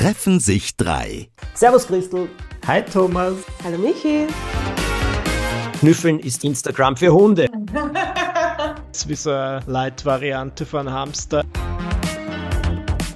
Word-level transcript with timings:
treffen 0.00 0.40
sich 0.40 0.78
drei. 0.78 1.28
Servus 1.52 1.86
Christel. 1.86 2.26
Hi 2.66 2.80
Thomas. 2.82 3.34
Hallo 3.62 3.76
Michi. 3.76 4.26
Knüffeln 5.78 6.18
ist 6.20 6.42
Instagram 6.42 6.96
für 6.96 7.12
Hunde. 7.12 7.48
das 7.74 9.00
ist 9.02 9.08
wie 9.10 9.14
so 9.14 9.30
eine 9.30 9.60
Light-Variante 9.66 10.64
von 10.64 10.90
Hamster. 10.90 11.44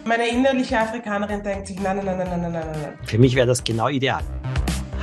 Meine 0.05 0.29
innerliche 0.29 0.79
Afrikanerin 0.79 1.43
denkt 1.43 1.69
sich, 1.69 1.81
nein, 1.81 1.97
nein, 1.97 2.05
nein, 2.05 2.19
nein, 2.19 2.41
nein, 2.43 2.53
nein, 2.53 2.67
nein. 2.71 2.99
Für 3.07 3.17
mich 3.17 3.35
wäre 3.35 3.47
das 3.47 3.65
genau 3.65 3.89
ideal. 3.89 4.23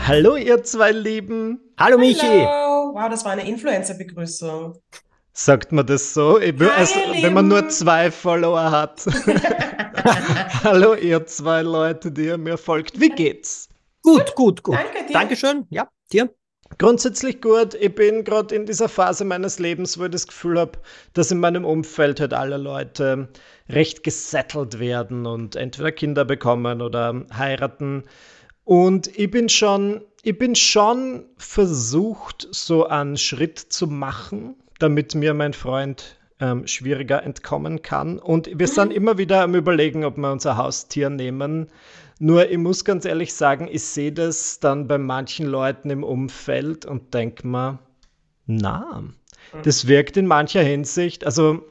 Hallo 0.06 0.36
ihr 0.36 0.62
zwei 0.64 0.92
Lieben. 0.92 1.62
Hallo 1.80 1.98
Michi. 1.98 2.46
Hallo. 2.46 2.94
Wow, 2.94 3.10
das 3.10 3.26
war 3.26 3.32
eine 3.32 3.48
Influencer-Begrüßung. 3.48 4.76
Sagt 5.34 5.72
man 5.72 5.86
das 5.86 6.14
so? 6.14 6.40
Will, 6.42 6.70
also, 6.70 6.96
wenn 7.22 7.34
man 7.34 7.48
nur 7.48 7.70
zwei 7.70 8.12
Follower 8.12 8.70
hat. 8.70 9.06
Hallo 10.64 10.94
ihr 10.94 11.26
zwei 11.26 11.62
Leute, 11.62 12.12
die 12.12 12.26
ihr 12.26 12.38
mir 12.38 12.58
folgt. 12.58 13.00
Wie 13.00 13.10
geht's? 13.10 13.70
Gut, 14.04 14.36
gut, 14.36 14.62
gut. 14.64 14.76
Danke 14.76 15.08
dir. 15.08 15.14
Dankeschön. 15.14 15.66
Ja, 15.70 15.88
dir? 16.12 16.30
Grundsätzlich 16.78 17.42
gut. 17.42 17.76
Ich 17.76 17.96
bin 17.96 18.24
gerade 18.26 18.56
in 18.56 18.66
dieser 18.66 18.90
Phase 18.90 19.24
meines 19.24 19.58
Lebens, 19.58 19.98
wo 19.98 20.06
ich 20.06 20.12
das 20.12 20.28
Gefühl 20.28 20.60
habe, 20.60 20.80
dass 21.14 21.32
in 21.32 21.40
meinem 21.40 21.64
Umfeld 21.64 22.20
halt 22.20 22.34
alle 22.34 22.58
Leute 22.58 23.30
recht 23.70 24.04
gesettelt 24.04 24.80
werden 24.80 25.26
und 25.26 25.56
entweder 25.56 25.92
Kinder 25.92 26.26
bekommen 26.26 26.82
oder 26.82 27.26
heiraten. 27.34 28.04
Und 28.66 29.08
ich 29.18 29.32
bin 29.32 29.48
schon, 29.48 30.02
ich 30.24 30.38
bin 30.38 30.56
schon 30.56 31.26
versucht, 31.38 32.48
so 32.52 32.88
einen 32.88 33.18
Schritt 33.18 33.60
zu 33.60 33.88
machen, 33.88 34.56
damit 34.82 35.16
mir 35.16 35.34
mein 35.34 35.54
Freund 35.54 36.18
ähm, 36.40 36.68
schwieriger 36.68 37.24
entkommen 37.24 37.82
kann. 37.82 38.20
Und 38.20 38.48
wir 38.48 38.68
mhm. 38.68 38.72
sind 38.72 38.94
immer 38.94 39.18
wieder 39.18 39.42
am 39.42 39.56
Überlegen, 39.56 40.04
ob 40.04 40.18
wir 40.18 40.32
unser 40.32 40.58
Haustier 40.58 41.10
nehmen. 41.10 41.68
Nur 42.20 42.50
ich 42.50 42.58
muss 42.58 42.86
ganz 42.86 43.06
ehrlich 43.06 43.34
sagen, 43.34 43.68
ich 43.72 43.84
sehe 43.84 44.12
das 44.12 44.60
dann 44.60 44.88
bei 44.88 44.98
manchen 44.98 45.46
Leuten 45.46 45.90
im 45.90 46.04
Umfeld 46.04 46.86
und 46.86 47.14
denke 47.14 47.48
mir, 47.48 47.80
na, 48.46 49.02
mhm. 49.02 49.14
das 49.64 49.88
wirkt 49.88 50.18
in 50.18 50.28
mancher 50.28 50.64
Hinsicht, 50.64 51.26
also 51.26 51.64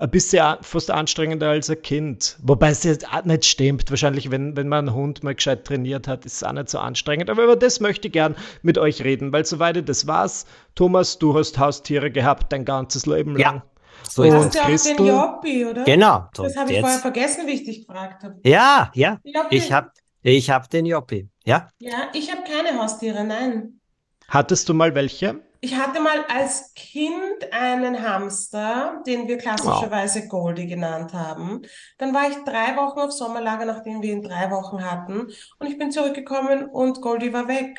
ein 0.00 0.10
bisschen 0.10 0.56
fast 0.62 0.90
anstrengender 0.90 1.50
als 1.50 1.68
ein 1.68 1.80
Kind. 1.82 2.38
Wobei 2.42 2.70
es 2.70 2.84
jetzt 2.84 3.06
auch 3.12 3.24
nicht 3.24 3.44
stimmt. 3.44 3.90
Wahrscheinlich, 3.90 4.30
wenn, 4.30 4.56
wenn 4.56 4.66
man 4.66 4.88
einen 4.88 4.96
Hund 4.96 5.22
mal 5.22 5.34
gescheit 5.34 5.66
trainiert 5.66 6.08
hat, 6.08 6.24
ist 6.24 6.36
es 6.36 6.42
auch 6.42 6.52
nicht 6.52 6.70
so 6.70 6.78
anstrengend. 6.78 7.28
Aber 7.28 7.44
über 7.44 7.56
das 7.56 7.80
möchte 7.80 8.08
ich 8.08 8.12
gern 8.12 8.34
mit 8.62 8.78
euch 8.78 9.04
reden, 9.04 9.32
weil 9.32 9.44
soweit 9.44 9.88
das 9.88 10.06
war's. 10.06 10.46
Thomas, 10.74 11.18
du 11.18 11.36
hast 11.36 11.58
Haustiere 11.58 12.10
gehabt 12.10 12.50
dein 12.52 12.64
ganzes 12.64 13.04
Leben 13.04 13.36
lang. 13.36 13.56
Ja. 13.56 13.62
So 14.08 14.22
ist 14.22 14.34
hast 14.34 14.54
du 14.54 14.60
auch 14.60 14.96
den 14.96 15.06
Joppi, 15.06 15.66
oder? 15.66 15.84
Genau. 15.84 16.24
So 16.34 16.44
das 16.44 16.56
habe 16.56 16.72
ich 16.72 16.80
vorher 16.80 16.98
vergessen, 16.98 17.46
wie 17.46 17.52
ich 17.52 17.64
dich 17.64 17.86
gefragt 17.86 18.24
habe. 18.24 18.40
Ja, 18.44 18.90
ja. 18.94 19.18
Joppi. 19.22 19.56
Ich 19.56 19.70
habe 19.70 19.90
ich 20.22 20.50
hab 20.50 20.70
den 20.70 20.86
Joppi. 20.86 21.28
Ja? 21.44 21.68
Ja, 21.78 22.08
ich 22.14 22.32
habe 22.32 22.42
keine 22.44 22.80
Haustiere, 22.80 23.22
nein. 23.24 23.80
Hattest 24.28 24.68
du 24.68 24.74
mal 24.74 24.94
welche? 24.94 25.40
Ich 25.62 25.76
hatte 25.76 26.00
mal 26.00 26.24
als 26.28 26.72
Kind 26.74 27.52
einen 27.52 28.02
Hamster, 28.02 29.02
den 29.06 29.28
wir 29.28 29.36
klassischerweise 29.36 30.26
Goldie 30.26 30.66
genannt 30.66 31.12
haben. 31.12 31.62
Dann 31.98 32.14
war 32.14 32.30
ich 32.30 32.36
drei 32.44 32.76
Wochen 32.76 32.98
auf 32.98 33.12
Sommerlager, 33.12 33.66
nachdem 33.66 34.00
wir 34.00 34.10
ihn 34.10 34.22
drei 34.22 34.50
Wochen 34.50 34.82
hatten. 34.82 35.28
Und 35.58 35.66
ich 35.66 35.76
bin 35.76 35.92
zurückgekommen 35.92 36.64
und 36.64 37.02
Goldie 37.02 37.32
war 37.34 37.46
weg. 37.46 37.78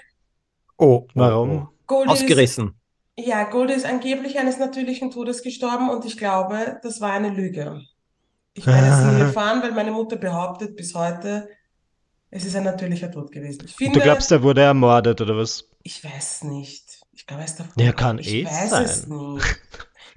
Oh, 0.78 1.08
warum? 1.16 1.70
Goldie 1.88 2.12
Ausgerissen. 2.12 2.76
Ist, 3.16 3.28
ja, 3.28 3.44
Goldie 3.46 3.74
ist 3.74 3.86
angeblich 3.86 4.38
eines 4.38 4.60
natürlichen 4.60 5.10
Todes 5.10 5.42
gestorben 5.42 5.90
und 5.90 6.06
ich 6.06 6.18
glaube, 6.18 6.80
das 6.84 7.02
war 7.02 7.14
eine 7.14 7.30
Lüge. 7.30 7.82
Ich 8.54 8.68
werde 8.68 8.88
es 8.88 9.14
nie 9.14 9.22
erfahren, 9.22 9.64
weil 9.64 9.72
meine 9.72 9.92
Mutter 9.92 10.18
behauptet 10.18 10.76
bis 10.76 10.94
heute, 10.94 11.50
es 12.30 12.46
ist 12.46 12.56
ein 12.56 12.64
natürlicher 12.64 13.12
Tod 13.12 13.32
gewesen. 13.32 13.68
Finde, 13.68 14.00
du 14.00 14.04
glaubst, 14.04 14.32
er 14.32 14.44
wurde 14.44 14.62
ermordet 14.62 15.20
oder 15.20 15.36
was? 15.36 15.68
Ich 15.84 16.04
weiß 16.04 16.44
nicht. 16.44 16.91
Ich 17.22 17.28
glaube, 17.28 17.44
er 17.44 17.46
ist 17.46 17.60
davon. 17.60 17.74
Ja, 17.78 17.92
kann 17.92 18.18
ich 18.18 18.34
eh 18.34 18.46
weiß 18.46 18.70
sein. 18.72 18.84
es 18.84 19.08
nicht. 19.08 19.62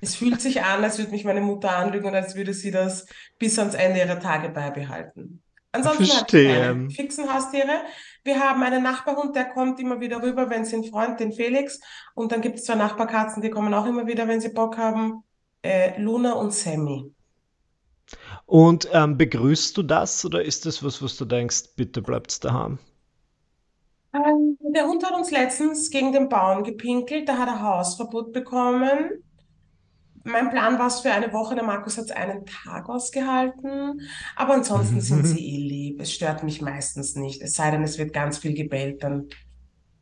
Es 0.01 0.17
fühlt 0.17 0.41
sich 0.41 0.63
an, 0.63 0.83
als 0.83 0.99
würde 0.99 1.11
mich 1.11 1.25
meine 1.25 1.43
Mutter 1.43 1.77
anlügen 1.77 2.07
und 2.07 2.15
als 2.15 2.35
würde 2.35 2.55
sie 2.55 2.71
das 2.71 3.07
bis 3.39 3.59
ans 3.59 3.75
Ende 3.75 4.01
ihrer 4.01 4.19
Tage 4.19 4.49
beibehalten. 4.49 5.43
Ansonsten 5.71 6.07
Verstehe. 6.07 6.51
ich 6.51 6.63
keine 6.63 6.91
fixen 6.91 7.33
Haustiere. 7.33 7.83
Wir 8.23 8.41
haben 8.41 8.63
einen 8.63 8.83
Nachbarhund, 8.83 9.37
der 9.37 9.45
kommt 9.45 9.79
immer 9.81 10.01
wieder 10.01 10.23
rüber, 10.23 10.49
wenn 10.49 10.65
sie 10.65 10.77
einen 10.77 10.85
Freund, 10.85 11.21
den 11.21 11.33
Felix. 11.33 11.79
Und 12.15 12.33
dann 12.33 12.41
gibt 12.41 12.59
es 12.59 12.65
zwei 12.65 12.77
Nachbarkatzen, 12.77 13.43
die 13.43 13.51
kommen 13.51 13.75
auch 13.75 13.85
immer 13.85 14.07
wieder, 14.07 14.27
wenn 14.27 14.41
sie 14.41 14.49
Bock 14.49 14.79
haben. 14.79 15.25
Äh, 15.63 16.01
Luna 16.01 16.33
und 16.33 16.55
Sammy. 16.55 17.13
Und 18.47 18.89
ähm, 18.93 19.19
begrüßt 19.19 19.77
du 19.77 19.83
das 19.83 20.25
oder 20.25 20.43
ist 20.43 20.65
das 20.65 20.83
was, 20.83 21.03
was 21.03 21.19
du 21.19 21.27
denkst, 21.27 21.75
bitte 21.77 22.01
bleibt's 22.01 22.41
daheim? 22.41 22.79
Ähm, 24.15 24.57
der 24.61 24.87
Hund 24.87 25.05
hat 25.05 25.15
uns 25.15 25.31
letztens 25.31 25.91
gegen 25.91 26.13
den 26.13 26.29
Baum 26.29 26.63
gepinkelt, 26.63 27.29
da 27.29 27.39
hat 27.39 27.49
er 27.49 27.61
Hausverbot 27.61 28.33
bekommen. 28.33 29.11
Mein 30.23 30.51
Plan 30.51 30.79
war 30.79 30.87
es 30.87 31.01
für 31.01 31.13
eine 31.13 31.33
Woche, 31.33 31.55
der 31.55 31.65
Markus 31.65 31.99
hat 31.99 32.07
es 32.07 32.11
einen 32.11 32.47
Tag 32.47 32.89
ausgehalten, 32.89 34.01
aber 34.37 34.55
ansonsten 34.55 35.01
sind 35.03 35.27
sie 35.27 35.45
eh 35.45 35.59
lieb. 35.59 36.01
Es 36.01 36.13
stört 36.13 36.45
mich 36.45 36.63
meistens 36.63 37.17
nicht, 37.17 37.43
es 37.43 37.55
sei 37.55 37.71
denn, 37.71 37.83
es 37.83 37.99
wird 37.99 38.13
ganz 38.13 38.39
viel 38.39 38.55
gebellt, 38.55 39.03
dann, 39.03 39.29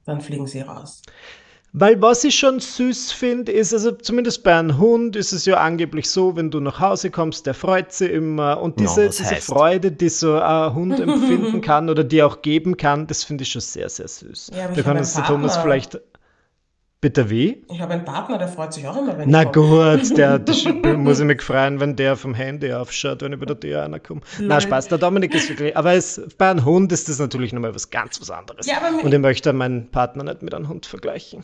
dann 0.04 0.20
fliegen 0.20 0.46
sie 0.46 0.60
raus. 0.60 1.02
Weil 1.74 2.02
was 2.02 2.22
ich 2.24 2.34
schon 2.34 2.60
süß 2.60 3.12
finde, 3.12 3.50
ist, 3.50 3.72
also 3.72 3.92
zumindest 3.92 4.44
bei 4.44 4.54
einem 4.54 4.76
Hund 4.76 5.16
ist 5.16 5.32
es 5.32 5.46
ja 5.46 5.56
angeblich 5.56 6.10
so, 6.10 6.36
wenn 6.36 6.50
du 6.50 6.60
nach 6.60 6.80
Hause 6.80 7.10
kommst, 7.10 7.46
der 7.46 7.54
freut 7.54 7.92
sich 7.92 8.10
immer. 8.10 8.60
Und 8.60 8.78
diese, 8.78 9.04
Ja, 9.04 9.08
diese? 9.08 9.36
Freude, 9.36 9.90
die 9.90 10.10
so 10.10 10.34
ein 10.38 10.74
Hund 10.74 11.00
empfinden 11.00 11.62
kann 11.62 11.88
oder 11.88 12.04
die 12.04 12.22
auch 12.22 12.42
geben 12.42 12.76
kann, 12.76 13.06
das 13.06 13.24
finde 13.24 13.42
ich 13.44 13.50
schon 13.52 13.62
sehr, 13.62 13.88
sehr 13.88 14.06
süß. 14.06 14.50
Ja, 14.54 14.66
da 14.66 14.72
ich 14.72 14.76
kann 14.76 14.86
habe 14.88 14.98
uns 14.98 15.16
einen 15.16 15.24
der 15.24 15.34
Thomas 15.34 15.52
Partner. 15.54 15.62
vielleicht. 15.72 16.00
Bitte 17.00 17.30
wie? 17.30 17.64
Ich 17.68 17.80
habe 17.80 17.94
einen 17.94 18.04
Partner, 18.04 18.38
der 18.38 18.46
freut 18.46 18.72
sich 18.74 18.86
auch 18.86 18.96
immer, 18.96 19.18
wenn 19.18 19.28
Na 19.28 19.42
ich 19.42 19.50
komme. 19.52 19.98
gut, 19.98 20.16
der, 20.16 20.38
der 20.38 20.96
muss 20.98 21.18
ich 21.18 21.24
mich 21.26 21.42
freuen, 21.42 21.80
wenn 21.80 21.96
der 21.96 22.16
vom 22.16 22.32
Handy 22.34 22.72
aufschaut, 22.72 23.22
wenn 23.22 23.32
über 23.32 23.44
der 23.46 23.58
Tür 23.58 23.82
einer 23.82 23.98
kommt. 23.98 24.24
Na. 24.38 24.60
Spaß, 24.60 24.86
der 24.88 24.98
Dominik 24.98 25.34
ist 25.34 25.48
wirklich. 25.48 25.76
Aber 25.76 25.94
es, 25.94 26.20
bei 26.38 26.50
einem 26.50 26.64
Hund 26.64 26.92
ist 26.92 27.08
das 27.08 27.18
natürlich 27.18 27.52
nochmal 27.52 27.74
was 27.74 27.90
ganz 27.90 28.20
was 28.20 28.30
anderes. 28.30 28.66
Ja, 28.66 28.76
aber 28.76 28.92
mir- 28.94 29.02
Und 29.04 29.12
ich 29.12 29.18
möchte 29.18 29.52
meinen 29.52 29.90
Partner 29.90 30.22
nicht 30.22 30.42
mit 30.42 30.54
einem 30.54 30.68
Hund 30.68 30.86
vergleichen. 30.86 31.42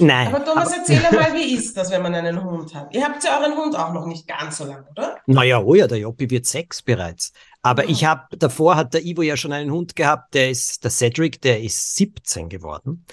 Nein, 0.00 0.26
Aber 0.28 0.44
Thomas, 0.44 0.72
erzähl 0.76 1.00
mal, 1.00 1.10
wie 1.34 1.54
ist 1.54 1.74
das, 1.76 1.90
wenn 1.90 2.02
man 2.02 2.14
einen 2.14 2.44
Hund 2.44 2.74
hat? 2.74 2.94
Ihr 2.94 3.02
habt 3.02 3.24
ja 3.24 3.40
euren 3.40 3.56
Hund 3.56 3.74
auch 3.76 3.92
noch 3.94 4.06
nicht 4.06 4.28
ganz 4.28 4.58
so 4.58 4.64
lang, 4.64 4.84
oder? 4.90 5.16
Naja, 5.26 5.58
oh 5.60 5.74
ja, 5.74 5.86
der 5.86 5.98
Joppi 5.98 6.28
wird 6.28 6.44
sechs 6.44 6.82
bereits. 6.82 7.32
Aber 7.62 7.84
Oh. 7.84 7.88
ich 7.88 8.04
habe, 8.04 8.36
davor 8.36 8.76
hat 8.76 8.92
der 8.92 9.04
Ivo 9.04 9.22
ja 9.22 9.38
schon 9.38 9.52
einen 9.52 9.70
Hund 9.70 9.96
gehabt, 9.96 10.34
der 10.34 10.50
ist, 10.50 10.84
der 10.84 10.90
Cedric, 10.90 11.40
der 11.40 11.62
ist 11.62 11.96
17 11.96 12.50
geworden. 12.50 13.06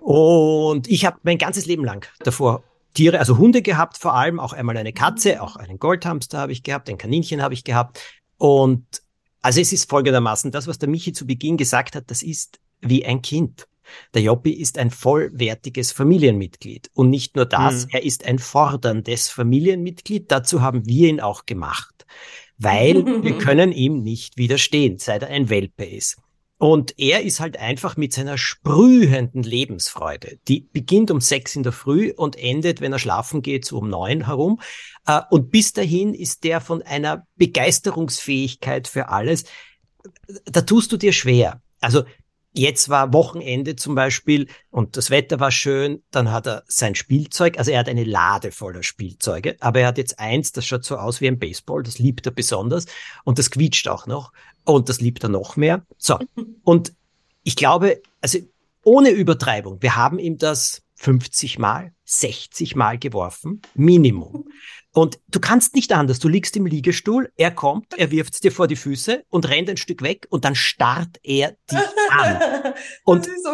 Und 0.00 0.88
ich 0.88 1.04
habe 1.04 1.18
mein 1.22 1.36
ganzes 1.36 1.66
Leben 1.66 1.84
lang 1.84 2.06
davor 2.20 2.62
Tiere, 2.94 3.18
also 3.18 3.36
Hunde 3.36 3.60
gehabt, 3.62 3.98
vor 3.98 4.14
allem 4.14 4.40
auch 4.40 4.52
einmal 4.52 4.76
eine 4.76 4.92
Katze, 4.92 5.42
auch 5.42 5.56
einen 5.56 5.78
Goldhamster 5.78 6.38
habe 6.38 6.52
ich 6.52 6.62
gehabt, 6.62 6.88
ein 6.88 6.98
Kaninchen 6.98 7.42
habe 7.42 7.54
ich 7.54 7.62
gehabt. 7.62 8.00
Und 8.38 8.84
also 9.42 9.60
es 9.60 9.72
ist 9.72 9.88
folgendermaßen, 9.88 10.50
das, 10.50 10.66
was 10.66 10.78
der 10.78 10.88
Michi 10.88 11.12
zu 11.12 11.26
Beginn 11.26 11.56
gesagt 11.56 11.94
hat, 11.94 12.04
das 12.10 12.22
ist 12.22 12.58
wie 12.80 13.04
ein 13.04 13.20
Kind. 13.22 13.68
Der 14.14 14.22
Joppi 14.22 14.52
ist 14.52 14.78
ein 14.78 14.90
vollwertiges 14.90 15.92
Familienmitglied. 15.92 16.90
Und 16.94 17.10
nicht 17.10 17.36
nur 17.36 17.46
das, 17.46 17.86
Mhm. 17.86 17.90
er 17.92 18.02
ist 18.04 18.24
ein 18.26 18.38
forderndes 18.38 19.28
Familienmitglied. 19.28 20.30
Dazu 20.30 20.62
haben 20.62 20.86
wir 20.86 21.08
ihn 21.08 21.20
auch 21.20 21.46
gemacht. 21.46 22.06
Weil 22.58 23.04
wir 23.04 23.38
können 23.38 23.72
ihm 23.72 24.02
nicht 24.02 24.36
widerstehen, 24.36 24.98
seit 24.98 25.22
er 25.22 25.28
ein 25.28 25.48
Welpe 25.48 25.84
ist. 25.84 26.18
Und 26.58 26.98
er 26.98 27.22
ist 27.22 27.40
halt 27.40 27.56
einfach 27.56 27.96
mit 27.96 28.12
seiner 28.12 28.36
sprühenden 28.36 29.42
Lebensfreude, 29.42 30.38
die 30.46 30.68
beginnt 30.74 31.10
um 31.10 31.22
sechs 31.22 31.56
in 31.56 31.62
der 31.62 31.72
Früh 31.72 32.12
und 32.14 32.36
endet, 32.36 32.82
wenn 32.82 32.92
er 32.92 32.98
schlafen 32.98 33.40
geht, 33.40 33.64
so 33.64 33.78
um 33.78 33.88
neun 33.88 34.26
herum. 34.26 34.60
Äh, 35.06 35.22
Und 35.30 35.50
bis 35.50 35.72
dahin 35.72 36.12
ist 36.12 36.44
der 36.44 36.60
von 36.60 36.82
einer 36.82 37.26
Begeisterungsfähigkeit 37.36 38.88
für 38.88 39.08
alles. 39.08 39.44
Da 40.44 40.60
tust 40.62 40.92
du 40.92 40.96
dir 40.96 41.12
schwer. 41.12 41.62
Also 41.80 42.04
Jetzt 42.52 42.88
war 42.88 43.12
Wochenende 43.12 43.76
zum 43.76 43.94
Beispiel 43.94 44.48
und 44.70 44.96
das 44.96 45.10
Wetter 45.10 45.38
war 45.38 45.52
schön, 45.52 46.02
dann 46.10 46.32
hat 46.32 46.48
er 46.48 46.64
sein 46.66 46.96
Spielzeug, 46.96 47.58
also 47.58 47.70
er 47.70 47.78
hat 47.78 47.88
eine 47.88 48.02
Lade 48.02 48.50
voller 48.50 48.82
Spielzeuge, 48.82 49.56
aber 49.60 49.80
er 49.80 49.86
hat 49.88 49.98
jetzt 49.98 50.18
eins, 50.18 50.50
das 50.50 50.66
schaut 50.66 50.84
so 50.84 50.96
aus 50.96 51.20
wie 51.20 51.28
ein 51.28 51.38
Baseball, 51.38 51.84
das 51.84 52.00
liebt 52.00 52.26
er 52.26 52.32
besonders 52.32 52.86
und 53.22 53.38
das 53.38 53.52
quietscht 53.52 53.86
auch 53.86 54.06
noch 54.06 54.32
und 54.64 54.88
das 54.88 55.00
liebt 55.00 55.22
er 55.22 55.28
noch 55.28 55.56
mehr. 55.56 55.86
So, 55.96 56.18
und 56.64 56.92
ich 57.44 57.54
glaube, 57.54 58.02
also 58.20 58.38
ohne 58.82 59.10
Übertreibung, 59.10 59.80
wir 59.80 59.94
haben 59.94 60.18
ihm 60.18 60.36
das 60.36 60.82
50 60.96 61.58
Mal, 61.58 61.92
60 62.04 62.74
Mal 62.74 62.98
geworfen, 62.98 63.62
Minimum. 63.74 64.48
Und 64.92 65.20
du 65.28 65.38
kannst 65.38 65.74
nicht 65.74 65.92
anders. 65.92 66.18
Du 66.18 66.28
liegst 66.28 66.56
im 66.56 66.66
Liegestuhl, 66.66 67.32
er 67.36 67.52
kommt, 67.52 67.94
er 67.96 68.10
wirft 68.10 68.42
dir 68.42 68.50
vor 68.50 68.66
die 68.66 68.76
Füße 68.76 69.22
und 69.28 69.48
rennt 69.48 69.70
ein 69.70 69.76
Stück 69.76 70.02
weg 70.02 70.26
und 70.30 70.44
dann 70.44 70.56
starrt 70.56 71.18
er 71.22 71.56
dich 71.70 71.78
an. 72.10 72.40
Und 73.04 73.26
das 73.26 73.34
ist 73.34 73.44
so 73.44 73.50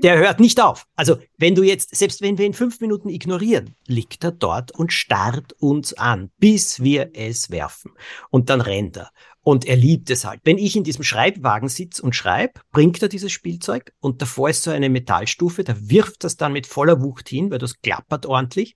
der 0.00 0.18
hört 0.18 0.40
nicht 0.40 0.60
auf. 0.60 0.86
Also 0.96 1.18
wenn 1.36 1.54
du 1.54 1.62
jetzt, 1.62 1.94
selbst 1.94 2.22
wenn 2.22 2.38
wir 2.38 2.46
ihn 2.46 2.54
fünf 2.54 2.80
Minuten 2.80 3.08
ignorieren, 3.08 3.74
liegt 3.86 4.24
er 4.24 4.32
dort 4.32 4.72
und 4.72 4.92
starrt 4.92 5.52
uns 5.54 5.94
an, 5.94 6.30
bis 6.38 6.82
wir 6.82 7.10
es 7.14 7.50
werfen. 7.50 7.92
Und 8.30 8.50
dann 8.50 8.60
rennt 8.60 8.96
er. 8.96 9.10
Und 9.42 9.64
er 9.64 9.76
liebt 9.76 10.10
es 10.10 10.24
halt. 10.24 10.40
Wenn 10.44 10.58
ich 10.58 10.76
in 10.76 10.84
diesem 10.84 11.04
Schreibwagen 11.04 11.68
sitze 11.68 12.02
und 12.02 12.14
schreibe, 12.14 12.60
bringt 12.70 13.00
er 13.02 13.08
dieses 13.08 13.32
Spielzeug 13.32 13.92
und 14.00 14.20
davor 14.20 14.50
ist 14.50 14.62
so 14.62 14.70
eine 14.70 14.90
Metallstufe, 14.90 15.64
da 15.64 15.74
wirft 15.78 16.24
das 16.24 16.36
dann 16.36 16.52
mit 16.52 16.66
voller 16.66 17.02
Wucht 17.02 17.28
hin, 17.28 17.50
weil 17.50 17.58
das 17.58 17.80
klappert 17.80 18.26
ordentlich. 18.26 18.74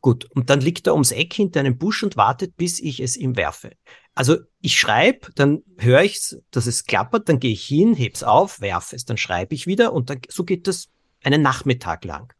Gut, 0.00 0.26
und 0.34 0.50
dann 0.50 0.60
liegt 0.60 0.86
er 0.86 0.94
ums 0.94 1.12
Eck 1.12 1.34
hinter 1.34 1.60
einem 1.60 1.78
Busch 1.78 2.02
und 2.02 2.16
wartet, 2.16 2.56
bis 2.56 2.80
ich 2.80 3.00
es 3.00 3.16
ihm 3.16 3.36
werfe. 3.36 3.72
Also 4.14 4.38
ich 4.60 4.78
schreibe, 4.78 5.28
dann 5.34 5.62
höre 5.78 6.02
ich, 6.02 6.36
dass 6.50 6.66
es 6.66 6.84
klappert, 6.84 7.28
dann 7.28 7.40
gehe 7.40 7.52
ich 7.52 7.64
hin, 7.64 7.94
heb's 7.94 8.22
auf, 8.22 8.60
werfe 8.60 8.96
es, 8.96 9.04
dann 9.04 9.16
schreibe 9.16 9.54
ich 9.54 9.66
wieder 9.66 9.92
und 9.92 10.10
dann, 10.10 10.20
so 10.28 10.44
geht 10.44 10.66
das 10.66 10.88
einen 11.22 11.42
Nachmittag 11.42 12.04
lang. 12.04 12.32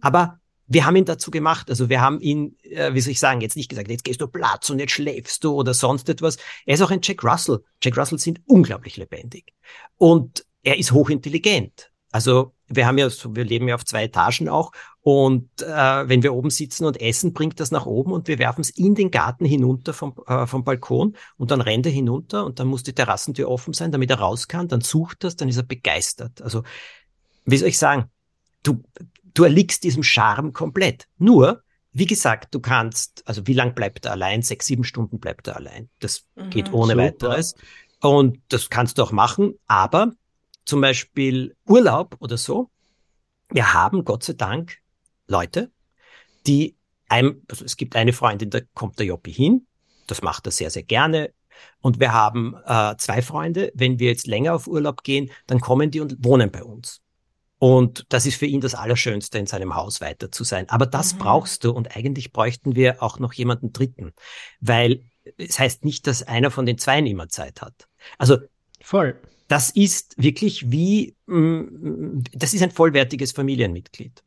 Aber 0.00 0.40
wir 0.66 0.84
haben 0.84 0.96
ihn 0.96 1.04
dazu 1.04 1.30
gemacht, 1.30 1.70
also 1.70 1.88
wir 1.88 2.00
haben 2.00 2.20
ihn, 2.20 2.56
äh, 2.62 2.92
wie 2.92 3.00
soll 3.00 3.12
ich 3.12 3.18
sagen, 3.18 3.40
jetzt 3.40 3.56
nicht 3.56 3.70
gesagt, 3.70 3.90
jetzt 3.90 4.04
gehst 4.04 4.20
du 4.20 4.28
Platz 4.28 4.68
und 4.68 4.78
jetzt 4.78 4.92
schläfst 4.92 5.42
du 5.44 5.54
oder 5.54 5.72
sonst 5.72 6.08
etwas. 6.08 6.36
Er 6.66 6.74
ist 6.74 6.82
auch 6.82 6.90
ein 6.90 7.00
Jack 7.02 7.24
Russell. 7.24 7.60
Jack 7.82 7.96
Russell 7.96 8.18
sind 8.18 8.40
unglaublich 8.46 8.96
lebendig. 8.98 9.54
Und 9.96 10.44
er 10.62 10.78
ist 10.78 10.92
hochintelligent. 10.92 11.90
Also 12.10 12.54
wir 12.68 12.86
haben 12.86 12.98
ja, 12.98 13.08
so, 13.10 13.34
wir 13.34 13.44
leben 13.44 13.68
ja 13.68 13.74
auf 13.74 13.84
zwei 13.84 14.04
Etagen 14.04 14.48
auch 14.48 14.72
und 15.00 15.48
äh, 15.62 16.08
wenn 16.08 16.22
wir 16.22 16.34
oben 16.34 16.50
sitzen 16.50 16.84
und 16.84 17.00
essen, 17.00 17.32
bringt 17.32 17.60
das 17.60 17.70
nach 17.70 17.86
oben 17.86 18.12
und 18.12 18.28
wir 18.28 18.38
werfen 18.38 18.60
es 18.60 18.70
in 18.70 18.94
den 18.94 19.10
Garten 19.10 19.44
hinunter 19.44 19.92
vom, 19.94 20.14
äh, 20.26 20.46
vom 20.46 20.64
Balkon 20.64 21.16
und 21.36 21.50
dann 21.50 21.60
rennt 21.60 21.86
er 21.86 21.92
hinunter 21.92 22.44
und 22.44 22.58
dann 22.58 22.68
muss 22.68 22.82
die 22.82 22.92
Terrassentür 22.92 23.48
offen 23.48 23.72
sein, 23.72 23.92
damit 23.92 24.10
er 24.10 24.18
raus 24.18 24.48
kann, 24.48 24.68
dann 24.68 24.80
sucht 24.80 25.24
das, 25.24 25.36
dann 25.36 25.48
ist 25.48 25.56
er 25.56 25.62
begeistert. 25.62 26.42
Also 26.42 26.62
wie 27.44 27.56
soll 27.56 27.68
ich 27.68 27.78
sagen, 27.78 28.10
du, 28.62 28.82
du 29.34 29.44
erliegst 29.44 29.84
diesem 29.84 30.02
Charme 30.02 30.52
komplett. 30.52 31.06
Nur, 31.18 31.62
wie 31.92 32.06
gesagt, 32.06 32.54
du 32.54 32.60
kannst, 32.60 33.22
also 33.26 33.46
wie 33.46 33.54
lang 33.54 33.74
bleibt 33.74 34.04
er 34.04 34.12
allein? 34.12 34.42
Sechs, 34.42 34.66
sieben 34.66 34.84
Stunden 34.84 35.18
bleibt 35.18 35.46
er 35.48 35.56
allein. 35.56 35.88
Das 36.00 36.24
Mhm. 36.36 36.50
geht 36.50 36.72
ohne 36.72 36.92
Super. 36.92 37.02
weiteres. 37.04 37.54
Und 38.00 38.38
das 38.48 38.70
kannst 38.70 38.98
du 38.98 39.02
auch 39.02 39.12
machen, 39.12 39.54
aber 39.66 40.12
zum 40.68 40.82
Beispiel 40.82 41.56
Urlaub 41.66 42.16
oder 42.20 42.36
so. 42.36 42.70
Wir 43.50 43.72
haben 43.72 44.04
Gott 44.04 44.22
sei 44.22 44.34
Dank 44.34 44.76
Leute, 45.26 45.72
die 46.46 46.76
einem, 47.08 47.42
also 47.50 47.64
es 47.64 47.78
gibt 47.78 47.96
eine 47.96 48.12
Freundin, 48.12 48.50
da 48.50 48.60
kommt 48.74 48.98
der 48.98 49.06
Joppi 49.06 49.32
hin. 49.32 49.66
Das 50.06 50.20
macht 50.20 50.46
er 50.46 50.52
sehr, 50.52 50.68
sehr 50.68 50.82
gerne. 50.82 51.32
Und 51.80 52.00
wir 52.00 52.12
haben 52.12 52.54
äh, 52.66 52.94
zwei 52.98 53.22
Freunde. 53.22 53.72
Wenn 53.74 53.98
wir 53.98 54.08
jetzt 54.08 54.26
länger 54.26 54.54
auf 54.54 54.66
Urlaub 54.66 55.04
gehen, 55.04 55.30
dann 55.46 55.58
kommen 55.58 55.90
die 55.90 56.00
und 56.00 56.22
wohnen 56.22 56.50
bei 56.50 56.62
uns. 56.62 57.00
Und 57.58 58.04
das 58.10 58.26
ist 58.26 58.36
für 58.36 58.46
ihn 58.46 58.60
das 58.60 58.74
Allerschönste, 58.74 59.38
in 59.38 59.46
seinem 59.46 59.74
Haus 59.74 60.02
weiter 60.02 60.30
zu 60.30 60.44
sein. 60.44 60.68
Aber 60.68 60.84
das 60.84 61.14
Mhm. 61.14 61.18
brauchst 61.18 61.64
du 61.64 61.70
und 61.72 61.96
eigentlich 61.96 62.32
bräuchten 62.32 62.76
wir 62.76 63.02
auch 63.02 63.18
noch 63.18 63.32
jemanden 63.32 63.72
Dritten, 63.72 64.12
weil 64.60 65.02
es 65.38 65.58
heißt 65.58 65.86
nicht, 65.86 66.06
dass 66.06 66.22
einer 66.22 66.50
von 66.50 66.66
den 66.66 66.76
Zweien 66.76 67.06
immer 67.06 67.28
Zeit 67.30 67.62
hat. 67.62 67.88
Also 68.18 68.36
Voll. 68.82 69.18
Das 69.48 69.70
ist 69.70 70.14
wirklich 70.22 70.70
wie, 70.70 71.16
mm, 71.26 72.22
das 72.32 72.54
ist 72.54 72.62
ein 72.62 72.70
vollwertiges 72.70 73.32
Familienmitglied. 73.32 74.22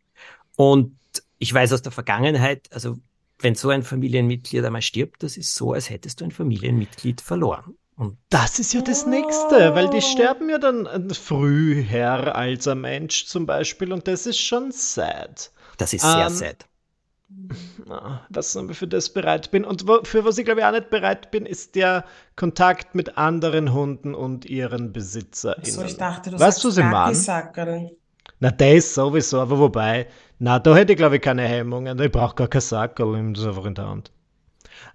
Und 0.55 0.97
ich 1.39 1.53
weiß 1.53 1.73
aus 1.73 1.81
der 1.81 1.91
Vergangenheit, 1.91 2.67
also 2.71 2.97
wenn 3.39 3.55
so 3.55 3.69
ein 3.69 3.83
Familienmitglied 3.83 4.63
einmal 4.63 4.81
stirbt, 4.81 5.23
das 5.23 5.37
ist 5.37 5.55
so, 5.55 5.73
als 5.73 5.89
hättest 5.89 6.21
du 6.21 6.25
ein 6.25 6.31
Familienmitglied 6.31 7.21
verloren. 7.21 7.75
Und 7.95 8.17
Das 8.29 8.59
ist 8.59 8.73
ja 8.73 8.81
das 8.81 9.05
Nächste, 9.05 9.75
weil 9.75 9.89
die 9.89 9.97
Oh. 9.97 10.01
sterben 10.01 10.49
ja 10.49 10.57
dann 10.57 10.85
äh, 10.87 11.13
früher 11.13 12.35
als 12.35 12.67
ein 12.67 12.81
Mensch 12.81 13.25
zum 13.25 13.45
Beispiel 13.45 13.91
und 13.93 14.07
das 14.07 14.25
ist 14.25 14.39
schon 14.39 14.71
sad. 14.71 15.51
das 15.77 15.93
ist 15.93 16.11
sehr 16.11 16.27
Ähm, 16.27 16.29
sad. 16.29 16.67
Ah, 17.89 18.21
Was 18.29 18.55
ich 18.55 18.77
für 18.77 18.87
das 18.87 19.09
bereit 19.09 19.51
bin. 19.51 19.65
Und 19.65 19.87
wo, 19.87 20.03
für 20.03 20.23
was 20.23 20.37
ich 20.37 20.45
glaube 20.45 20.61
ich 20.61 20.65
auch 20.65 20.71
nicht 20.71 20.89
bereit 20.89 21.31
bin, 21.31 21.45
ist 21.45 21.75
der 21.75 22.05
Kontakt 22.35 22.95
mit 22.95 23.17
anderen 23.17 23.73
Hunden 23.73 24.15
und 24.15 24.45
ihren 24.45 24.93
BesitzerInnen. 24.93 25.65
So, 25.65 25.83
ich 25.83 25.97
dachte, 25.97 26.31
du 26.31 26.39
weißt 26.39 26.63
du, 26.63 26.69
sagst? 26.69 27.27
Gacki-Sackerl. 27.27 27.91
Na, 28.39 28.51
das 28.51 28.95
sowieso, 28.95 29.41
aber 29.41 29.59
wobei, 29.59 30.07
na, 30.39 30.59
da 30.59 30.75
hätte 30.75 30.93
ich 30.93 30.97
glaube 30.97 31.17
ich 31.17 31.21
keine 31.21 31.43
Hemmungen. 31.43 31.99
Ich 31.99 32.11
brauche 32.11 32.35
gar 32.35 32.47
kein 32.47 32.61
Sackerl, 32.61 33.15
ich 33.15 33.37
das 33.37 33.45
einfach 33.45 33.65
in 33.65 33.75
der 33.75 33.87
Hand. 33.87 34.11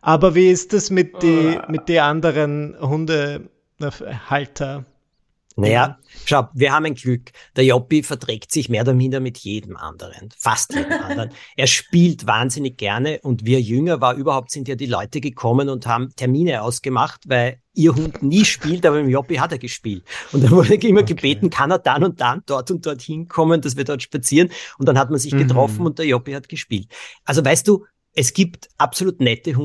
Aber 0.00 0.34
wie 0.34 0.50
ist 0.50 0.72
das 0.72 0.90
mit 0.90 1.22
die, 1.22 1.58
mit 1.68 1.88
die 1.88 2.00
anderen 2.00 2.76
Hundehalter? 2.80 4.84
Naja, 5.58 5.98
schau, 6.26 6.48
wir 6.52 6.72
haben 6.72 6.84
ein 6.84 6.94
Glück. 6.94 7.30
Der 7.56 7.64
Joppi 7.64 8.02
verträgt 8.02 8.52
sich 8.52 8.68
mehr 8.68 8.82
oder 8.82 8.92
minder 8.92 9.20
mit 9.20 9.38
jedem 9.38 9.76
anderen, 9.76 10.28
fast 10.36 10.74
jedem 10.74 10.92
anderen. 11.02 11.30
Er 11.56 11.66
spielt 11.66 12.26
wahnsinnig 12.26 12.76
gerne 12.76 13.20
und 13.22 13.46
wir 13.46 13.60
Jünger 13.60 14.00
war 14.02 14.14
überhaupt 14.14 14.50
sind 14.50 14.68
ja 14.68 14.74
die 14.74 14.86
Leute 14.86 15.20
gekommen 15.22 15.68
und 15.70 15.86
haben 15.86 16.14
Termine 16.14 16.62
ausgemacht, 16.62 17.22
weil 17.26 17.60
ihr 17.72 17.94
Hund 17.94 18.22
nie 18.22 18.44
spielt, 18.44 18.84
aber 18.86 19.00
im 19.00 19.08
Joppi 19.08 19.36
hat 19.36 19.52
er 19.52 19.58
gespielt. 19.58 20.04
Und 20.32 20.44
dann 20.44 20.50
wurde 20.50 20.74
immer 20.74 21.00
Okay. 21.00 21.14
gebeten, 21.14 21.48
kann 21.50 21.70
er 21.70 21.78
dann 21.78 22.04
und 22.04 22.20
dann 22.20 22.42
dort 22.46 22.70
und 22.70 22.84
dort 22.84 23.00
hinkommen, 23.00 23.60
dass 23.62 23.76
wir 23.76 23.84
dort 23.84 24.02
spazieren. 24.02 24.50
Und 24.78 24.86
dann 24.86 24.98
hat 24.98 25.10
man 25.10 25.18
sich 25.18 25.32
Mhm. 25.32 25.38
getroffen 25.38 25.86
und 25.86 25.98
der 25.98 26.06
Joppi 26.06 26.32
hat 26.32 26.48
gespielt. 26.48 26.88
Also 27.24 27.44
weißt 27.44 27.66
du, 27.66 27.84
es 28.12 28.32
gibt 28.32 28.68
absolut 28.78 29.20
nette 29.20 29.56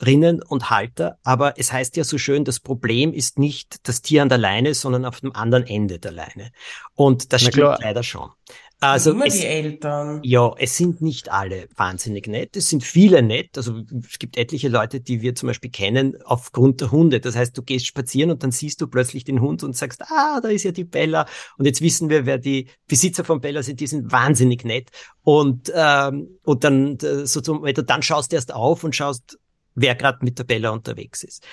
Hundehalterinnen 0.00 0.42
und 0.42 0.70
Halter, 0.70 1.18
aber 1.24 1.54
es 1.58 1.72
heißt 1.72 1.96
ja 1.96 2.04
so 2.04 2.18
schön, 2.18 2.44
das 2.44 2.60
Problem 2.60 3.12
ist 3.12 3.38
nicht 3.38 3.88
das 3.88 4.02
Tier 4.02 4.22
an 4.22 4.28
der 4.28 4.38
Leine, 4.38 4.74
sondern 4.74 5.04
auf 5.04 5.20
dem 5.20 5.34
anderen 5.34 5.66
Ende 5.66 5.98
der 5.98 6.12
Leine. 6.12 6.50
Und 6.94 7.32
das 7.32 7.42
Na 7.42 7.48
stimmt 7.50 7.54
klar. 7.54 7.78
leider 7.80 8.02
schon. 8.02 8.30
Also 8.80 9.10
Immer 9.10 9.26
es, 9.26 9.34
die 9.34 9.44
Eltern. 9.44 10.20
ja, 10.22 10.52
es 10.56 10.76
sind 10.76 11.02
nicht 11.02 11.32
alle 11.32 11.66
wahnsinnig 11.74 12.28
nett. 12.28 12.56
Es 12.56 12.70
sind 12.70 12.84
viele 12.84 13.22
nett. 13.22 13.56
Also 13.56 13.82
es 14.08 14.20
gibt 14.20 14.36
etliche 14.36 14.68
Leute, 14.68 15.00
die 15.00 15.20
wir 15.20 15.34
zum 15.34 15.48
Beispiel 15.48 15.72
kennen 15.72 16.16
aufgrund 16.24 16.80
der 16.80 16.92
Hunde. 16.92 17.18
Das 17.18 17.34
heißt, 17.34 17.58
du 17.58 17.62
gehst 17.62 17.88
spazieren 17.88 18.30
und 18.30 18.44
dann 18.44 18.52
siehst 18.52 18.80
du 18.80 18.86
plötzlich 18.86 19.24
den 19.24 19.40
Hund 19.40 19.64
und 19.64 19.76
sagst, 19.76 20.02
ah, 20.02 20.40
da 20.40 20.48
ist 20.48 20.62
ja 20.62 20.70
die 20.70 20.84
Bella. 20.84 21.26
Und 21.56 21.64
jetzt 21.64 21.80
wissen 21.80 22.08
wir, 22.08 22.24
wer 22.24 22.38
die 22.38 22.68
Besitzer 22.86 23.24
von 23.24 23.40
Bella 23.40 23.64
sind. 23.64 23.80
Die 23.80 23.88
sind 23.88 24.12
wahnsinnig 24.12 24.64
nett. 24.64 24.90
Und, 25.24 25.72
ähm, 25.74 26.38
und 26.44 26.62
dann, 26.62 26.98
äh, 26.98 27.26
so 27.26 27.40
zum, 27.40 27.64
du 27.64 27.82
dann 27.82 28.02
schaust 28.02 28.32
erst 28.32 28.54
auf 28.54 28.84
und 28.84 28.94
schaust, 28.94 29.40
wer 29.80 29.94
gerade 29.94 30.18
mit 30.24 30.38
der 30.38 30.44
Bella 30.44 30.70
unterwegs 30.70 31.22
ist. 31.24 31.46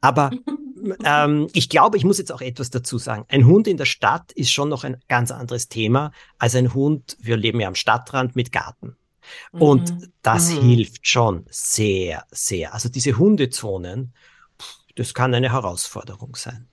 Aber 0.00 0.38
ähm, 1.04 1.48
ich 1.54 1.68
glaube, 1.68 1.96
ich 1.96 2.04
muss 2.04 2.18
jetzt 2.18 2.32
auch 2.32 2.40
etwas 2.42 2.70
dazu 2.70 2.98
sagen. 2.98 3.24
Ein 3.28 3.46
Hund 3.46 3.66
in 3.68 3.76
der 3.76 3.86
Stadt 3.86 4.32
ist 4.32 4.52
schon 4.52 4.68
noch 4.68 4.84
ein 4.84 4.98
ganz 5.08 5.30
anderes 5.30 5.68
Thema 5.68 6.12
als 6.38 6.54
ein 6.54 6.74
Hund, 6.74 7.16
wir 7.20 7.36
leben 7.36 7.60
ja 7.60 7.68
am 7.68 7.74
Stadtrand 7.74 8.36
mit 8.36 8.52
Garten. 8.52 8.96
Und 9.58 9.94
Mhm. 9.94 10.12
das 10.22 10.50
Mhm. 10.50 10.58
hilft 10.60 11.06
schon 11.06 11.46
sehr, 11.50 12.26
sehr. 12.30 12.74
Also 12.74 12.88
diese 12.88 13.18
Hundezonen, 13.18 14.14
das 14.96 15.14
kann 15.14 15.34
eine 15.34 15.52
Herausforderung 15.52 16.36
sein. 16.36 16.68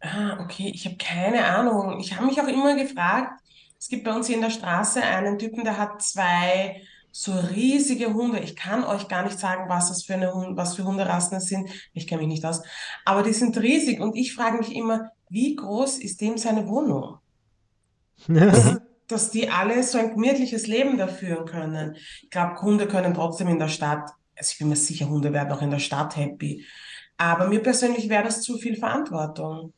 Ah, 0.00 0.38
okay, 0.40 0.70
ich 0.74 0.84
habe 0.86 0.96
keine 0.96 1.44
Ahnung. 1.46 1.98
Ich 2.00 2.14
habe 2.14 2.26
mich 2.26 2.40
auch 2.40 2.46
immer 2.46 2.76
gefragt, 2.76 3.40
es 3.78 3.88
gibt 3.88 4.04
bei 4.04 4.14
uns 4.14 4.26
hier 4.28 4.36
in 4.36 4.42
der 4.42 4.50
Straße 4.50 5.02
einen 5.02 5.38
Typen, 5.38 5.64
der 5.64 5.76
hat 5.76 6.02
zwei 6.02 6.82
so 7.10 7.32
riesige 7.32 8.12
Hunde. 8.14 8.40
Ich 8.40 8.56
kann 8.56 8.84
euch 8.84 9.08
gar 9.08 9.24
nicht 9.24 9.38
sagen, 9.38 9.68
was 9.68 9.88
das 9.88 10.02
für 10.04 10.14
eine 10.14 10.34
Hund, 10.34 10.56
was 10.56 10.76
für 10.76 10.84
Hunderassen 10.84 11.38
es 11.38 11.46
sind. 11.46 11.68
Ich 11.92 12.06
kenne 12.06 12.22
mich 12.22 12.28
nicht 12.28 12.44
aus. 12.44 12.62
Aber 13.04 13.22
die 13.22 13.32
sind 13.32 13.56
riesig 13.58 14.00
und 14.00 14.16
ich 14.16 14.34
frage 14.34 14.58
mich 14.58 14.74
immer, 14.74 15.10
wie 15.28 15.56
groß 15.56 15.98
ist 15.98 16.20
dem 16.20 16.38
seine 16.38 16.68
Wohnung? 16.68 17.18
Dass 19.08 19.30
die 19.30 19.48
alle 19.48 19.82
so 19.82 19.98
ein 19.98 20.10
gemütliches 20.10 20.66
Leben 20.66 20.98
da 20.98 21.08
führen 21.08 21.46
können. 21.46 21.96
Ich 22.22 22.30
glaube, 22.30 22.60
Hunde 22.60 22.86
können 22.86 23.14
trotzdem 23.14 23.48
in 23.48 23.58
der 23.58 23.68
Stadt, 23.68 24.10
also 24.36 24.52
ich 24.52 24.58
bin 24.58 24.68
mir 24.68 24.76
sicher, 24.76 25.08
Hunde 25.08 25.32
werden 25.32 25.52
auch 25.52 25.62
in 25.62 25.70
der 25.70 25.78
Stadt 25.78 26.16
happy. 26.16 26.64
Aber 27.16 27.48
mir 27.48 27.62
persönlich 27.62 28.08
wäre 28.08 28.24
das 28.24 28.42
zu 28.42 28.58
viel 28.58 28.76
Verantwortung. 28.76 29.72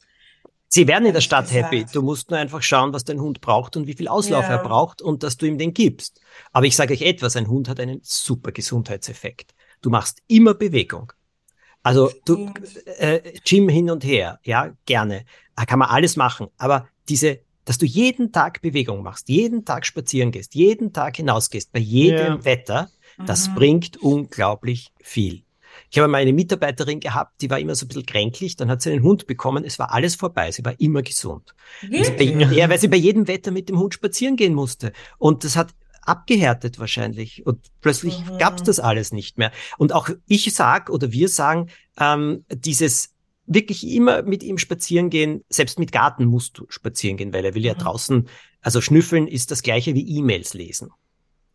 Sie 0.72 0.86
werden 0.86 1.04
in 1.04 1.12
der 1.12 1.20
Stadt 1.20 1.50
happy. 1.50 1.84
Du 1.92 2.00
musst 2.00 2.30
nur 2.30 2.38
einfach 2.38 2.62
schauen, 2.62 2.92
was 2.92 3.02
dein 3.02 3.20
Hund 3.20 3.40
braucht 3.40 3.76
und 3.76 3.88
wie 3.88 3.94
viel 3.94 4.06
Auslauf 4.06 4.44
Ja. 4.44 4.52
er 4.56 4.62
braucht 4.62 5.02
und 5.02 5.24
dass 5.24 5.36
du 5.36 5.46
ihm 5.46 5.58
den 5.58 5.74
gibst. 5.74 6.20
Aber 6.52 6.64
ich 6.64 6.76
sage 6.76 6.94
euch 6.94 7.02
etwas, 7.02 7.34
ein 7.34 7.48
Hund 7.48 7.68
hat 7.68 7.80
einen 7.80 7.98
super 8.04 8.52
Gesundheitseffekt. 8.52 9.52
Du 9.82 9.90
machst 9.90 10.20
immer 10.28 10.54
Bewegung. 10.54 11.12
Also 11.82 12.12
du, 12.24 12.52
äh, 12.98 13.32
Gym 13.44 13.68
hin 13.68 13.90
und 13.90 14.04
her, 14.04 14.38
ja, 14.44 14.72
gerne. 14.86 15.24
Da 15.56 15.64
kann 15.64 15.80
man 15.80 15.88
alles 15.88 16.14
machen. 16.16 16.46
Aber 16.56 16.86
diese, 17.08 17.40
dass 17.64 17.78
du 17.78 17.86
jeden 17.86 18.30
Tag 18.30 18.62
Bewegung 18.62 19.02
machst, 19.02 19.28
jeden 19.28 19.64
Tag 19.64 19.84
spazieren 19.86 20.30
gehst, 20.30 20.54
jeden 20.54 20.92
Tag 20.92 21.16
hinausgehst, 21.16 21.72
bei 21.72 21.80
jedem 21.80 22.36
Ja. 22.36 22.44
Wetter, 22.44 22.90
das 23.26 23.48
Mhm. 23.48 23.54
bringt 23.56 23.96
unglaublich 23.96 24.92
viel. 25.02 25.42
Ich 25.90 25.98
habe 25.98 26.08
mal 26.08 26.18
eine 26.18 26.32
Mitarbeiterin 26.32 27.00
gehabt, 27.00 27.42
die 27.42 27.50
war 27.50 27.58
immer 27.58 27.74
so 27.74 27.84
ein 27.84 27.88
bisschen 27.88 28.06
kränklich, 28.06 28.56
dann 28.56 28.70
hat 28.70 28.80
sie 28.80 28.92
einen 28.92 29.02
Hund 29.02 29.26
bekommen, 29.26 29.64
es 29.64 29.78
war 29.78 29.92
alles 29.92 30.14
vorbei, 30.14 30.52
sie 30.52 30.64
war 30.64 30.78
immer 30.78 31.02
gesund. 31.02 31.54
Weil 31.82 32.04
sie 32.04 32.12
bei, 32.12 32.38
Wirklich? 32.38 32.58
ja, 32.58 32.70
weil 32.70 32.78
sie 32.78 32.88
bei 32.88 32.96
jedem 32.96 33.26
Wetter 33.26 33.50
mit 33.50 33.68
dem 33.68 33.78
Hund 33.78 33.94
spazieren 33.94 34.36
gehen 34.36 34.54
musste. 34.54 34.92
Und 35.18 35.42
das 35.42 35.56
hat 35.56 35.74
abgehärtet 36.02 36.78
wahrscheinlich. 36.78 37.44
Und 37.44 37.66
plötzlich 37.80 38.24
mhm. 38.24 38.38
gab 38.38 38.56
es 38.56 38.62
das 38.62 38.80
alles 38.80 39.12
nicht 39.12 39.38
mehr. 39.38 39.52
Und 39.78 39.92
auch 39.92 40.08
ich 40.26 40.52
sag 40.54 40.90
oder 40.90 41.12
wir 41.12 41.28
sagen, 41.28 41.70
ähm, 41.98 42.44
dieses 42.50 43.10
wirklich 43.46 43.86
immer 43.88 44.22
mit 44.22 44.42
ihm 44.42 44.58
spazieren 44.58 45.10
gehen, 45.10 45.44
selbst 45.48 45.78
mit 45.78 45.90
Garten 45.90 46.24
musst 46.24 46.56
du 46.56 46.66
spazieren 46.68 47.16
gehen, 47.16 47.32
weil 47.32 47.44
er 47.44 47.54
will 47.54 47.64
ja 47.64 47.74
mhm. 47.74 47.78
draußen, 47.78 48.28
also 48.60 48.80
schnüffeln 48.80 49.26
ist 49.26 49.50
das 49.50 49.62
gleiche 49.62 49.94
wie 49.94 50.06
E-Mails 50.06 50.54
lesen. 50.54 50.90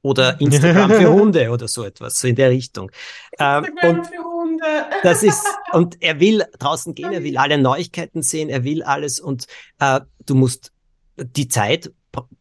Oder 0.06 0.40
Instagram 0.40 0.92
für 0.92 1.12
Hunde 1.14 1.50
oder 1.50 1.68
so 1.68 1.84
etwas, 1.84 2.20
so 2.20 2.28
in 2.28 2.36
der 2.36 2.52
Richtung. 2.52 2.92
Ähm, 3.40 3.66
Instagram 3.66 3.96
ähm, 3.96 4.04
für 4.06 4.24
Hunde. 4.24 4.64
Das 5.04 5.24
ist, 5.24 5.44
und 5.72 6.02
er 6.02 6.20
will 6.20 6.44
draußen 6.60 6.94
gehen, 6.94 7.12
er 7.12 7.24
will 7.24 7.38
alle 7.38 7.58
Neuigkeiten 7.58 8.22
sehen, 8.22 8.50
er 8.50 8.64
will 8.64 8.84
alles 8.84 9.20
und 9.20 9.48
äh, 9.80 10.02
du 10.26 10.36
musst 10.36 10.72
die 11.18 11.48
Zeit 11.48 11.92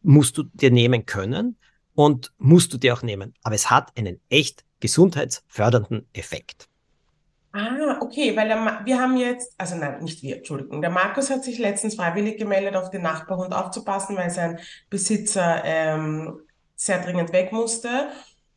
musst 0.03 0.37
du 0.37 0.43
dir 0.53 0.69
nehmen 0.69 1.07
können 1.07 1.57
und 1.95 2.31
musst 2.37 2.71
du 2.71 2.77
dir 2.77 2.93
auch 2.93 3.01
nehmen. 3.01 3.33
Aber 3.41 3.55
es 3.55 3.71
hat 3.71 3.91
einen 3.97 4.21
echt 4.29 4.63
gesundheitsfördernden 4.79 6.07
Effekt. 6.13 6.69
Ah, 7.51 7.97
okay, 8.01 8.35
weil 8.35 8.49
der, 8.49 8.81
wir 8.83 8.99
haben 8.99 9.17
jetzt, 9.17 9.53
also 9.57 9.75
nein, 9.75 10.03
nicht 10.03 10.21
wir, 10.21 10.37
Entschuldigung, 10.37 10.81
der 10.81 10.89
Markus 10.91 11.29
hat 11.29 11.43
sich 11.43 11.57
letztens 11.57 11.95
freiwillig 11.95 12.37
gemeldet, 12.37 12.75
auf 12.75 12.89
den 12.89 13.01
Nachbarhund 13.01 13.53
aufzupassen, 13.53 14.17
weil 14.17 14.29
sein 14.29 14.59
Besitzer 14.89 15.61
ähm, 15.63 16.41
sehr 16.75 17.01
dringend 17.01 17.33
weg 17.33 17.51
musste. 17.51 18.09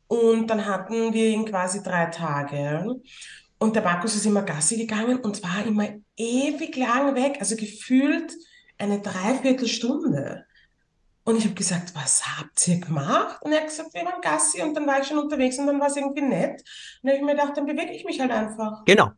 Und 0.07 0.49
dann 0.49 0.67
hatten 0.67 1.13
wir 1.13 1.29
ihn 1.29 1.45
quasi 1.45 1.83
drei 1.83 2.07
Tage. 2.07 2.97
Und 3.59 3.77
der 3.77 3.83
Markus 3.83 4.15
ist 4.15 4.27
immer 4.27 4.43
Gassi 4.43 4.77
gegangen 4.77 5.19
und 5.19 5.43
war 5.43 5.67
immer 5.67 5.89
ewig 6.17 6.77
lang 6.77 7.15
weg, 7.15 7.37
also 7.41 7.57
gefühlt 7.57 8.33
eine 8.79 9.01
Dreiviertelstunde. 9.01 10.45
Und 11.25 11.37
ich 11.37 11.45
habe 11.45 11.55
gesagt, 11.55 11.95
was 11.95 12.25
habt 12.27 12.67
ihr 12.69 12.81
gemacht? 12.81 13.43
Und 13.43 13.53
er 13.53 13.61
hat 13.61 13.67
gesagt, 13.67 13.93
wir 13.93 14.05
waren 14.05 14.23
Gassi 14.23 14.63
und 14.63 14.75
dann 14.75 14.87
war 14.87 15.01
ich 15.01 15.09
schon 15.09 15.19
unterwegs 15.19 15.59
und 15.59 15.67
dann 15.67 15.79
war 15.79 15.89
es 15.89 15.97
irgendwie 15.97 16.23
nett. 16.23 16.63
Und 17.03 17.03
dann 17.03 17.11
habe 17.11 17.19
ich 17.19 17.25
mir 17.27 17.33
gedacht, 17.33 17.57
dann 17.57 17.67
bewege 17.67 17.93
ich 17.93 18.05
mich 18.05 18.19
halt 18.19 18.31
einfach. 18.31 18.85
Genau. 18.87 19.11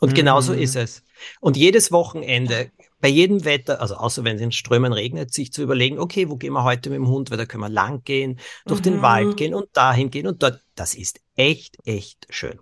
Und 0.00 0.10
mhm. 0.10 0.14
genau 0.14 0.40
so 0.40 0.52
ist 0.52 0.74
es. 0.74 1.04
Und 1.40 1.56
jedes 1.56 1.92
Wochenende, 1.92 2.72
bei 3.00 3.08
jedem 3.08 3.44
Wetter, 3.44 3.80
also 3.80 3.96
außer 3.96 4.24
wenn 4.24 4.36
es 4.36 4.42
in 4.42 4.52
Strömen 4.52 4.92
regnet, 4.92 5.32
sich 5.32 5.52
zu 5.52 5.62
überlegen, 5.62 5.98
okay, 5.98 6.28
wo 6.28 6.36
gehen 6.36 6.52
wir 6.52 6.64
heute 6.64 6.90
mit 6.90 6.98
dem 6.98 7.08
Hund, 7.08 7.30
weil 7.30 7.38
da 7.38 7.46
können 7.46 7.62
wir 7.62 7.68
lang 7.68 8.02
gehen, 8.04 8.38
durch 8.64 8.80
mhm. 8.80 8.84
den 8.84 9.02
Wald 9.02 9.36
gehen 9.36 9.54
und 9.54 9.68
dahin 9.74 10.10
gehen 10.10 10.26
und 10.26 10.42
dort. 10.42 10.60
Das 10.74 10.94
ist 10.94 11.20
echt, 11.36 11.78
echt 11.86 12.26
schön. 12.28 12.60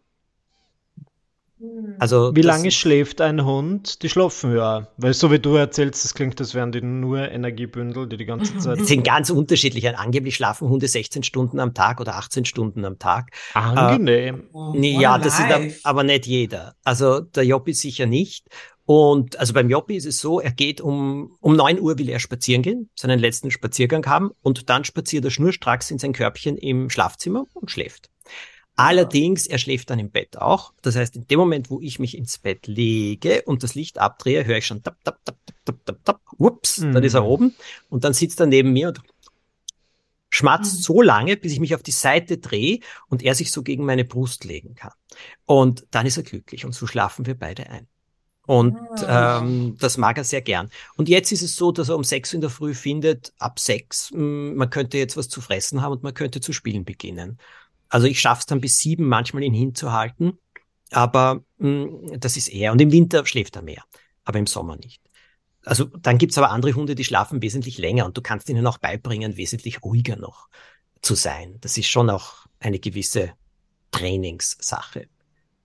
Also 1.98 2.34
wie 2.34 2.42
lange 2.42 2.70
schläft 2.70 3.20
ein 3.20 3.44
Hund? 3.44 4.02
Die 4.02 4.08
schlafen 4.08 4.56
ja. 4.56 4.88
Weil 4.96 5.14
so 5.14 5.30
wie 5.30 5.38
du 5.38 5.54
erzählst, 5.54 6.04
das 6.04 6.14
klingt, 6.14 6.40
als 6.40 6.54
wären 6.54 6.72
die 6.72 6.82
nur 6.82 7.30
Energiebündel, 7.30 8.08
die 8.08 8.16
die 8.16 8.24
ganze 8.24 8.56
Zeit. 8.58 8.80
Die 8.80 8.84
sind 8.84 9.04
ganz 9.04 9.30
unterschiedlich. 9.30 9.96
Angeblich 9.96 10.36
schlafen 10.36 10.68
Hunde 10.68 10.88
16 10.88 11.22
Stunden 11.22 11.60
am 11.60 11.74
Tag 11.74 12.00
oder 12.00 12.16
18 12.16 12.44
Stunden 12.44 12.84
am 12.84 12.98
Tag. 12.98 13.30
Angenehm. 13.54 14.48
Äh, 14.74 15.00
ja, 15.00 15.18
das 15.18 15.38
ist 15.38 15.84
aber 15.84 16.02
nicht 16.02 16.26
jeder. 16.26 16.74
Also 16.84 17.20
der 17.20 17.44
Joppi 17.44 17.72
sicher 17.72 18.06
nicht. 18.06 18.48
Und 18.86 19.38
also 19.38 19.54
beim 19.54 19.70
Joppi 19.70 19.96
ist 19.96 20.04
es 20.04 20.18
so, 20.18 20.40
er 20.40 20.52
geht 20.52 20.80
um, 20.80 21.36
um 21.40 21.56
neun 21.56 21.80
Uhr 21.80 21.98
will 21.98 22.10
er 22.10 22.18
spazieren 22.18 22.62
gehen, 22.62 22.90
seinen 22.94 23.18
letzten 23.18 23.50
Spaziergang 23.50 24.04
haben 24.06 24.32
und 24.42 24.68
dann 24.68 24.84
spaziert 24.84 25.24
er 25.24 25.30
schnurstracks 25.30 25.90
in 25.90 25.98
sein 25.98 26.12
Körbchen 26.12 26.58
im 26.58 26.90
Schlafzimmer 26.90 27.46
und 27.54 27.70
schläft. 27.70 28.10
Allerdings, 28.76 29.46
er 29.46 29.58
schläft 29.58 29.90
dann 29.90 30.00
im 30.00 30.10
Bett 30.10 30.36
auch. 30.38 30.72
Das 30.82 30.96
heißt, 30.96 31.14
in 31.14 31.26
dem 31.28 31.38
Moment, 31.38 31.70
wo 31.70 31.80
ich 31.80 31.98
mich 32.00 32.16
ins 32.16 32.38
Bett 32.38 32.66
lege 32.66 33.42
und 33.42 33.62
das 33.62 33.74
Licht 33.74 33.98
abdrehe, 33.98 34.44
höre 34.44 34.58
ich 34.58 34.66
schon 34.66 34.82
tap, 34.82 34.96
tap, 35.04 35.24
tap, 35.24 35.36
tap, 35.64 35.86
tap, 35.86 36.04
tap, 36.04 36.20
ups, 36.38 36.78
mhm. 36.78 36.92
dann 36.92 37.04
ist 37.04 37.14
er 37.14 37.22
mhm. 37.22 37.28
oben 37.28 37.54
und 37.88 38.02
dann 38.02 38.14
sitzt 38.14 38.40
er 38.40 38.46
neben 38.46 38.72
mir 38.72 38.88
und 38.88 39.00
schmatzt 40.28 40.74
mhm. 40.74 40.82
so 40.82 41.02
lange, 41.02 41.36
bis 41.36 41.52
ich 41.52 41.60
mich 41.60 41.76
auf 41.76 41.84
die 41.84 41.92
Seite 41.92 42.38
drehe 42.38 42.80
und 43.08 43.22
er 43.22 43.36
sich 43.36 43.52
so 43.52 43.62
gegen 43.62 43.84
meine 43.84 44.04
Brust 44.04 44.44
legen 44.44 44.74
kann. 44.74 44.92
Und 45.44 45.86
dann 45.92 46.06
ist 46.06 46.16
er 46.16 46.24
glücklich 46.24 46.64
und 46.64 46.72
so 46.72 46.88
schlafen 46.88 47.26
wir 47.26 47.38
beide 47.38 47.70
ein. 47.70 47.86
Und 48.46 48.76
ah. 49.06 49.38
ähm, 49.38 49.76
das 49.78 49.96
mag 49.96 50.18
er 50.18 50.24
sehr 50.24 50.42
gern. 50.42 50.68
Und 50.96 51.08
jetzt 51.08 51.32
ist 51.32 51.42
es 51.42 51.56
so, 51.56 51.72
dass 51.72 51.88
er 51.88 51.96
um 51.96 52.04
sechs 52.04 52.34
in 52.34 52.40
der 52.40 52.50
Früh 52.50 52.74
findet, 52.74 53.32
ab 53.38 53.58
sechs, 53.58 54.10
hm, 54.10 54.56
man 54.56 54.68
könnte 54.68 54.98
jetzt 54.98 55.16
was 55.16 55.28
zu 55.28 55.40
fressen 55.40 55.80
haben 55.80 55.92
und 55.92 56.02
man 56.02 56.12
könnte 56.12 56.40
zu 56.40 56.52
spielen 56.52 56.84
beginnen. 56.84 57.38
Also 57.94 58.08
ich 58.08 58.20
schaffe 58.20 58.40
es 58.40 58.46
dann 58.46 58.60
bis 58.60 58.78
sieben 58.78 59.06
manchmal 59.06 59.44
ihn 59.44 59.54
hinzuhalten, 59.54 60.36
aber 60.90 61.44
mh, 61.58 61.68
hm, 61.68 62.18
das 62.18 62.36
ist 62.36 62.48
eher. 62.48 62.72
Und 62.72 62.80
im 62.80 62.90
Winter 62.90 63.24
schläft 63.24 63.54
er 63.54 63.62
mehr, 63.62 63.84
aber 64.24 64.40
im 64.40 64.48
Sommer 64.48 64.74
nicht. 64.74 65.00
Also 65.64 65.84
dann 65.84 66.18
gibt's 66.18 66.36
aber 66.36 66.50
andere 66.50 66.72
Hunde, 66.72 66.96
die 66.96 67.04
schlafen 67.04 67.40
wesentlich 67.40 67.78
länger 67.78 68.04
und 68.04 68.16
du 68.16 68.20
kannst 68.20 68.48
ihnen 68.48 68.66
auch 68.66 68.78
beibringen, 68.78 69.36
wesentlich 69.36 69.84
ruhiger 69.84 70.16
noch 70.16 70.48
zu 71.02 71.14
sein. 71.14 71.58
Das 71.60 71.78
ist 71.78 71.86
schon 71.86 72.10
auch 72.10 72.46
eine 72.58 72.80
gewisse 72.80 73.34
Trainingssache. 73.92 75.06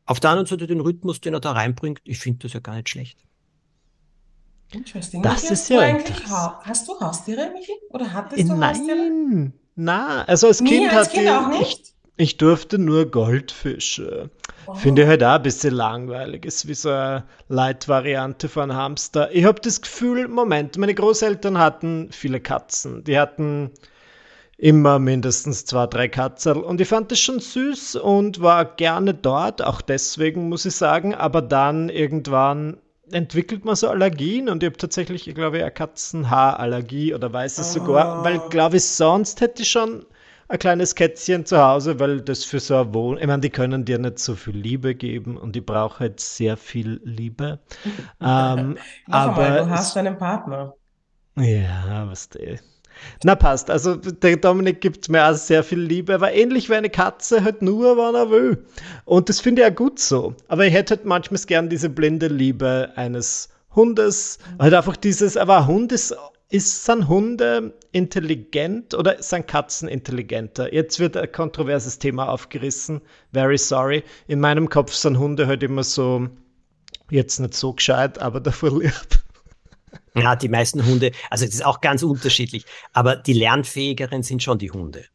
Auf 0.05 0.19
der 0.19 0.29
anderen 0.29 0.45
Seite 0.45 0.67
den 0.67 0.81
Rhythmus, 0.81 1.21
den 1.21 1.33
er 1.33 1.39
da 1.39 1.53
reinbringt, 1.53 1.99
ich 2.03 2.19
finde 2.19 2.43
das 2.43 2.53
ja 2.53 2.59
gar 2.59 2.75
nicht 2.75 2.89
schlecht. 2.89 3.25
Interesting. 4.71 5.23
Das 5.23 5.41
Michi, 5.41 5.53
ist 5.53 5.69
ja 5.69 5.79
eigentlich. 5.79 6.27
Hast 6.27 6.87
du 6.87 6.99
Haustiere, 6.99 7.49
Michi? 7.51 7.73
Oder 7.89 8.13
hattest 8.13 8.43
du 8.47 8.53
Nein. 8.53 8.77
Haustiere? 8.77 9.51
Na, 9.73 10.25
also 10.25 10.45
als 10.45 10.63
Kind 10.63 10.93
als 10.93 11.09
Kind 11.09 11.27
auch 11.27 11.47
nicht. 11.47 11.79
Ich, 11.79 11.98
ich 12.19 12.35
durfte 12.35 12.77
nur 12.77 13.05
Goldfische. 13.05 14.29
Oh. 14.67 14.73
Finde 14.73 15.03
ich 15.03 15.07
halt 15.07 15.23
auch 15.23 15.35
ein 15.35 15.41
bisschen 15.41 15.73
langweilig. 15.73 16.45
Ist 16.45 16.67
wie 16.67 16.73
so 16.73 16.89
eine 16.89 17.23
Light-Variante 17.47 18.49
von 18.49 18.75
Hamster. 18.75 19.33
Ich 19.33 19.45
habe 19.45 19.61
das 19.61 19.81
Gefühl, 19.81 20.27
Moment, 20.27 20.77
meine 20.77 20.93
Großeltern 20.93 21.57
hatten 21.57 22.09
viele 22.11 22.41
Katzen. 22.41 23.05
Die 23.05 23.17
hatten 23.17 23.71
immer 24.57 24.99
mindestens 24.99 25.63
zwei, 25.63 25.87
drei 25.87 26.09
Katzen. 26.09 26.61
Und 26.61 26.81
ich 26.81 26.89
fand 26.89 27.09
das 27.09 27.21
schon 27.21 27.39
süß 27.39 27.95
und 27.95 28.41
war 28.41 28.65
gerne 28.65 29.13
dort, 29.13 29.61
auch 29.61 29.79
deswegen 29.79 30.49
muss 30.49 30.65
ich 30.65 30.75
sagen. 30.75 31.15
Aber 31.15 31.41
dann 31.41 31.87
irgendwann 31.87 32.75
entwickelt 33.11 33.63
man 33.63 33.77
so 33.77 33.87
Allergien 33.87 34.49
und 34.49 34.61
ich 34.61 34.67
habe 34.67 34.77
tatsächlich, 34.77 35.29
ich 35.29 35.35
glaube, 35.35 35.59
eine 35.59 35.71
Katzenhaarallergie 35.71 37.13
oder 37.13 37.31
weiß 37.31 37.59
es 37.59 37.69
oh. 37.77 37.79
sogar, 37.79 38.25
weil, 38.25 38.39
glaube 38.49 38.75
ich, 38.75 38.83
sonst 38.83 39.39
hätte 39.39 39.61
ich 39.61 39.69
schon 39.69 40.05
ein 40.49 40.57
kleines 40.57 40.95
Kätzchen 40.95 41.45
zu 41.45 41.59
Hause, 41.59 41.99
weil 41.99 42.21
das 42.21 42.43
für 42.43 42.59
so 42.59 42.75
ein 42.75 42.93
Wohn... 42.93 43.17
Ich 43.19 43.27
meine, 43.27 43.39
die 43.39 43.51
können 43.51 43.85
dir 43.85 43.99
nicht 43.99 44.17
so 44.17 44.35
viel 44.35 44.57
Liebe 44.57 44.95
geben 44.95 45.37
und 45.37 45.55
ich 45.55 45.63
brauche 45.63 45.99
halt 45.99 46.19
sehr 46.19 46.57
viel 46.57 46.99
Liebe. 47.03 47.59
ähm, 48.19 48.77
aber 49.07 49.31
mal, 49.31 49.57
du 49.59 49.69
hast 49.69 49.95
einen 49.95 50.17
Partner. 50.17 50.73
Ja, 51.37 52.07
was 52.09 52.29
der. 52.29 52.59
Na 53.23 53.35
passt, 53.35 53.69
also 53.69 53.95
der 53.95 54.37
Dominik 54.37 54.81
gibt 54.81 55.07
mir 55.07 55.25
auch 55.29 55.35
sehr 55.35 55.63
viel 55.63 55.79
Liebe, 55.79 56.15
aber 56.15 56.33
ähnlich 56.33 56.69
wie 56.69 56.75
eine 56.75 56.89
Katze 56.89 57.43
halt 57.43 57.61
nur, 57.61 57.95
wann 57.95 58.15
er 58.15 58.29
will. 58.29 58.65
Und 59.05 59.29
das 59.29 59.39
finde 59.39 59.61
ich 59.61 59.67
ja 59.67 59.73
gut 59.73 59.99
so. 59.99 60.33
Aber 60.47 60.65
ich 60.65 60.73
hätte 60.73 60.95
halt 60.95 61.05
manchmal 61.05 61.39
gern 61.41 61.69
diese 61.69 61.89
blinde 61.89 62.27
Liebe 62.27 62.91
eines 62.95 63.49
Hundes. 63.75 64.39
Halt 64.57 64.73
einfach 64.73 64.97
dieses, 64.97 65.37
aber 65.37 65.59
ein 65.59 65.67
Hund 65.67 65.91
ist 65.91 66.15
ist, 66.49 66.83
sind 66.83 67.07
Hunde 67.07 67.77
intelligent 67.91 68.93
oder 68.95 69.21
sind 69.21 69.47
Katzen 69.47 69.87
intelligenter? 69.87 70.73
Jetzt 70.73 70.99
wird 70.99 71.15
ein 71.15 71.31
kontroverses 71.31 71.99
Thema 71.99 72.29
aufgerissen. 72.29 73.01
Very 73.31 73.57
sorry. 73.57 74.03
In 74.27 74.39
meinem 74.39 74.67
Kopf 74.69 74.93
sind 74.93 75.19
Hunde 75.19 75.45
halt 75.47 75.61
immer 75.61 75.83
so, 75.83 76.27
jetzt 77.11 77.39
nicht 77.39 77.53
so 77.53 77.73
gescheit, 77.73 78.19
aber 78.19 78.39
dafür 78.39 78.79
lieb. 78.79 78.93
Ja, 80.15 80.35
die 80.35 80.49
meisten 80.49 80.85
Hunde, 80.85 81.11
also 81.29 81.45
es 81.45 81.53
ist 81.53 81.65
auch 81.65 81.81
ganz 81.81 82.03
unterschiedlich, 82.03 82.65
aber 82.93 83.15
die 83.15 83.33
lernfähigeren 83.33 84.21
sind 84.21 84.43
schon 84.43 84.57
die 84.57 84.71
Hunde 84.71 85.05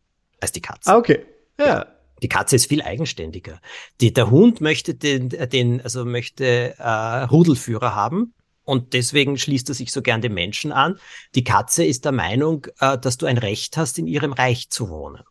als 0.41 0.53
die 0.53 0.62
Katzen. 0.62 0.93
Ah, 0.93 0.97
okay. 0.97 1.26
Ja. 1.59 1.87
Die 2.23 2.29
Katze 2.29 2.57
ist 2.57 2.69
viel 2.69 2.81
eigenständiger. 2.81 3.61
Die, 4.00 4.12
der 4.12 4.31
Hund 4.31 4.61
möchte 4.61 4.95
den, 4.95 5.29
den 5.29 5.81
also 5.81 6.05
möchte 6.05 6.75
äh, 6.79 6.88
Rudelführer 7.25 7.95
haben 7.95 8.35
und 8.64 8.92
deswegen 8.92 9.38
schließt 9.38 9.68
er 9.68 9.75
sich 9.75 9.92
so 9.92 10.02
gern 10.02 10.23
dem 10.23 10.35
Menschen 10.35 10.73
an. 10.73 10.99
Die 11.35 11.44
Katze 11.44 11.85
ist 11.85 12.04
der 12.04 12.12
Meinung, 12.12 12.66
äh, 12.80 12.99
dass 12.99 13.16
du 13.18 13.26
ein 13.26 13.38
Recht 13.38 13.76
hast, 13.76 13.99
in 13.99 14.06
ihrem 14.06 14.33
Reich 14.33 14.71
zu 14.71 14.88
wohnen. 14.88 15.23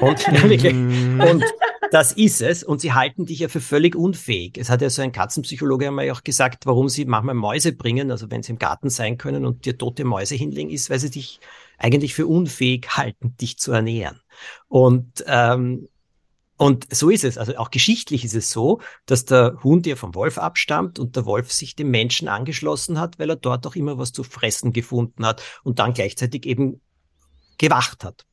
Und, 0.00 0.26
und 1.30 1.44
das 1.92 2.12
ist 2.12 2.40
es. 2.40 2.64
Und 2.64 2.80
sie 2.80 2.92
halten 2.92 3.26
dich 3.26 3.40
ja 3.40 3.48
für 3.48 3.60
völlig 3.60 3.94
unfähig. 3.94 4.56
Es 4.58 4.70
hat 4.70 4.82
ja 4.82 4.90
so 4.90 5.02
ein 5.02 5.12
Katzenpsychologe 5.12 5.88
einmal 5.88 6.10
auch 6.10 6.24
gesagt, 6.24 6.66
warum 6.66 6.88
sie 6.88 7.04
manchmal 7.04 7.34
Mäuse 7.34 7.72
bringen, 7.72 8.10
also 8.10 8.30
wenn 8.30 8.42
sie 8.42 8.52
im 8.52 8.58
Garten 8.58 8.90
sein 8.90 9.18
können 9.18 9.44
und 9.44 9.66
dir 9.66 9.76
tote 9.76 10.04
Mäuse 10.04 10.34
hinlegen, 10.34 10.70
ist, 10.70 10.90
weil 10.90 10.98
sie 10.98 11.10
dich 11.10 11.40
eigentlich 11.78 12.14
für 12.14 12.26
unfähig 12.26 12.88
halten, 12.90 13.36
dich 13.40 13.58
zu 13.58 13.72
ernähren. 13.72 14.20
Und 14.68 15.24
ähm, 15.26 15.88
und 16.62 16.94
so 16.94 17.10
ist 17.10 17.24
es. 17.24 17.38
Also 17.38 17.56
auch 17.56 17.72
geschichtlich 17.72 18.24
ist 18.24 18.36
es 18.36 18.52
so, 18.52 18.80
dass 19.04 19.24
der 19.24 19.58
Hund 19.64 19.84
ja 19.84 19.96
vom 19.96 20.14
Wolf 20.14 20.38
abstammt 20.38 21.00
und 21.00 21.16
der 21.16 21.26
Wolf 21.26 21.50
sich 21.50 21.74
dem 21.74 21.90
Menschen 21.90 22.28
angeschlossen 22.28 23.00
hat, 23.00 23.18
weil 23.18 23.30
er 23.30 23.36
dort 23.36 23.66
auch 23.66 23.74
immer 23.74 23.98
was 23.98 24.12
zu 24.12 24.22
fressen 24.22 24.72
gefunden 24.72 25.26
hat 25.26 25.42
und 25.64 25.80
dann 25.80 25.92
gleichzeitig 25.92 26.46
eben 26.46 26.80
gewacht 27.58 28.04
hat 28.04 28.26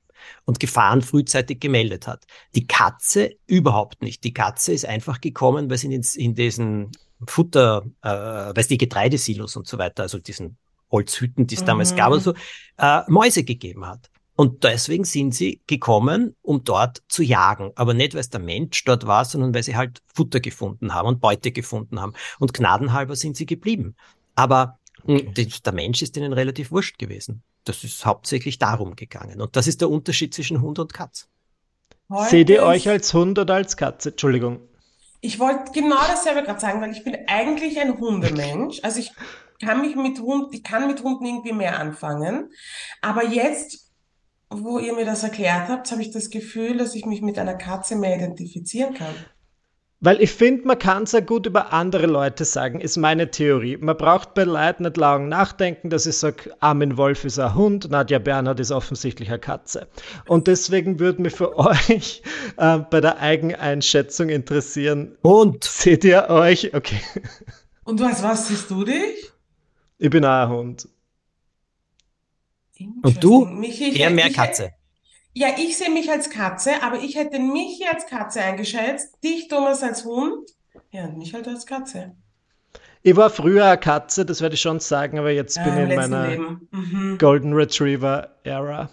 und 0.46 0.60
Gefahren 0.60 1.02
frühzeitig 1.02 1.60
gemeldet 1.60 2.06
hat. 2.06 2.26
Die 2.54 2.68
Katze 2.68 3.32
überhaupt 3.48 4.04
nicht. 4.04 4.24
Die 4.24 4.34
Katze 4.34 4.74
ist 4.74 4.86
einfach 4.86 5.22
gekommen, 5.22 5.72
weil 5.72 5.80
sie 5.80 5.92
in, 5.92 6.06
in 6.16 6.36
diesen 6.36 6.92
Futter, 7.26 7.84
äh, 8.04 8.10
weiß 8.10 8.68
die 8.68 8.78
Getreidesilos 8.78 9.56
und 9.56 9.68
so 9.68 9.80
weiter, 9.80 10.04
also 10.04 10.20
diesen 10.20 10.58
Holzhütten, 10.92 11.48
die 11.48 11.56
es 11.56 11.62
mhm. 11.62 11.66
damals 11.66 11.96
gab, 11.96 12.12
also, 12.12 12.36
äh, 12.78 13.02
Mäuse 13.08 13.44
gegeben 13.44 13.88
hat. 13.88 14.12
Und 14.40 14.64
deswegen 14.64 15.04
sind 15.04 15.36
sie 15.36 15.60
gekommen, 15.68 16.34
um 16.42 16.64
dort 16.64 17.04
zu 17.10 17.24
jagen. 17.24 17.74
Aber 17.76 17.94
nicht, 17.94 18.14
weil 18.14 18.22
es 18.22 18.30
der 18.30 18.40
Mensch 18.40 18.86
dort 18.86 19.06
war, 19.06 19.26
sondern 19.26 19.54
weil 19.54 19.64
sie 19.64 19.76
halt 19.76 20.02
Futter 20.16 20.40
gefunden 20.40 20.94
haben 20.94 21.10
und 21.10 21.20
Beute 21.20 21.52
gefunden 21.52 22.00
haben. 22.00 22.14
Und 22.40 22.54
gnadenhalber 22.54 23.18
sind 23.18 23.36
sie 23.36 23.46
geblieben. 23.46 23.98
Aber 24.36 24.80
hm, 25.04 25.28
okay. 25.28 25.50
der 25.66 25.74
Mensch 25.74 26.02
ist 26.02 26.16
ihnen 26.16 26.32
relativ 26.32 26.72
wurscht 26.72 26.98
gewesen. 26.98 27.44
Das 27.66 27.84
ist 27.84 28.06
hauptsächlich 28.06 28.60
darum 28.60 28.96
gegangen. 28.96 29.42
Und 29.42 29.58
das 29.58 29.68
ist 29.68 29.82
der 29.82 29.90
Unterschied 29.90 30.34
zwischen 30.34 30.62
Hund 30.62 30.80
und 30.80 30.94
Katz. 30.94 31.28
Heute 32.10 32.30
Seht 32.30 32.50
ihr 32.50 32.64
euch 32.64 32.88
als 32.88 33.14
Hund 33.14 33.38
oder 33.40 33.56
als 33.56 33.76
Katze? 33.76 34.12
Entschuldigung. 34.12 34.62
Ich 35.20 35.40
wollte 35.40 35.74
genau 35.74 36.00
dasselbe 36.08 36.44
gerade 36.44 36.62
sagen, 36.62 36.80
weil 36.80 36.94
ich 36.94 37.04
bin 37.04 37.18
eigentlich 37.28 37.78
ein 37.78 38.00
Hundemensch. 38.00 38.80
Also 38.84 39.02
ich 39.02 39.12
kann 39.62 39.82
mich 39.82 39.98
mit 39.98 40.18
Hund, 40.22 40.54
ich 40.54 40.64
kann 40.64 40.88
mit 40.88 41.04
Hunden 41.04 41.26
irgendwie 41.26 41.52
mehr 41.52 41.78
anfangen. 41.78 42.54
Aber 43.02 43.26
jetzt 43.26 43.89
wo 44.50 44.80
ihr 44.80 44.94
mir 44.94 45.06
das 45.06 45.24
erklärt 45.24 45.70
habt, 45.70 45.92
habe 45.92 46.02
ich 46.02 46.12
das 46.12 46.30
Gefühl, 46.30 46.78
dass 46.78 46.96
ich 46.96 47.06
mich 47.06 47.22
mit 47.22 47.38
einer 47.38 47.56
Katze 47.56 47.96
mehr 47.96 48.16
identifizieren 48.16 48.94
kann. 48.94 49.14
Weil 50.02 50.22
ich 50.22 50.32
finde, 50.32 50.66
man 50.66 50.80
kann 50.80 51.06
sehr 51.06 51.22
gut 51.22 51.46
über 51.46 51.74
andere 51.74 52.06
Leute 52.06 52.46
sagen, 52.46 52.80
ist 52.80 52.96
meine 52.96 53.32
Theorie. 53.32 53.76
Man 53.76 53.98
braucht 53.98 54.34
bei 54.34 54.46
Leuten 54.46 54.84
nicht 54.84 54.96
lange 54.96 55.28
nachdenken, 55.28 55.90
dass 55.90 56.06
ich 56.06 56.16
sage, 56.16 56.56
Armin 56.62 56.96
Wolf 56.96 57.26
ist 57.26 57.38
ein 57.38 57.54
Hund, 57.54 57.90
Nadja 57.90 58.18
Bernhard 58.20 58.62
ist 58.62 58.72
offensichtlich 58.72 59.28
eine 59.28 59.40
Katze. 59.40 59.88
Und 60.26 60.48
deswegen 60.48 61.00
würde 61.00 61.22
mich 61.22 61.34
für 61.34 61.58
euch 61.58 62.24
äh, 62.56 62.78
bei 62.78 63.02
der 63.02 63.20
Eigeneinschätzung 63.20 64.30
interessieren. 64.30 65.18
Hund. 65.22 65.66
Seht 65.66 66.06
ihr 66.06 66.30
euch? 66.30 66.74
Okay. 66.74 67.02
Und 67.84 68.00
was, 68.00 68.24
was 68.24 68.48
siehst 68.48 68.72
du 68.72 68.86
dich? 68.86 69.34
Ich 69.98 70.10
bin 70.10 70.24
auch 70.24 70.44
ein 70.44 70.50
Hund. 70.50 70.88
Und 72.80 73.24
du? 73.24 73.46
Michi, 73.46 73.98
eher 73.98 74.10
mehr 74.10 74.32
Katze. 74.32 74.72
ja, 75.34 75.50
ich 75.58 75.78
sehe 75.78 75.90
mich 75.90 76.10
als 76.10 76.30
Katze, 76.30 76.82
aber 76.82 77.00
ich 77.00 77.16
hätte 77.16 77.40
mich 77.40 77.82
als 77.92 78.06
Katze 78.08 78.42
eingeschätzt, 78.42 79.24
dich, 79.24 79.48
Thomas, 79.48 79.84
als 79.84 80.06
Hund. 80.06 80.50
Ja, 80.92 81.06
und 81.06 81.18
mich 81.18 81.34
halt 81.34 81.48
als 81.48 81.66
Katze. 81.66 82.16
Ich 83.02 83.16
war 83.16 83.30
früher 83.30 83.66
eine 83.66 83.78
Katze, 83.78 84.26
das 84.26 84.42
werde 84.42 84.56
ich 84.56 84.62
schon 84.62 84.80
sagen, 84.80 85.20
aber 85.20 85.32
jetzt 85.32 85.56
ja, 85.56 85.64
bin 85.64 85.74
ich 85.76 85.90
in 85.90 85.96
meiner 85.96 86.28
mhm. 86.72 87.18
Golden 87.18 87.54
Retriever 87.54 88.36
Era. 88.44 88.90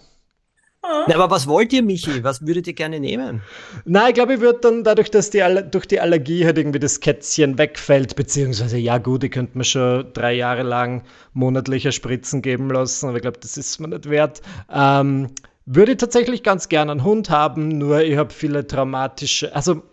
Na, 0.83 1.15
aber 1.15 1.29
was 1.29 1.47
wollt 1.47 1.73
ihr, 1.73 1.83
Michi? 1.83 2.23
Was 2.23 2.45
würdet 2.45 2.67
ihr 2.67 2.73
gerne 2.73 2.99
nehmen? 2.99 3.41
Na, 3.85 4.07
ich 4.07 4.13
glaube, 4.13 4.35
ich 4.35 4.39
würde 4.39 4.59
dann 4.59 4.83
dadurch, 4.83 5.11
dass 5.11 5.29
die 5.29 5.43
durch 5.71 5.85
die 5.85 5.99
Allergie 5.99 6.45
halt 6.45 6.57
irgendwie 6.57 6.79
das 6.79 6.99
Kätzchen 6.99 7.57
wegfällt, 7.57 8.15
beziehungsweise 8.15 8.77
ja 8.77 8.97
gut, 8.97 9.23
ich 9.23 9.31
könnte 9.31 9.57
mir 9.57 9.63
schon 9.63 10.13
drei 10.13 10.33
Jahre 10.33 10.63
lang 10.63 11.03
monatliche 11.33 11.91
Spritzen 11.91 12.41
geben 12.41 12.69
lassen, 12.69 13.07
aber 13.07 13.17
ich 13.17 13.21
glaube, 13.21 13.39
das 13.39 13.57
ist 13.57 13.79
mir 13.79 13.89
nicht 13.89 14.09
wert. 14.09 14.41
Ähm, 14.71 15.29
würde 15.65 15.93
ich 15.93 15.97
tatsächlich 15.97 16.43
ganz 16.43 16.69
gerne 16.69 16.91
einen 16.91 17.03
Hund 17.03 17.29
haben, 17.29 17.67
nur 17.67 18.01
ich 18.01 18.15
habe 18.17 18.33
viele 18.33 18.65
traumatische, 18.65 19.53
also 19.53 19.83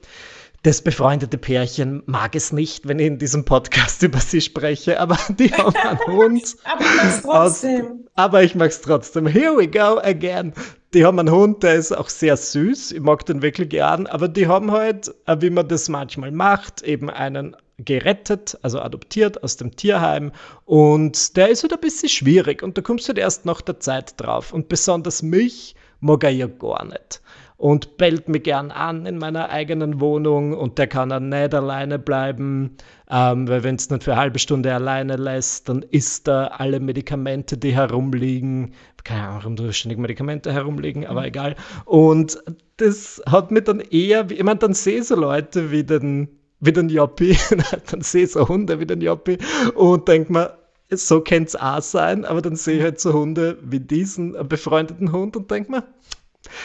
das 0.65 0.81
befreundete 0.81 1.37
Pärchen 1.37 2.03
mag 2.07 2.35
es 2.35 2.51
nicht, 2.51 2.89
wenn 2.89 2.99
ich 2.99 3.07
in 3.07 3.19
diesem 3.19 3.45
Podcast 3.45 4.03
über 4.03 4.19
sie 4.19 4.41
spreche, 4.41 4.99
aber 4.99 5.19
die 5.39 5.53
haben 5.53 5.77
einen 5.77 6.07
Hund. 6.07 6.57
aber 6.65 6.81
ich 6.81 6.97
mag's 6.97 7.23
trotzdem. 7.23 7.85
Aus, 7.85 8.11
aber 8.15 8.43
ich 8.43 8.55
mag's 8.55 8.81
trotzdem. 8.81 9.27
Here 9.27 9.57
we 9.57 9.69
go 9.69 9.99
again. 10.01 10.55
Die 10.95 11.05
haben 11.05 11.19
einen 11.19 11.31
Hund, 11.31 11.63
der 11.63 11.75
ist 11.75 11.93
auch 11.93 12.09
sehr 12.09 12.37
süß. 12.37 12.93
Ich 12.93 13.01
mag 13.01 13.27
den 13.27 13.43
wirklich 13.43 13.69
gern, 13.69 14.07
aber 14.07 14.27
die 14.27 14.47
haben 14.47 14.71
halt, 14.71 15.15
äh, 15.27 15.37
wie 15.41 15.51
man 15.51 15.69
das 15.69 15.91
manchmal 15.91 16.31
macht, 16.31 16.83
eben 16.83 17.11
einen 17.11 17.55
gerettet, 17.77 18.57
also 18.63 18.81
adoptiert 18.81 19.43
aus 19.43 19.59
dem 19.59 19.77
Tierheim 19.77 20.33
und 20.65 21.37
der 21.37 21.49
ist 21.49 21.65
halt 21.65 21.73
ein 21.73 21.81
bisschen 21.81 22.09
schwierig 22.09 22.63
und 22.63 22.79
da 22.79 22.83
kommst 22.83 23.07
du 23.07 23.09
halt 23.09 23.19
erst 23.19 23.45
nach 23.47 23.61
der 23.61 23.81
Zeit 23.81 24.15
drauf 24.17 24.53
und 24.53 24.69
besonders 24.69 25.23
mich 25.25 25.75
mag 25.99 26.23
er 26.23 26.31
ja 26.31 26.47
gar 26.47 26.85
nicht 26.85 27.21
und 27.57 27.97
bellt 27.97 28.29
mich 28.29 28.43
gern 28.43 28.71
an 28.71 29.07
in 29.07 29.19
meiner 29.19 29.49
eigenen 29.51 30.01
Wohnung 30.01 30.55
und 30.55 30.79
der 30.79 30.87
kann 30.87 31.09
dann 31.09 31.29
nicht 31.29 31.55
alleine 31.55 31.99
bleiben, 31.99 32.77
ähm, 33.09 33.49
weil 33.49 33.63
wenn 33.63 33.77
es 33.77 33.91
nicht 33.91 34.03
für 34.03 34.13
eine 34.13 34.21
halbe 34.21 34.39
Stunde 34.39 34.75
alleine 34.75 35.17
lässt, 35.17 35.69
dann 35.69 35.83
isst 35.83 36.29
er 36.29 36.61
alle 36.61 36.81
Medikamente, 36.81 37.57
die 37.57 37.75
herumliegen. 37.75 38.75
Keine 39.05 39.23
Ahnung, 39.23 39.37
warum 39.37 39.57
da 39.57 39.73
ständig 39.73 39.99
Medikamente 39.99 40.53
herumliegen, 40.53 41.07
aber 41.07 41.21
mhm. 41.21 41.27
egal. 41.27 41.57
Und 41.85 42.43
das 42.79 43.23
hat 43.27 43.51
mir 43.51 43.63
dann 43.63 43.81
eher, 43.81 44.31
ich 44.31 44.43
meine, 44.43 44.59
dann 44.59 44.75
sehe 44.75 45.03
so 45.03 45.15
Leute 45.15 45.71
wie 45.71 45.85
den, 45.85 46.29
wie 46.61 46.73
den 46.73 46.89
Joppi, 46.89 47.37
dann 47.91 48.01
sehe 48.01 48.27
so 48.27 48.49
Hunde 48.49 48.81
wie 48.81 48.87
den 48.87 49.01
Joppi 49.01 49.39
und 49.75 50.09
denke 50.09 50.33
mir, 50.33 50.59
so 50.91 51.21
könnte 51.21 51.49
es 51.49 51.57
auch 51.57 51.83
sein, 51.83 52.25
aber 52.25 52.43
dann 52.43 52.57
sehe 52.57 52.79
ich 52.79 52.83
halt 52.83 53.01
so 53.01 53.13
Hunde 53.13 53.59
wie 53.63 53.81
diesen 53.81 54.33
befreundeten 54.49 55.13
Hund 55.13 55.37
und 55.37 55.51
denke 55.51 55.71
mir, 55.71 55.85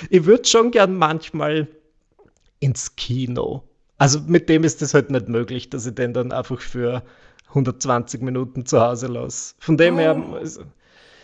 ich 0.10 0.26
würde 0.26 0.46
schon 0.46 0.72
gern 0.72 0.96
manchmal 0.96 1.68
ins 2.60 2.96
Kino. 2.96 3.64
Also 3.98 4.20
mit 4.26 4.50
dem 4.50 4.64
ist 4.64 4.82
es 4.82 4.94
halt 4.94 5.12
nicht 5.12 5.28
möglich, 5.28 5.70
dass 5.70 5.86
ich 5.86 5.96
den 5.96 6.14
dann 6.14 6.32
einfach 6.32 6.62
für 6.62 7.04
120 7.50 8.22
Minuten 8.22 8.66
zu 8.66 8.80
Hause 8.80 9.08
lasse. 9.08 9.56
Von 9.60 9.78
dem 9.78 9.96
oh. 9.96 10.00
her. 10.00 10.24
Also, 10.34 10.64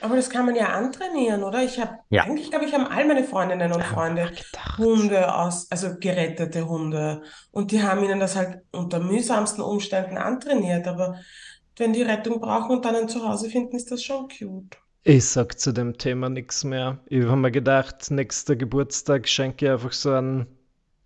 aber 0.01 0.17
das 0.17 0.30
kann 0.30 0.45
man 0.45 0.56
ja 0.56 0.67
antrainieren, 0.67 1.43
oder? 1.43 1.63
Ich 1.63 1.80
habe 1.80 1.97
ja. 2.10 2.23
eigentlich, 2.23 2.51
glaube 2.51 2.65
ich, 2.65 2.73
haben 2.73 2.86
all 2.86 3.08
meine 3.08 3.23
Freundinnen 3.23 3.71
und 3.71 3.84
Freunde 3.84 4.32
Hunde 4.78 5.34
aus, 5.34 5.71
also 5.71 5.95
gerettete 5.99 6.67
Hunde. 6.67 7.23
Und 7.51 7.71
die 7.71 7.82
haben 7.82 8.04
ihnen 8.04 8.19
das 8.19 8.36
halt 8.36 8.62
unter 8.71 8.99
mühsamsten 8.99 9.62
Umständen 9.62 10.17
antrainiert. 10.17 10.88
Aber 10.88 11.15
wenn 11.78 11.93
die 11.93 12.04
Rettung 12.04 12.39
brauchen 12.39 12.75
und 12.75 12.86
dann 12.86 12.95
ein 12.95 13.10
Zuhause 13.10 13.49
finden, 13.49 13.75
ist 13.75 13.89
das 13.89 14.04
schon 14.04 14.28
cute. 14.28 14.78
Ich 15.08 15.26
sag 15.26 15.60
zu 15.60 15.72
dem 15.72 16.00
Thema 16.00 16.30
nichts 16.30 16.63
mehr. 16.63 16.98
Ich 17.06 17.24
habe 17.26 17.38
mir 17.38 17.52
gedacht, 17.52 18.10
nächster 18.10 18.56
Geburtstag 18.56 19.30
schenke 19.30 19.65
ich 19.65 19.72
einfach 19.72 19.94
so 19.94 20.12
einen 20.12 20.48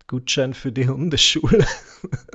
Gutschein 0.06 0.54
für 0.54 0.72
die 0.72 0.88
Hundeschule. 0.88 1.64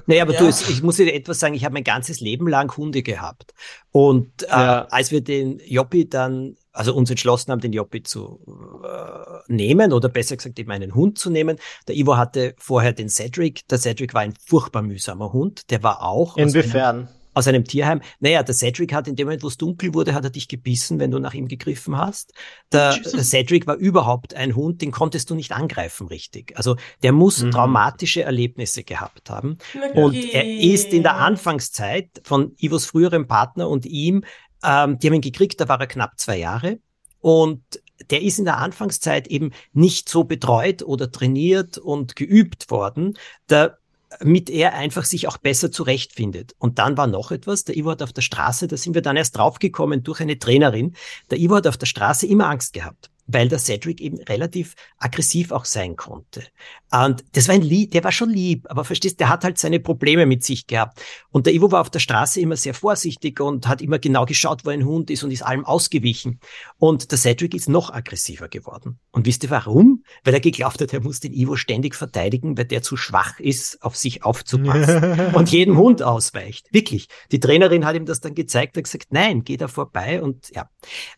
Naja, 0.08 0.22
aber 0.22 0.34
ja. 0.34 0.42
du, 0.42 0.50
ich 0.50 0.84
muss 0.84 0.98
dir 0.98 1.12
etwas 1.12 1.40
sagen, 1.40 1.56
ich 1.56 1.66
habe 1.66 1.74
mein 1.74 1.84
ganzes 1.84 2.20
Leben 2.20 2.48
lang 2.48 2.78
Hunde 2.78 3.02
gehabt. 3.02 3.56
Und 3.92 4.44
äh, 4.44 4.50
ja. 4.50 4.86
als 4.92 5.10
wir 5.10 5.22
den 5.22 5.60
Joppi 5.66 6.08
dann, 6.08 6.56
also 6.72 6.94
uns 6.94 7.10
entschlossen 7.10 7.52
haben, 7.52 7.62
den 7.62 7.74
Joppi 7.74 8.04
zu 8.04 8.40
äh, 8.84 9.52
nehmen, 9.52 9.92
oder 9.92 10.08
besser 10.08 10.38
gesagt 10.38 10.60
eben 10.60 10.70
einen 10.70 10.94
Hund 10.94 11.18
zu 11.18 11.32
nehmen, 11.32 11.58
der 11.88 11.96
Ivo 11.96 12.18
hatte 12.18 12.54
vorher 12.60 12.94
den 12.94 13.10
Cedric. 13.10 13.68
Der 13.70 13.80
Cedric 13.80 14.14
war 14.14 14.22
ein 14.22 14.36
furchtbar 14.40 14.84
mühsamer 14.84 15.34
Hund. 15.34 15.72
Der 15.72 15.82
war 15.82 16.04
auch. 16.04 16.38
Inwiefern? 16.38 17.10
Aus 17.36 17.48
einem 17.48 17.66
Tierheim. 17.66 18.02
Naja, 18.20 18.42
der 18.42 18.56
Cedric 18.56 18.94
hat 18.94 19.08
in 19.08 19.16
dem 19.16 19.28
Moment, 19.28 19.44
wo 19.44 19.48
es 19.48 19.58
dunkel 19.58 19.94
wurde, 19.94 20.14
hat 20.14 20.24
er 20.24 20.30
dich 20.32 20.48
gebissen, 20.48 21.00
wenn 21.00 21.12
du 21.12 21.20
nach 21.20 21.34
ihm 21.34 21.48
gegriffen 21.48 21.98
hast. 21.98 22.34
Der, 22.72 22.98
der 22.98 23.24
Cedric 23.24 23.68
war 23.68 23.76
überhaupt 23.76 24.34
ein 24.34 24.56
Hund, 24.56 24.82
den 24.82 24.92
konntest 24.92 25.30
du 25.30 25.36
nicht 25.36 25.52
angreifen, 25.52 26.08
richtig. 26.08 26.58
Also 26.58 26.78
der 27.04 27.12
muss 27.12 27.44
mhm. 27.44 27.52
traumatische 27.52 28.24
Erlebnisse 28.24 28.84
gehabt 28.84 29.30
haben. 29.30 29.58
Okay. 29.76 30.02
Und 30.02 30.16
er 30.34 30.46
ist 30.46 30.94
in 30.94 31.04
der 31.04 31.18
Anfangszeit 31.18 32.10
von 32.24 32.54
Ivos 32.58 32.86
früherem 32.86 33.28
Partner 33.28 33.70
und 33.70 33.86
ihm, 33.86 34.24
ähm, 34.64 34.98
die 34.98 35.08
haben 35.08 35.14
ihn 35.16 35.22
gekriegt, 35.22 35.60
da 35.60 35.68
war 35.68 35.80
er 35.80 35.88
knapp 35.88 36.18
zwei 36.18 36.38
Jahre. 36.38 36.80
Und 37.20 37.64
der 38.10 38.22
ist 38.22 38.40
in 38.40 38.46
der 38.46 38.58
Anfangszeit 38.58 39.28
eben 39.28 39.52
nicht 39.74 40.10
so 40.10 40.24
betreut 40.24 40.84
oder 40.84 41.12
trainiert 41.12 41.78
und 41.78 42.16
geübt 42.16 42.70
worden. 42.70 43.18
Der 43.50 43.80
mit 44.24 44.50
er 44.50 44.74
einfach 44.74 45.06
sich 45.06 45.28
auch 45.28 45.38
besser 45.38 45.72
zurechtfindet. 45.72 46.54
Und 46.60 46.80
dann 46.80 46.98
war 46.98 47.08
noch 47.08 47.32
etwas, 47.32 47.64
der 47.64 47.76
Ivo 47.78 47.92
hat 47.92 48.04
auf 48.04 48.14
der 48.14 48.22
Straße, 48.22 48.68
da 48.68 48.78
sind 48.78 48.94
wir 48.96 49.02
dann 49.02 49.18
erst 49.18 49.38
draufgekommen 49.38 50.04
durch 50.04 50.22
eine 50.22 50.40
Trainerin, 50.40 50.96
der 51.32 51.40
Ivo 51.40 51.56
hat 51.56 51.68
auf 51.68 51.78
der 51.78 51.86
Straße 51.86 52.28
immer 52.28 52.50
Angst 52.50 52.74
gehabt 52.74 53.10
weil 53.28 53.48
der 53.48 53.60
Cedric 53.60 54.02
eben 54.02 54.20
relativ 54.22 54.76
aggressiv 54.98 55.52
auch 55.52 55.66
sein 55.66 55.96
konnte. 55.96 56.44
Und 56.92 57.24
das 57.34 57.48
war 57.48 57.56
ein 57.56 57.62
Lied, 57.62 57.94
der 57.94 58.04
war 58.04 58.12
schon 58.12 58.30
lieb, 58.30 58.68
aber 58.70 58.86
verstehst, 58.86 59.20
der 59.20 59.30
hat 59.30 59.44
halt 59.44 59.58
seine 59.58 59.80
Probleme 59.80 60.26
mit 60.26 60.44
sich 60.44 60.68
gehabt. 60.68 61.02
Und 61.32 61.46
der 61.46 61.54
Ivo 61.54 61.72
war 61.72 61.82
auf 61.82 61.90
der 61.90 62.00
Straße 62.00 62.40
immer 62.40 62.56
sehr 62.56 62.74
vorsichtig 62.74 63.40
und 63.40 63.68
hat 63.68 63.82
immer 63.82 64.00
genau 64.00 64.26
geschaut, 64.26 64.66
wo 64.66 64.70
ein 64.70 64.86
Hund 64.86 65.10
ist 65.10 65.24
und 65.24 65.32
ist 65.32 65.42
allem 65.42 65.66
ausgewichen. 65.66 66.40
Und 66.78 67.12
der 67.12 67.18
Cedric 67.18 67.54
ist 67.54 67.68
noch 67.68 67.92
aggressiver 67.92 68.48
geworden. 68.48 69.00
Und 69.12 69.26
wisst 69.26 69.44
ihr 69.44 69.50
warum? 69.50 70.04
Weil 70.24 70.36
er 70.36 70.40
geglaubt 70.40 70.80
hat, 70.82 70.94
er 70.94 71.02
muss 71.02 71.20
den 71.20 71.34
Ivo 71.34 71.56
ständig 71.56 71.96
verteidigen, 71.96 72.58
weil 72.58 72.66
der 72.66 72.82
zu 72.82 72.96
schwach 72.96 73.40
ist, 73.40 73.82
auf 73.82 73.96
sich 73.96 74.24
aufzupassen 74.24 75.34
und 75.34 75.52
jedem 75.52 75.78
Hund 75.78 76.04
ausweicht. 76.04 76.68
Wirklich. 76.72 77.08
Die 77.32 77.40
Trainerin 77.40 77.86
hat 77.86 77.96
ihm 77.96 78.06
das 78.06 78.22
dann 78.22 78.36
gezeigt, 78.36 78.78
hat 78.78 78.84
gesagt, 78.84 79.08
nein, 79.10 79.44
geh 79.44 79.58
da 79.58 79.68
vorbei 79.68 80.22
und 80.22 80.52
ja. 80.54 80.70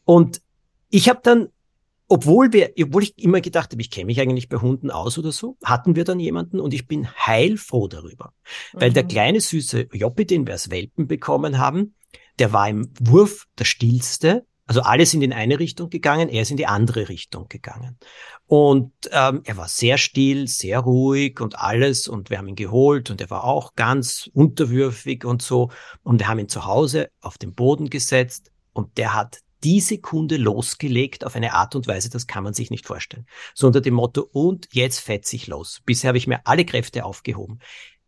Und 0.05 0.41
ich 0.89 1.09
habe 1.09 1.19
dann 1.21 1.49
obwohl 2.07 2.53
wir, 2.53 2.73
obwohl 2.81 3.03
ich 3.03 3.17
immer 3.17 3.41
gedacht 3.41 3.71
habe, 3.71 3.81
ich 3.81 3.91
kenne 3.91 4.05
mich 4.05 4.19
eigentlich 4.21 4.49
bei 4.49 4.57
Hunden 4.57 4.91
aus 4.91 5.17
oder 5.17 5.31
so, 5.31 5.57
hatten 5.63 5.95
wir 5.95 6.05
dann 6.05 6.19
jemanden 6.19 6.59
und 6.59 6.73
ich 6.73 6.87
bin 6.87 7.07
heilfroh 7.07 7.87
darüber. 7.87 8.33
Mhm. 8.73 8.81
Weil 8.81 8.93
der 8.93 9.03
mhm. 9.03 9.07
kleine 9.09 9.41
süße 9.41 9.89
Joppi, 9.93 10.25
den 10.25 10.47
wir 10.47 10.53
als 10.53 10.69
Welpen 10.69 11.07
bekommen 11.07 11.57
haben, 11.57 11.95
der 12.39 12.53
war 12.53 12.69
im 12.69 12.91
Wurf 12.99 13.45
der 13.57 13.65
stillste. 13.65 14.45
Also 14.65 14.81
alle 14.81 15.05
sind 15.05 15.21
in 15.21 15.31
eine 15.31 15.59
Richtung 15.59 15.89
gegangen, 15.89 16.27
er 16.27 16.41
ist 16.41 16.51
in 16.51 16.57
die 16.57 16.67
andere 16.67 17.07
Richtung 17.07 17.47
gegangen. 17.47 17.97
Und 18.47 18.91
ähm, 19.11 19.41
er 19.45 19.57
war 19.57 19.67
sehr 19.67 19.97
still, 19.97 20.47
sehr 20.47 20.79
ruhig 20.79 21.39
und 21.39 21.57
alles. 21.57 22.07
Und 22.07 22.29
wir 22.29 22.37
haben 22.37 22.49
ihn 22.49 22.55
geholt 22.55 23.09
und 23.09 23.21
er 23.21 23.29
war 23.29 23.43
auch 23.43 23.75
ganz 23.75 24.29
unterwürfig 24.33 25.25
und 25.25 25.41
so. 25.41 25.71
Und 26.03 26.19
wir 26.19 26.27
haben 26.27 26.39
ihn 26.39 26.49
zu 26.49 26.65
Hause 26.65 27.09
auf 27.21 27.37
den 27.37 27.53
Boden 27.53 27.89
gesetzt 27.89 28.51
und 28.73 28.97
der 28.97 29.13
hat 29.13 29.39
die 29.63 29.79
Sekunde 29.79 30.37
losgelegt 30.37 31.25
auf 31.25 31.35
eine 31.35 31.53
Art 31.53 31.75
und 31.75 31.87
Weise, 31.87 32.09
das 32.09 32.27
kann 32.27 32.43
man 32.43 32.53
sich 32.53 32.69
nicht 32.69 32.85
vorstellen. 32.85 33.25
So 33.53 33.67
unter 33.67 33.81
dem 33.81 33.95
Motto, 33.95 34.27
und 34.31 34.67
jetzt 34.71 34.99
fetz 34.99 35.33
ich 35.33 35.47
los. 35.47 35.81
Bisher 35.85 36.09
habe 36.09 36.17
ich 36.17 36.27
mir 36.27 36.41
alle 36.45 36.65
Kräfte 36.65 37.05
aufgehoben. 37.05 37.59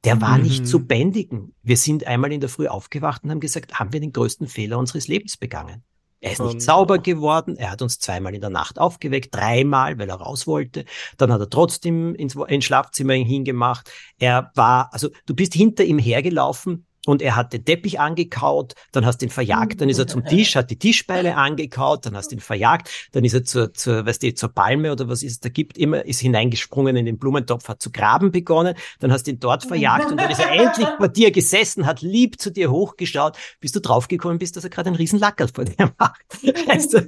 Der 0.03 0.21
war 0.21 0.37
mhm. 0.37 0.43
nicht 0.43 0.67
zu 0.67 0.85
bändigen. 0.85 1.53
Wir 1.61 1.77
sind 1.77 2.05
einmal 2.05 2.31
in 2.31 2.39
der 2.39 2.49
Früh 2.49 2.67
aufgewacht 2.67 3.23
und 3.23 3.31
haben 3.31 3.39
gesagt, 3.39 3.79
haben 3.79 3.91
wir 3.91 3.99
den 3.99 4.13
größten 4.13 4.47
Fehler 4.47 4.77
unseres 4.77 5.07
Lebens 5.07 5.35
begangen. 5.35 5.83
Er 6.21 6.33
ist 6.33 6.41
nicht 6.41 6.55
oh, 6.57 6.59
sauber 6.59 6.99
geworden. 6.99 7.55
Er 7.55 7.71
hat 7.71 7.81
uns 7.81 7.99
zweimal 7.99 8.35
in 8.35 8.41
der 8.41 8.49
Nacht 8.49 8.77
aufgeweckt, 8.77 9.33
dreimal, 9.33 9.97
weil 9.97 10.09
er 10.09 10.15
raus 10.15 10.47
wollte. 10.47 10.83
Dann 11.17 11.31
hat 11.31 11.39
er 11.39 11.49
trotzdem 11.49 12.13
ins, 12.15 12.35
ins 12.35 12.65
Schlafzimmer 12.65 13.13
hingemacht. 13.13 13.89
Er 14.17 14.51
war, 14.55 14.93
also 14.93 15.09
du 15.25 15.33
bist 15.33 15.53
hinter 15.53 15.85
ihm 15.85 15.97
hergelaufen 15.97 16.85
und 17.09 17.23
er 17.23 17.35
hat 17.35 17.53
den 17.53 17.65
Teppich 17.65 17.99
angekaut, 17.99 18.75
dann 18.91 19.03
hast 19.03 19.21
du 19.21 19.25
ihn 19.25 19.31
verjagt, 19.31 19.81
dann 19.81 19.89
ist 19.89 19.97
er 19.97 20.05
zum 20.05 20.23
Tisch, 20.25 20.55
hat 20.55 20.69
die 20.69 20.77
Tischbeile 20.77 21.35
angekaut, 21.35 22.05
dann 22.05 22.15
hast 22.15 22.29
du 22.29 22.35
ihn 22.35 22.39
verjagt, 22.39 22.87
dann 23.13 23.25
ist 23.25 23.33
er 23.33 23.43
zur, 23.43 23.73
zur, 23.73 24.05
weißt 24.05 24.21
du, 24.21 24.35
zur 24.35 24.49
Palme 24.49 24.91
oder 24.91 25.09
was 25.09 25.23
ist 25.23 25.31
es 25.31 25.39
da 25.39 25.49
gibt, 25.49 25.79
immer 25.79 26.05
ist 26.05 26.19
hineingesprungen 26.19 26.95
in 26.95 27.07
den 27.07 27.17
Blumentopf, 27.17 27.67
hat 27.67 27.81
zu 27.81 27.91
graben 27.91 28.31
begonnen, 28.31 28.75
dann 28.99 29.11
hast 29.11 29.23
du 29.23 29.31
ihn 29.31 29.39
dort 29.39 29.63
verjagt 29.65 30.11
und 30.11 30.17
dann 30.17 30.29
ist 30.29 30.39
er 30.39 30.51
endlich 30.51 30.87
bei 30.99 31.07
dir 31.07 31.31
gesessen, 31.31 31.87
hat 31.87 32.03
lieb 32.03 32.39
zu 32.39 32.51
dir 32.51 32.69
hochgeschaut, 32.69 33.35
bis 33.59 33.71
du 33.71 33.81
draufgekommen 33.81 34.37
bist, 34.37 34.55
dass 34.55 34.63
er 34.63 34.69
gerade 34.69 34.89
einen 34.89 34.97
riesen 34.97 35.17
Lackerl 35.17 35.47
vor 35.47 35.65
dir 35.65 35.91
macht. 35.97 36.21
Weißt 36.67 36.93
du? 36.93 37.07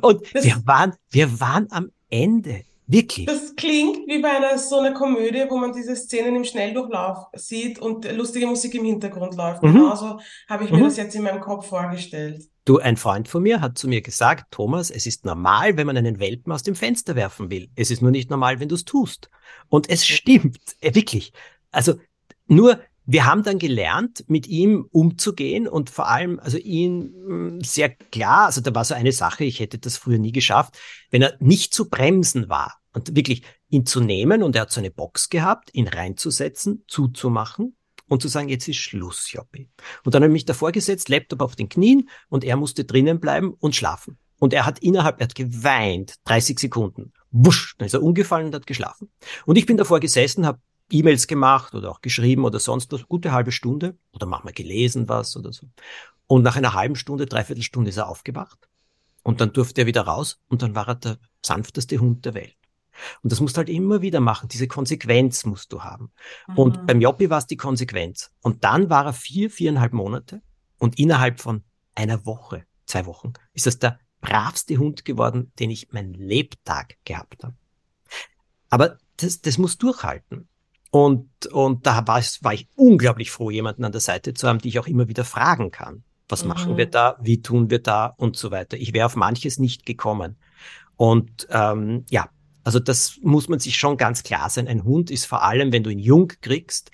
Und 0.00 0.22
wir 0.32 0.66
waren, 0.66 0.94
wir 1.10 1.38
waren 1.38 1.66
am 1.70 1.90
Ende. 2.08 2.64
Wirklich? 2.86 3.26
Das 3.26 3.56
klingt 3.56 4.06
wie 4.06 4.20
bei 4.20 4.36
einer 4.36 4.58
so 4.58 4.78
einer 4.78 4.92
Komödie, 4.92 5.44
wo 5.48 5.56
man 5.56 5.72
diese 5.72 5.96
Szenen 5.96 6.36
im 6.36 6.44
Schnelldurchlauf 6.44 7.28
sieht 7.32 7.78
und 7.78 8.10
lustige 8.12 8.46
Musik 8.46 8.74
im 8.74 8.84
Hintergrund 8.84 9.36
läuft. 9.36 9.62
Mhm. 9.62 9.72
Genauso 9.72 10.20
habe 10.48 10.64
ich 10.64 10.70
mir 10.70 10.78
mhm. 10.78 10.84
das 10.84 10.96
jetzt 10.98 11.14
in 11.14 11.22
meinem 11.22 11.40
Kopf 11.40 11.68
vorgestellt. 11.68 12.42
Du, 12.66 12.78
ein 12.78 12.96
Freund 12.96 13.28
von 13.28 13.42
mir 13.42 13.60
hat 13.60 13.78
zu 13.78 13.88
mir 13.88 14.02
gesagt, 14.02 14.50
Thomas, 14.50 14.90
es 14.90 15.06
ist 15.06 15.24
normal, 15.24 15.76
wenn 15.76 15.86
man 15.86 15.96
einen 15.96 16.18
Welpen 16.18 16.52
aus 16.52 16.62
dem 16.62 16.74
Fenster 16.74 17.14
werfen 17.14 17.50
will. 17.50 17.68
Es 17.74 17.90
ist 17.90 18.02
nur 18.02 18.10
nicht 18.10 18.30
normal, 18.30 18.60
wenn 18.60 18.68
du 18.68 18.74
es 18.74 18.84
tust. 18.84 19.30
Und 19.68 19.88
es 19.88 20.06
stimmt, 20.06 20.76
äh, 20.80 20.94
wirklich. 20.94 21.32
Also 21.70 21.94
nur 22.46 22.80
wir 23.06 23.26
haben 23.26 23.42
dann 23.42 23.58
gelernt, 23.58 24.24
mit 24.28 24.46
ihm 24.46 24.86
umzugehen 24.90 25.68
und 25.68 25.90
vor 25.90 26.08
allem, 26.08 26.40
also 26.40 26.56
ihn 26.56 27.14
hm, 27.14 27.60
sehr 27.62 27.90
klar, 27.90 28.46
also 28.46 28.60
da 28.60 28.74
war 28.74 28.84
so 28.84 28.94
eine 28.94 29.12
Sache, 29.12 29.44
ich 29.44 29.60
hätte 29.60 29.78
das 29.78 29.96
früher 29.96 30.18
nie 30.18 30.32
geschafft, 30.32 30.78
wenn 31.10 31.22
er 31.22 31.36
nicht 31.40 31.74
zu 31.74 31.88
bremsen 31.88 32.48
war 32.48 32.78
und 32.92 33.14
wirklich 33.14 33.42
ihn 33.68 33.86
zu 33.86 34.00
nehmen 34.00 34.42
und 34.42 34.56
er 34.56 34.62
hat 34.62 34.72
so 34.72 34.80
eine 34.80 34.90
Box 34.90 35.28
gehabt, 35.28 35.74
ihn 35.74 35.88
reinzusetzen, 35.88 36.84
zuzumachen 36.88 37.76
und 38.08 38.22
zu 38.22 38.28
sagen, 38.28 38.48
jetzt 38.48 38.68
ist 38.68 38.76
Schluss, 38.76 39.32
Joppi. 39.32 39.68
Und 40.04 40.14
dann 40.14 40.22
habe 40.22 40.30
ich 40.30 40.34
mich 40.34 40.44
davor 40.44 40.72
gesetzt, 40.72 41.08
Laptop 41.08 41.42
auf 41.42 41.56
den 41.56 41.68
Knien 41.68 42.08
und 42.28 42.44
er 42.44 42.56
musste 42.56 42.84
drinnen 42.84 43.20
bleiben 43.20 43.54
und 43.58 43.74
schlafen. 43.74 44.18
Und 44.38 44.52
er 44.52 44.66
hat 44.66 44.80
innerhalb, 44.80 45.20
er 45.20 45.24
hat 45.24 45.34
geweint, 45.34 46.16
30 46.24 46.58
Sekunden. 46.58 47.12
Wusch, 47.30 47.76
dann 47.78 47.86
ist 47.86 47.94
er 47.94 48.02
umgefallen 48.02 48.46
und 48.46 48.54
hat 48.54 48.66
geschlafen. 48.66 49.10
Und 49.46 49.56
ich 49.56 49.66
bin 49.66 49.76
davor 49.76 50.00
gesessen, 50.00 50.46
habe 50.46 50.60
E-Mails 50.94 51.26
gemacht 51.26 51.74
oder 51.74 51.90
auch 51.90 52.00
geschrieben 52.00 52.44
oder 52.44 52.60
sonst 52.60 52.92
was, 52.92 53.06
gute 53.08 53.32
halbe 53.32 53.52
Stunde 53.52 53.96
oder 54.12 54.26
manchmal 54.26 54.52
gelesen 54.52 55.08
was 55.08 55.36
oder 55.36 55.52
so. 55.52 55.66
Und 56.26 56.42
nach 56.42 56.56
einer 56.56 56.74
halben 56.74 56.96
Stunde, 56.96 57.26
dreiviertel 57.26 57.62
Stunde 57.62 57.90
ist 57.90 57.96
er 57.96 58.08
aufgewacht 58.08 58.68
und 59.22 59.40
dann 59.40 59.52
durfte 59.52 59.82
er 59.82 59.86
wieder 59.86 60.02
raus 60.02 60.40
und 60.48 60.62
dann 60.62 60.74
war 60.74 60.88
er 60.88 60.94
der 60.94 61.18
sanfteste 61.44 61.98
Hund 61.98 62.24
der 62.24 62.34
Welt. 62.34 62.56
Und 63.22 63.32
das 63.32 63.40
musst 63.40 63.56
du 63.56 63.58
halt 63.58 63.68
immer 63.68 64.02
wieder 64.02 64.20
machen. 64.20 64.48
Diese 64.48 64.68
Konsequenz 64.68 65.44
musst 65.44 65.72
du 65.72 65.82
haben. 65.82 66.12
Mhm. 66.46 66.58
Und 66.58 66.86
beim 66.86 67.00
Joppi 67.00 67.28
war 67.28 67.38
es 67.38 67.46
die 67.46 67.56
Konsequenz. 67.56 68.30
Und 68.40 68.62
dann 68.62 68.88
war 68.88 69.06
er 69.06 69.12
vier, 69.12 69.50
viereinhalb 69.50 69.92
Monate 69.92 70.42
und 70.78 70.98
innerhalb 70.98 71.40
von 71.40 71.64
einer 71.94 72.24
Woche, 72.24 72.66
zwei 72.86 73.06
Wochen, 73.06 73.32
ist 73.52 73.66
das 73.66 73.78
der 73.78 73.98
bravste 74.20 74.78
Hund 74.78 75.04
geworden, 75.04 75.52
den 75.58 75.70
ich 75.70 75.88
mein 75.90 76.14
Lebtag 76.14 76.96
gehabt 77.04 77.44
habe. 77.44 77.56
Aber 78.70 78.98
das, 79.16 79.40
das 79.40 79.58
muss 79.58 79.76
durchhalten. 79.76 80.48
Und, 80.94 81.46
und 81.46 81.88
da 81.88 82.06
war, 82.06 82.22
war 82.42 82.54
ich 82.54 82.68
unglaublich 82.76 83.32
froh, 83.32 83.50
jemanden 83.50 83.84
an 83.84 83.90
der 83.90 84.00
Seite 84.00 84.32
zu 84.32 84.46
haben, 84.46 84.60
die 84.60 84.68
ich 84.68 84.78
auch 84.78 84.86
immer 84.86 85.08
wieder 85.08 85.24
fragen 85.24 85.72
kann. 85.72 86.04
Was 86.28 86.44
mhm. 86.44 86.50
machen 86.50 86.76
wir 86.76 86.86
da? 86.86 87.16
Wie 87.20 87.42
tun 87.42 87.68
wir 87.68 87.80
da? 87.80 88.14
Und 88.16 88.36
so 88.36 88.52
weiter. 88.52 88.76
Ich 88.76 88.92
wäre 88.92 89.06
auf 89.06 89.16
manches 89.16 89.58
nicht 89.58 89.86
gekommen. 89.86 90.36
Und 90.94 91.48
ähm, 91.50 92.04
ja, 92.10 92.28
also 92.62 92.78
das 92.78 93.18
muss 93.22 93.48
man 93.48 93.58
sich 93.58 93.76
schon 93.76 93.96
ganz 93.96 94.22
klar 94.22 94.48
sein. 94.50 94.68
Ein 94.68 94.84
Hund 94.84 95.10
ist 95.10 95.26
vor 95.26 95.42
allem, 95.42 95.72
wenn 95.72 95.82
du 95.82 95.90
ihn 95.90 95.98
jung 95.98 96.28
kriegst, 96.40 96.92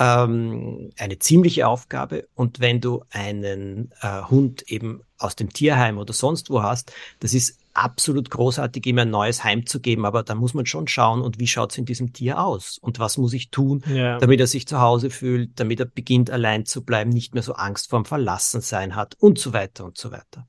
ähm, 0.00 0.90
eine 0.98 1.18
ziemliche 1.18 1.68
Aufgabe. 1.68 2.26
Und 2.34 2.58
wenn 2.58 2.80
du 2.80 3.04
einen 3.10 3.92
äh, 4.00 4.22
Hund 4.22 4.62
eben 4.62 5.02
aus 5.18 5.36
dem 5.36 5.52
Tierheim 5.52 5.98
oder 5.98 6.14
sonst 6.14 6.48
wo 6.48 6.62
hast, 6.62 6.92
das 7.20 7.34
ist 7.34 7.58
absolut 7.74 8.30
großartig, 8.30 8.84
ihm 8.86 8.98
ein 8.98 9.10
neues 9.10 9.44
Heim 9.44 9.66
zu 9.66 9.78
geben, 9.80 10.04
aber 10.06 10.22
da 10.22 10.34
muss 10.34 10.54
man 10.54 10.66
schon 10.66 10.88
schauen, 10.88 11.20
und 11.20 11.38
wie 11.38 11.46
schaut 11.46 11.72
es 11.72 11.78
in 11.78 11.84
diesem 11.84 12.12
Tier 12.12 12.42
aus? 12.42 12.78
Und 12.78 12.98
was 12.98 13.18
muss 13.18 13.32
ich 13.34 13.50
tun, 13.50 13.84
ja. 13.86 14.18
damit 14.18 14.40
er 14.40 14.46
sich 14.46 14.66
zu 14.66 14.80
Hause 14.80 15.10
fühlt, 15.10 15.60
damit 15.60 15.78
er 15.78 15.86
beginnt, 15.86 16.30
allein 16.30 16.64
zu 16.64 16.82
bleiben, 16.82 17.10
nicht 17.10 17.34
mehr 17.34 17.42
so 17.42 17.52
Angst 17.52 17.90
vorm 17.90 18.06
Verlassensein 18.06 18.96
hat 18.96 19.14
und 19.20 19.38
so 19.38 19.52
weiter 19.52 19.84
und 19.84 19.98
so 19.98 20.10
weiter. 20.10 20.48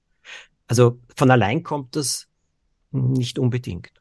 Also 0.68 0.98
von 1.16 1.30
allein 1.30 1.64
kommt 1.64 1.98
das 1.98 2.28
nicht 2.92 3.38
unbedingt. 3.38 3.92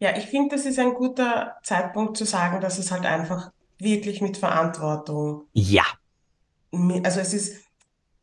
Ja, 0.00 0.16
ich 0.16 0.26
finde, 0.26 0.56
das 0.56 0.66
ist 0.66 0.80
ein 0.80 0.94
guter 0.94 1.54
Zeitpunkt 1.62 2.16
zu 2.16 2.24
sagen, 2.24 2.60
dass 2.60 2.78
es 2.78 2.90
halt 2.90 3.06
einfach 3.06 3.52
wirklich 3.82 4.20
mit 4.20 4.36
Verantwortung. 4.36 5.44
Ja. 5.52 5.84
Also 7.04 7.20
es 7.20 7.34
ist 7.34 7.62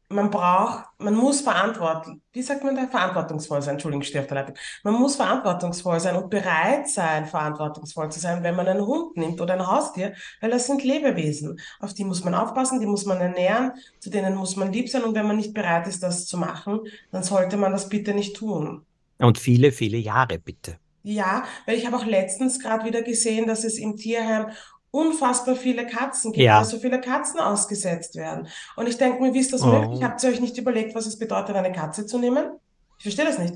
man 0.09 0.31
braucht, 0.31 0.85
man 0.97 1.13
muss 1.13 1.41
verantwortlich, 1.41 2.17
wie 2.33 2.41
sagt 2.41 2.63
man 2.63 2.75
da, 2.75 2.87
verantwortungsvoll 2.87 3.61
sein, 3.61 3.75
Entschuldigung, 3.75 4.01
ich 4.01 4.13
Leitung. 4.13 4.55
Man 4.83 4.95
muss 4.95 5.15
verantwortungsvoll 5.15 5.99
sein 5.99 6.15
und 6.15 6.31
bereit 6.31 6.89
sein, 6.89 7.27
verantwortungsvoll 7.27 8.11
zu 8.11 8.19
sein, 8.19 8.43
wenn 8.43 8.55
man 8.55 8.67
einen 8.67 8.85
Hund 8.85 9.15
nimmt 9.17 9.39
oder 9.39 9.53
ein 9.53 9.67
Haustier, 9.67 10.13
weil 10.41 10.49
das 10.49 10.65
sind 10.65 10.83
Lebewesen. 10.83 11.59
Auf 11.79 11.93
die 11.93 12.03
muss 12.03 12.23
man 12.23 12.33
aufpassen, 12.33 12.79
die 12.79 12.87
muss 12.87 13.05
man 13.05 13.21
ernähren, 13.21 13.73
zu 13.99 14.09
denen 14.09 14.35
muss 14.35 14.55
man 14.55 14.73
lieb 14.73 14.89
sein 14.89 15.03
und 15.03 15.13
wenn 15.13 15.27
man 15.27 15.37
nicht 15.37 15.53
bereit 15.53 15.87
ist, 15.87 16.01
das 16.01 16.25
zu 16.25 16.37
machen, 16.37 16.79
dann 17.11 17.23
sollte 17.23 17.57
man 17.57 17.71
das 17.71 17.87
bitte 17.87 18.13
nicht 18.13 18.35
tun. 18.35 18.81
Und 19.19 19.37
viele, 19.37 19.71
viele 19.71 19.97
Jahre 19.97 20.39
bitte. 20.39 20.77
Ja, 21.03 21.43
weil 21.65 21.77
ich 21.77 21.85
habe 21.85 21.97
auch 21.97 22.05
letztens 22.05 22.59
gerade 22.59 22.83
wieder 22.85 23.03
gesehen, 23.03 23.47
dass 23.47 23.63
es 23.63 23.77
im 23.77 23.95
Tierheim 23.95 24.47
unfassbar 24.91 25.55
viele 25.55 25.85
Katzen 25.85 26.31
gibt, 26.31 26.43
ja. 26.43 26.59
weil 26.59 26.65
so 26.65 26.79
viele 26.79 26.99
Katzen 26.99 27.39
ausgesetzt 27.39 28.15
werden. 28.15 28.47
Und 28.75 28.87
ich 28.87 28.97
denke 28.97 29.21
mir, 29.21 29.33
wie 29.33 29.39
ist 29.39 29.53
das 29.53 29.61
oh. 29.61 29.67
möglich? 29.67 30.03
Habt 30.03 30.23
ihr 30.23 30.29
euch 30.29 30.39
nicht 30.39 30.57
überlegt, 30.57 30.95
was 30.95 31.05
es 31.05 31.19
bedeutet, 31.19 31.55
eine 31.55 31.71
Katze 31.71 32.05
zu 32.05 32.17
nehmen? 32.17 32.51
Ich 32.97 33.03
verstehe 33.03 33.25
das 33.25 33.37
nicht. 33.37 33.55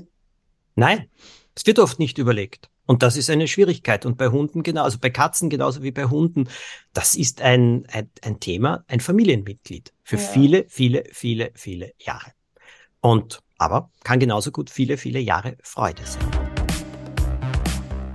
Nein, 0.76 1.08
es 1.54 1.66
wird 1.66 1.78
oft 1.78 1.98
nicht 1.98 2.18
überlegt. 2.18 2.70
Und 2.86 3.02
das 3.02 3.16
ist 3.16 3.30
eine 3.30 3.48
Schwierigkeit. 3.48 4.04
Und 4.04 4.18
bei 4.18 4.28
Hunden 4.28 4.62
genau, 4.62 4.84
also 4.84 4.98
bei 4.98 5.10
Katzen 5.10 5.48
genauso 5.48 5.82
wie 5.82 5.90
bei 5.90 6.04
Hunden, 6.04 6.48
das 6.92 7.14
ist 7.14 7.40
ein, 7.40 7.86
ein, 7.90 8.10
ein 8.22 8.40
Thema, 8.40 8.84
ein 8.88 9.00
Familienmitglied 9.00 9.92
für 10.02 10.16
ja. 10.16 10.22
viele, 10.22 10.66
viele, 10.68 11.04
viele, 11.10 11.50
viele 11.54 11.92
Jahre. 11.98 12.32
Und 13.00 13.40
aber 13.58 13.90
kann 14.02 14.18
genauso 14.18 14.50
gut 14.50 14.68
viele, 14.68 14.96
viele 14.96 15.20
Jahre 15.20 15.56
Freude 15.62 16.02
sein. 16.04 16.30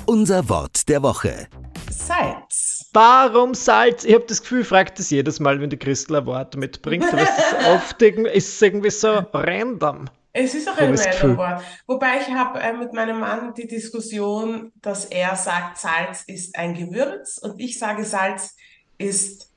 Unser 0.06 0.50
Wort 0.50 0.90
der 0.90 1.02
Woche. 1.02 1.48
Salz. 1.90 2.69
Warum 2.94 3.54
Salz? 3.54 4.04
Ich 4.04 4.14
habe 4.14 4.26
das 4.26 4.42
Gefühl, 4.42 4.64
fragt 4.64 4.98
das 4.98 5.10
jedes 5.12 5.40
Mal, 5.40 5.62
wenn 5.62 5.70
die 5.70 5.78
Christel 5.78 6.16
ein 6.16 6.26
Wort 6.26 6.56
mitbringt. 6.56 7.06
Aber 7.12 7.22
es 7.22 7.30
ist 7.30 7.68
oft 7.68 8.02
irgendwie, 8.02 8.32
ist 8.32 8.62
irgendwie 8.62 8.90
so 8.90 9.24
random. 9.32 10.06
Es 10.34 10.56
ist 10.56 10.68
auch 10.68 10.78
ein 10.78 10.96
random 10.96 11.38
Wort. 11.38 11.62
Wobei 11.86 12.22
ich 12.22 12.34
habe 12.34 12.60
äh, 12.60 12.74
mit 12.74 12.94
meinem 12.94 13.20
Mann 13.20 13.54
die 13.54 13.68
Diskussion, 13.68 14.72
dass 14.82 15.06
er 15.06 15.36
sagt, 15.36 15.78
Salz 15.78 16.24
ist 16.26 16.56
ein 16.58 16.74
Gewürz 16.74 17.38
und 17.38 17.60
ich 17.60 17.78
sage, 17.78 18.04
Salz 18.04 18.56
ist 18.98 19.52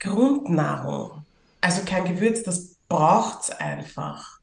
Grundnahrung. 0.00 1.24
Also 1.60 1.82
kein 1.84 2.04
Gewürz, 2.04 2.42
das 2.42 2.76
braucht 2.88 3.44
es 3.44 3.50
einfach. 3.50 4.35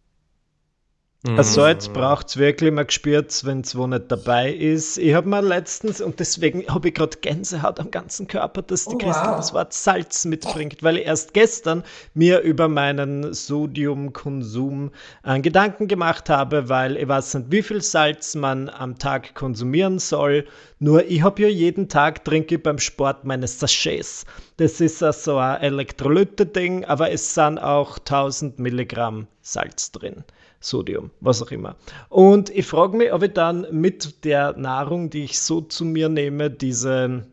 Mhm. 1.25 1.37
Also 1.37 1.65
jetzt 1.65 1.93
braucht 1.93 2.27
es 2.27 2.37
wirklich 2.37 2.69
mal 2.73 2.83
gespürt, 2.83 3.45
wenn 3.45 3.61
es 3.61 3.77
wo 3.77 3.87
nicht 3.87 4.11
dabei 4.11 4.51
ist. 4.51 4.97
Ich 4.97 5.13
habe 5.13 5.29
mal 5.29 5.45
letztens, 5.45 6.01
und 6.01 6.19
deswegen 6.19 6.67
habe 6.67 6.89
ich 6.89 6.95
gerade 6.95 7.17
Gänsehaut 7.21 7.79
am 7.79 7.91
ganzen 7.91 8.27
Körper, 8.27 8.61
dass 8.61 8.85
die 8.85 8.95
oh, 8.95 8.97
Christel 8.97 9.29
wow. 9.29 9.37
das 9.37 9.53
Wort 9.53 9.71
Salz 9.71 10.25
mitbringt, 10.25 10.83
weil 10.83 10.97
ich 10.97 11.05
erst 11.05 11.33
gestern 11.33 11.83
mir 12.13 12.41
über 12.41 12.67
meinen 12.67 13.33
Sodiumkonsum 13.33 14.91
äh, 15.23 15.39
Gedanken 15.39 15.87
gemacht 15.87 16.29
habe, 16.29 16.67
weil 16.67 16.97
ich 16.97 17.07
weiß 17.07 17.35
nicht, 17.35 17.51
wie 17.51 17.63
viel 17.63 17.81
Salz 17.81 18.35
man 18.35 18.67
am 18.67 18.99
Tag 18.99 19.33
konsumieren 19.33 19.99
soll. 19.99 20.45
Nur 20.79 21.05
ich 21.05 21.21
habe 21.21 21.43
ja 21.43 21.47
jeden 21.47 21.87
Tag 21.87 22.25
trinke 22.25 22.55
ich 22.55 22.63
beim 22.63 22.79
Sport 22.79 23.23
meine 23.23 23.47
Sachets. 23.47 24.25
Das 24.57 24.81
ist 24.81 25.01
also 25.01 25.37
ein 25.37 25.61
Elektrolyte-Ding, 25.61 26.83
aber 26.83 27.11
es 27.11 27.33
sind 27.33 27.59
auch 27.59 27.97
1000 27.97 28.59
Milligramm 28.59 29.27
Salz 29.41 29.93
drin. 29.93 30.25
Sodium, 30.63 31.11
was 31.19 31.41
auch 31.41 31.51
immer. 31.51 31.75
Und 32.09 32.49
ich 32.49 32.65
frage 32.65 32.97
mich, 32.97 33.11
ob 33.11 33.23
ich 33.23 33.33
dann 33.33 33.67
mit 33.71 34.23
der 34.23 34.57
Nahrung, 34.57 35.09
die 35.09 35.23
ich 35.23 35.39
so 35.39 35.61
zu 35.61 35.85
mir 35.85 36.09
nehme, 36.09 36.49
diese 36.49 37.25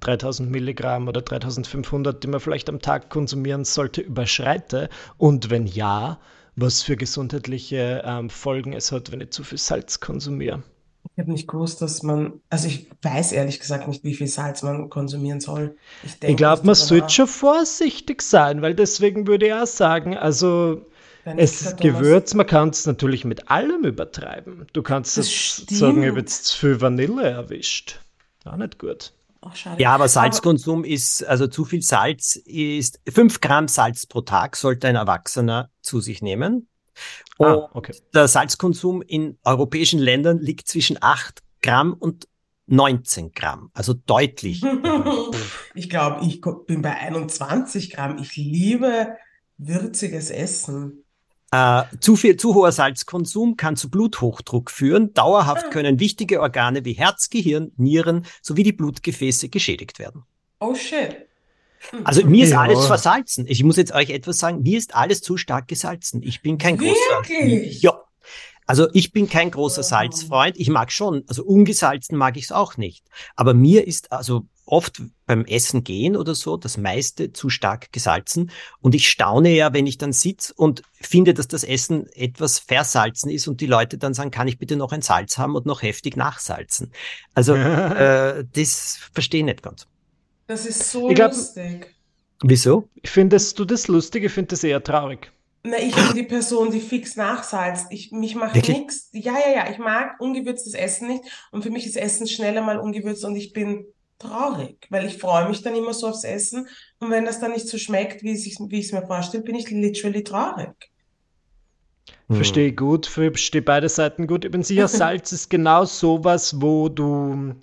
3000 0.00 0.50
Milligramm 0.50 1.08
oder 1.08 1.22
3500, 1.22 2.22
die 2.22 2.28
man 2.28 2.40
vielleicht 2.40 2.68
am 2.68 2.80
Tag 2.80 3.10
konsumieren 3.10 3.64
sollte, 3.64 4.00
überschreite. 4.00 4.88
Und 5.18 5.50
wenn 5.50 5.66
ja, 5.66 6.18
was 6.56 6.82
für 6.82 6.96
gesundheitliche 6.96 8.02
ähm, 8.04 8.30
Folgen 8.30 8.72
es 8.72 8.92
hat, 8.92 9.12
wenn 9.12 9.20
ich 9.20 9.30
zu 9.30 9.44
viel 9.44 9.58
Salz 9.58 10.00
konsumiere. 10.00 10.62
Ich 11.14 11.20
habe 11.20 11.30
nicht 11.30 11.46
gewusst, 11.46 11.82
dass 11.82 12.02
man, 12.02 12.40
also 12.50 12.66
ich 12.66 12.90
weiß 13.02 13.32
ehrlich 13.32 13.60
gesagt 13.60 13.86
nicht, 13.86 14.02
wie 14.02 14.14
viel 14.14 14.26
Salz 14.26 14.62
man 14.62 14.90
konsumieren 14.90 15.40
soll. 15.40 15.76
Ich, 16.02 16.16
ich 16.28 16.36
glaube, 16.36 16.66
man 16.66 16.74
sollte 16.74 17.10
schon 17.10 17.28
vorsichtig 17.28 18.22
sein, 18.22 18.60
weil 18.60 18.74
deswegen 18.74 19.26
würde 19.26 19.46
ich 19.46 19.54
auch 19.54 19.66
sagen, 19.66 20.16
also 20.16 20.82
es 21.38 21.62
ist. 21.62 21.80
Gewürz, 21.80 22.34
man 22.34 22.46
kann 22.46 22.68
es 22.70 22.86
natürlich 22.86 23.24
mit 23.24 23.50
allem 23.50 23.84
übertreiben. 23.84 24.66
Du 24.72 24.82
kannst 24.82 25.16
Das 25.18 25.30
stimmt. 25.32 25.70
sagen, 25.70 26.02
ich 26.02 26.08
habe 26.08 26.20
jetzt 26.20 26.44
zu 26.46 26.58
viel 26.58 26.80
Vanille 26.80 27.28
erwischt. 27.28 28.00
Auch 28.44 28.56
nicht 28.56 28.78
gut. 28.78 29.12
Schade. 29.54 29.80
Ja, 29.80 29.94
aber 29.94 30.08
Salzkonsum 30.08 30.82
ist, 30.82 31.22
also 31.24 31.46
zu 31.46 31.64
viel 31.64 31.80
Salz 31.82 32.34
ist, 32.34 32.98
fünf 33.08 33.40
Gramm 33.40 33.68
Salz 33.68 34.06
pro 34.06 34.22
Tag 34.22 34.56
sollte 34.56 34.88
ein 34.88 34.96
Erwachsener 34.96 35.70
zu 35.82 36.00
sich 36.00 36.20
nehmen. 36.20 36.68
Ah, 37.38 37.52
Und 37.52 37.68
okay. 37.74 37.94
der 38.12 38.26
Salzkonsum 38.26 39.02
in 39.02 39.38
europäischen 39.44 40.00
Ländern 40.00 40.38
liegt 40.40 40.66
zwischen 40.68 40.98
acht 41.00 41.42
Gramm 41.62 41.92
und 41.92 42.26
19 42.66 43.32
Gramm, 43.32 43.70
also 43.74 43.94
deutlich. 43.94 44.62
Ich 45.74 45.90
glaube, 45.90 46.24
ich 46.24 46.40
bin 46.66 46.80
bei 46.82 46.96
21 46.96 47.90
Gramm. 47.92 48.18
Ich 48.18 48.34
liebe 48.36 49.14
würziges 49.58 50.30
Essen. 50.30 51.04
Äh, 51.56 51.98
zu 52.00 52.16
viel, 52.16 52.36
zu 52.36 52.54
hoher 52.54 52.72
Salzkonsum 52.72 53.56
kann 53.56 53.76
zu 53.76 53.88
Bluthochdruck 53.90 54.70
führen. 54.70 55.14
Dauerhaft 55.14 55.66
Ah. 55.66 55.70
können 55.70 56.00
wichtige 56.00 56.40
Organe 56.40 56.84
wie 56.84 56.92
Herz, 56.92 57.30
Gehirn, 57.30 57.72
Nieren 57.76 58.26
sowie 58.42 58.62
die 58.62 58.72
Blutgefäße 58.72 59.48
geschädigt 59.48 59.98
werden. 59.98 60.24
Oh 60.60 60.74
shit. 60.74 61.16
Hm. 61.90 62.00
Also 62.04 62.24
mir 62.26 62.44
ist 62.44 62.50
Ja. 62.50 62.62
alles 62.62 62.86
versalzen. 62.86 63.46
Ich 63.46 63.62
muss 63.62 63.76
jetzt 63.76 63.92
euch 63.92 64.10
etwas 64.10 64.38
sagen, 64.38 64.62
mir 64.62 64.76
ist 64.78 64.94
alles 64.94 65.20
zu 65.22 65.36
stark 65.36 65.68
gesalzen. 65.68 66.22
Ich 66.22 66.42
bin 66.42 66.58
kein 66.58 66.76
großer. 66.78 66.94
Wirklich? 67.28 67.82
Ja. 67.82 68.00
Also 68.66 68.88
ich 68.92 69.12
bin 69.12 69.28
kein 69.28 69.50
großer. 69.50 69.82
Salzfreund. 69.82 70.56
Ich 70.58 70.68
mag 70.68 70.90
schon, 70.92 71.24
also 71.28 71.44
ungesalzen 71.44 72.16
mag 72.18 72.36
ich 72.36 72.44
es 72.44 72.52
auch 72.52 72.76
nicht. 72.76 73.04
Aber 73.36 73.54
mir 73.54 73.86
ist 73.86 74.12
also 74.12 74.46
oft 74.68 75.00
beim 75.26 75.44
Essen 75.44 75.84
gehen 75.84 76.16
oder 76.16 76.34
so 76.34 76.56
das 76.56 76.76
meiste 76.76 77.32
zu 77.32 77.48
stark 77.48 77.92
gesalzen. 77.92 78.50
Und 78.80 78.96
ich 78.96 79.08
staune 79.08 79.50
ja, 79.50 79.72
wenn 79.72 79.86
ich 79.86 79.96
dann 79.98 80.12
sitz 80.12 80.50
und 80.50 80.82
finde, 81.00 81.34
dass 81.34 81.46
das 81.46 81.62
Essen 81.62 82.08
etwas 82.14 82.58
versalzen 82.58 83.30
ist 83.30 83.46
und 83.46 83.60
die 83.60 83.66
Leute 83.66 83.96
dann 83.98 84.12
sagen, 84.14 84.32
kann 84.32 84.48
ich 84.48 84.58
bitte 84.58 84.74
noch 84.76 84.90
ein 84.90 85.02
Salz 85.02 85.38
haben 85.38 85.54
und 85.54 85.66
noch 85.66 85.82
heftig 85.82 86.16
nachsalzen. 86.16 86.90
Also 87.34 87.54
äh, 87.54 88.44
das 88.54 88.98
verstehe 89.12 89.40
ich 89.40 89.46
nicht 89.46 89.62
ganz. 89.62 89.86
Das 90.48 90.66
ist 90.66 90.90
so 90.90 91.08
Ich 91.08 91.14
glaub- 91.14 91.30
lustig. 91.30 91.94
Wieso? 92.42 92.88
Findest 93.04 93.58
du 93.58 93.64
das 93.64 93.88
lustig? 93.88 94.24
Ich 94.24 94.32
finde 94.32 94.48
das 94.48 94.62
eher 94.64 94.82
traurig. 94.82 95.32
Na, 95.66 95.78
ich 95.78 95.94
bin 95.94 96.14
die 96.14 96.22
Person, 96.22 96.70
die 96.70 96.80
fix 96.80 97.16
nachsalzt. 97.16 97.86
Ich, 97.90 98.12
mich 98.12 98.36
macht 98.36 98.54
nichts. 98.68 99.10
Ja, 99.12 99.34
ja, 99.34 99.52
ja, 99.52 99.70
ich 99.70 99.78
mag 99.78 100.20
ungewürztes 100.20 100.74
Essen 100.74 101.08
nicht. 101.08 101.24
Und 101.50 101.62
für 101.62 101.70
mich 101.70 101.86
ist 101.86 101.96
Essen 101.96 102.28
schneller 102.28 102.62
mal 102.62 102.78
ungewürzt 102.78 103.24
und 103.24 103.34
ich 103.34 103.52
bin 103.52 103.84
traurig, 104.18 104.86
weil 104.90 105.06
ich 105.06 105.18
freue 105.18 105.48
mich 105.48 105.62
dann 105.62 105.74
immer 105.74 105.92
so 105.92 106.06
aufs 106.06 106.22
Essen. 106.22 106.68
Und 107.00 107.10
wenn 107.10 107.24
das 107.24 107.40
dann 107.40 107.52
nicht 107.52 107.68
so 107.68 107.78
schmeckt, 107.78 108.22
wie 108.22 108.30
es 108.30 108.46
ich, 108.46 108.60
es 108.60 108.92
mir 108.92 109.06
vorstelle, 109.06 109.42
bin 109.42 109.56
ich 109.56 109.68
literally 109.70 110.22
traurig. 110.22 110.90
Hm. 112.28 112.36
Verstehe 112.36 112.68
ich 112.68 112.76
gut, 112.76 113.06
verstehe 113.06 113.62
beide 113.62 113.88
Seiten 113.88 114.28
gut. 114.28 114.44
Ich 114.44 114.52
bin 114.52 114.62
sicher, 114.62 114.86
Salz 114.88 115.32
ist 115.32 115.50
genau 115.50 115.84
sowas, 115.84 116.60
wo 116.60 116.88
du, 116.88 117.54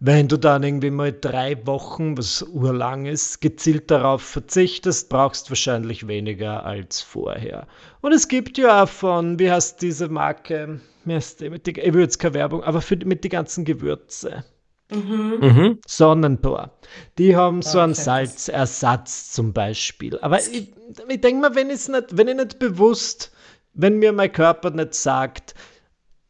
wenn 0.00 0.28
du 0.28 0.36
dann 0.36 0.62
irgendwie 0.62 0.90
mal 0.90 1.12
drei 1.12 1.66
Wochen, 1.66 2.16
was 2.18 2.42
urlang 2.42 3.06
ist, 3.06 3.40
gezielt 3.40 3.90
darauf 3.90 4.22
verzichtest, 4.22 5.08
brauchst 5.08 5.50
wahrscheinlich 5.50 6.06
weniger 6.06 6.64
als 6.64 7.00
vorher. 7.00 7.66
Und 8.00 8.12
es 8.12 8.28
gibt 8.28 8.58
ja 8.58 8.82
auch 8.82 8.88
von, 8.88 9.38
wie 9.38 9.50
heißt 9.50 9.80
diese 9.82 10.08
Marke? 10.08 10.80
Wie 11.04 11.14
heißt 11.14 11.40
die? 11.40 11.50
Mit 11.50 11.66
die, 11.66 11.78
ich 11.78 11.92
will 11.92 12.02
jetzt 12.02 12.18
keine 12.18 12.34
Werbung, 12.34 12.62
aber 12.64 12.80
für, 12.80 12.96
mit 12.96 13.24
die 13.24 13.28
ganzen 13.28 13.64
Gewürze. 13.64 14.44
Mhm. 14.90 15.38
Mhm. 15.40 15.78
Sonnentor. 15.86 16.70
Die 17.18 17.36
haben 17.36 17.62
so 17.62 17.78
einen. 17.78 17.94
Salzersatz 17.94 19.32
zum 19.32 19.52
Beispiel. 19.52 20.18
Aber 20.20 20.38
ich, 20.38 20.72
ich 21.08 21.20
denke 21.20 21.40
mal, 21.40 21.54
wenn, 21.54 21.68
nicht, 21.68 21.88
wenn 21.88 22.28
ich 22.28 22.36
nicht 22.36 22.58
bewusst, 22.58 23.32
wenn 23.72 23.98
mir 23.98 24.12
mein 24.12 24.32
Körper 24.32 24.70
nicht 24.70 24.94
sagt, 24.94 25.54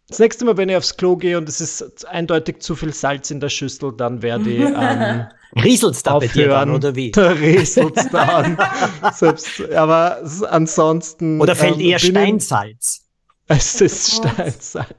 das 0.09 0.19
nächste 0.19 0.45
Mal, 0.45 0.57
wenn 0.57 0.69
ich 0.69 0.77
aufs 0.77 0.97
Klo 0.97 1.17
gehe 1.17 1.39
und 1.39 1.49
es 1.49 1.61
ist 1.61 2.07
eindeutig 2.07 2.61
zu 2.61 2.77
viel 2.77 2.93
Salz 2.93 3.31
in 3.31 3.41
der 3.41 3.49
Schüssel, 3.49 3.93
dann 3.97 4.23
werde 4.23 4.51
ich 4.51 4.61
ähm, 4.79 5.27
Rieselt's 5.63 6.03
da 6.03 6.19
bei 6.19 6.27
dir 6.27 6.49
dann, 6.49 6.71
aufhören. 6.71 6.75
oder 6.75 6.97
wie? 6.97 7.11
Da 7.13 7.31
rieselt's 7.31 8.09
dann. 8.11 8.59
Selbst, 9.15 9.63
aber 9.73 10.23
ansonsten. 10.51 11.41
Oder 11.41 11.55
fällt 11.55 11.77
ähm, 11.77 11.81
eher 11.81 11.99
Steinsalz? 11.99 13.03
es 13.47 13.81
ist 13.81 14.21
Oh. 14.25 14.29
Steinzeit. 14.29 14.97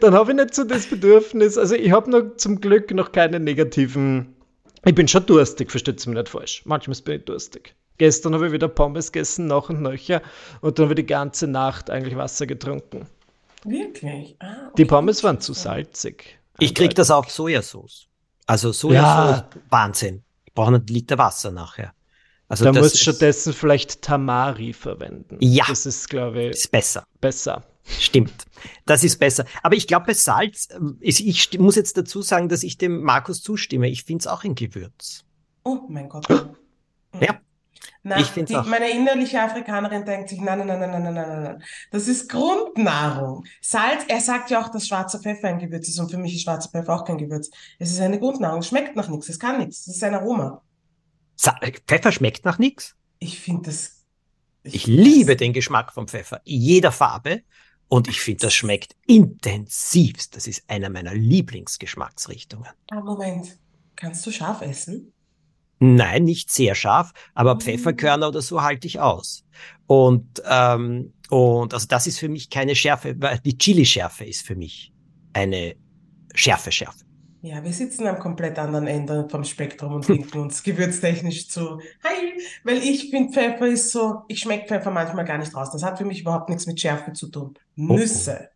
Dann 0.00 0.14
habe 0.14 0.30
ich 0.30 0.36
nicht 0.36 0.54
so 0.54 0.64
das 0.64 0.86
Bedürfnis. 0.86 1.58
Also 1.58 1.74
ich 1.74 1.90
habe 1.90 2.10
noch 2.10 2.36
zum 2.36 2.60
Glück 2.60 2.92
noch 2.92 3.12
keine 3.12 3.40
negativen. 3.40 4.34
Ich 4.84 4.94
bin 4.94 5.08
schon 5.08 5.26
durstig, 5.26 5.70
versteht 5.70 6.06
mich 6.06 6.16
nicht 6.16 6.28
falsch. 6.28 6.62
Manchmal 6.64 6.96
bin 7.04 7.16
ich 7.18 7.24
durstig. 7.24 7.74
Gestern 7.98 8.34
habe 8.34 8.46
ich 8.46 8.52
wieder 8.52 8.68
Pommes 8.68 9.10
gegessen, 9.10 9.48
nach 9.48 9.68
und 9.68 9.82
nöcher, 9.82 10.22
und 10.60 10.78
dann 10.78 10.84
habe 10.84 10.94
ich 10.94 11.00
die 11.04 11.06
ganze 11.06 11.48
Nacht 11.48 11.90
eigentlich 11.90 12.16
Wasser 12.16 12.46
getrunken. 12.46 13.08
Wirklich? 13.64 14.36
Ah, 14.40 14.70
Die 14.76 14.82
okay, 14.82 14.84
Pommes 14.86 15.22
waren 15.24 15.40
zu 15.40 15.52
salzig. 15.52 16.38
Ich 16.58 16.74
krieg 16.74 16.94
das 16.94 17.10
auf 17.10 17.30
Sojasauce. 17.30 18.08
Also 18.46 18.72
Sojasauce, 18.72 19.44
Wahnsinn. 19.68 20.24
Ich 20.44 20.54
brauche 20.54 20.68
einen 20.68 20.86
Liter 20.86 21.18
Wasser 21.18 21.50
nachher. 21.50 21.92
Also 22.48 22.64
Da 22.64 22.72
du 22.72 22.88
stattdessen 22.88 23.52
vielleicht 23.52 24.00
Tamari 24.02 24.72
verwenden. 24.72 25.36
Ja. 25.40 25.66
Das 25.68 25.84
ist, 25.84 26.08
glaube 26.08 26.44
ich, 26.44 26.50
ist 26.50 26.70
besser. 26.70 27.06
besser. 27.20 27.62
Stimmt. 27.84 28.46
Das 28.86 29.04
ist 29.04 29.18
besser. 29.18 29.44
Aber 29.62 29.76
ich 29.76 29.86
glaube, 29.86 30.06
bei 30.06 30.14
Salz, 30.14 30.68
ähm, 30.74 30.96
ist, 31.00 31.20
ich 31.20 31.58
muss 31.58 31.76
jetzt 31.76 31.96
dazu 31.96 32.22
sagen, 32.22 32.48
dass 32.48 32.62
ich 32.62 32.78
dem 32.78 33.02
Markus 33.02 33.42
zustimme. 33.42 33.88
Ich 33.88 34.04
finde 34.04 34.22
es 34.22 34.26
auch 34.26 34.44
ein 34.44 34.54
Gewürz. 34.54 35.24
Oh 35.64 35.80
mein 35.88 36.08
Gott. 36.08 36.26
Ja. 37.20 37.40
Na, 38.02 38.18
ich 38.18 38.30
die, 38.30 38.56
auch. 38.56 38.64
Meine 38.66 38.90
innerliche 38.90 39.40
Afrikanerin 39.40 40.04
denkt 40.04 40.28
sich, 40.28 40.40
nein, 40.40 40.58
nein, 40.58 40.66
nein, 40.66 40.90
nein, 40.90 41.02
nein, 41.02 41.14
nein, 41.14 41.42
nein. 41.42 41.62
Das 41.90 42.08
ist 42.08 42.28
Grundnahrung. 42.28 43.44
Salz, 43.60 44.04
er 44.08 44.20
sagt 44.20 44.50
ja 44.50 44.62
auch, 44.62 44.68
dass 44.68 44.86
schwarzer 44.86 45.18
Pfeffer 45.18 45.48
ein 45.48 45.58
Gewürz 45.58 45.88
ist 45.88 45.98
und 45.98 46.10
für 46.10 46.18
mich 46.18 46.34
ist 46.34 46.42
schwarzer 46.42 46.70
Pfeffer 46.70 46.94
auch 46.94 47.04
kein 47.04 47.18
Gewürz. 47.18 47.50
Es 47.78 47.90
ist 47.90 48.00
eine 48.00 48.18
Grundnahrung, 48.18 48.62
schmeckt 48.62 48.96
nach 48.96 49.08
nichts, 49.08 49.28
es 49.28 49.38
kann 49.38 49.58
nichts, 49.58 49.86
es 49.86 49.96
ist 49.96 50.04
ein 50.04 50.14
Aroma. 50.14 50.62
Sa 51.36 51.58
Pfeffer 51.86 52.12
schmeckt 52.12 52.44
nach 52.44 52.58
nichts? 52.58 52.94
Ich 53.18 53.38
finde 53.38 53.62
das. 53.66 54.04
Ich, 54.62 54.74
ich 54.74 54.86
liebe 54.86 55.32
das. 55.32 55.38
den 55.38 55.52
Geschmack 55.52 55.92
vom 55.92 56.08
Pfeffer, 56.08 56.40
jeder 56.44 56.92
Farbe. 56.92 57.42
Und 57.88 58.06
ich 58.06 58.20
finde, 58.20 58.42
das 58.42 58.54
schmeckt 58.54 58.94
intensivst. 59.06 60.36
Das 60.36 60.46
ist 60.46 60.62
einer 60.68 60.90
meiner 60.90 61.14
Lieblingsgeschmacksrichtungen. 61.14 62.68
Ah, 62.90 63.00
Moment, 63.00 63.58
kannst 63.96 64.26
du 64.26 64.30
scharf 64.30 64.60
essen? 64.60 65.12
Nein, 65.80 66.24
nicht 66.24 66.50
sehr 66.50 66.74
scharf, 66.74 67.12
aber 67.34 67.54
Mm. 67.56 67.60
Pfefferkörner 67.60 68.28
oder 68.28 68.42
so 68.42 68.62
halte 68.62 68.86
ich 68.86 69.00
aus. 69.00 69.44
Und, 69.86 70.42
ähm, 70.48 71.12
und 71.30 71.72
also 71.74 71.86
das 71.86 72.06
ist 72.06 72.18
für 72.18 72.28
mich 72.28 72.50
keine 72.50 72.74
Schärfe, 72.74 73.14
weil 73.18 73.38
die 73.40 73.56
Chili-Schärfe 73.56 74.24
ist 74.24 74.44
für 74.46 74.56
mich 74.56 74.92
eine 75.32 75.76
Schärfe, 76.34 76.72
Schärfe. 76.72 77.04
Ja, 77.40 77.62
wir 77.62 77.72
sitzen 77.72 78.06
am 78.08 78.18
komplett 78.18 78.58
anderen 78.58 78.88
Ende 78.88 79.28
vom 79.30 79.44
Spektrum 79.44 79.94
und 79.94 80.08
winken 80.08 80.40
uns 80.40 80.62
gewürztechnisch 80.64 81.48
zu. 81.48 81.78
Hi, 82.02 82.32
weil 82.64 82.78
ich 82.78 83.10
finde, 83.10 83.32
Pfeffer 83.32 83.68
ist 83.68 83.92
so, 83.92 84.22
ich 84.26 84.40
schmecke 84.40 84.66
Pfeffer 84.66 84.90
manchmal 84.90 85.24
gar 85.24 85.38
nicht 85.38 85.54
raus. 85.54 85.70
Das 85.70 85.84
hat 85.84 85.98
für 85.98 86.04
mich 86.04 86.22
überhaupt 86.22 86.48
nichts 86.48 86.66
mit 86.66 86.80
Schärfe 86.80 87.12
zu 87.12 87.28
tun. 87.28 87.54
Nüsse. 87.76 88.48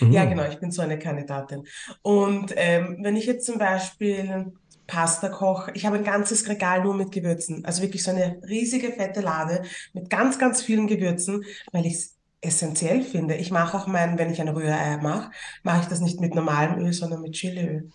Ja, 0.00 0.24
Mm. 0.24 0.30
genau, 0.30 0.44
ich 0.48 0.58
bin 0.58 0.70
so 0.70 0.80
eine 0.80 0.98
Kandidatin. 0.98 1.66
Und 2.00 2.54
ähm, 2.56 2.98
wenn 3.02 3.16
ich 3.16 3.26
jetzt 3.26 3.44
zum 3.44 3.58
Beispiel 3.58 4.52
Pasta 4.90 5.28
koche, 5.28 5.70
ich 5.74 5.86
habe 5.86 5.96
ein 5.96 6.04
ganzes 6.04 6.48
Regal 6.48 6.82
nur 6.82 6.94
mit 6.94 7.12
Gewürzen. 7.12 7.64
Also 7.64 7.80
wirklich 7.82 8.02
so 8.02 8.10
eine 8.10 8.40
riesige, 8.48 8.90
fette 8.92 9.20
Lade 9.20 9.62
mit 9.92 10.10
ganz, 10.10 10.38
ganz 10.38 10.60
vielen 10.62 10.88
Gewürzen, 10.88 11.44
weil 11.70 11.86
ich 11.86 11.94
es 11.94 12.16
essentiell 12.40 13.02
finde. 13.02 13.36
Ich 13.36 13.50
mache 13.52 13.76
auch 13.76 13.86
mein, 13.86 14.18
wenn 14.18 14.32
ich 14.32 14.40
ein 14.40 14.48
Rührei 14.48 14.96
mache, 14.96 15.30
mache 15.62 15.82
ich 15.82 15.86
das 15.86 16.00
nicht 16.00 16.20
mit 16.20 16.34
normalem 16.34 16.80
Öl, 16.84 16.92
sondern 16.92 17.22
mit 17.22 17.34
Chiliöl. 17.34 17.90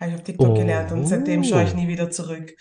Habe 0.00 0.10
ich 0.12 0.16
auf 0.16 0.22
TikTok 0.24 0.54
gelernt 0.56 0.90
und 0.92 1.06
seitdem 1.06 1.44
schaue 1.44 1.64
ich 1.64 1.72
Oh. 1.74 1.76
nie 1.76 1.88
wieder 1.88 2.10
zurück. 2.10 2.54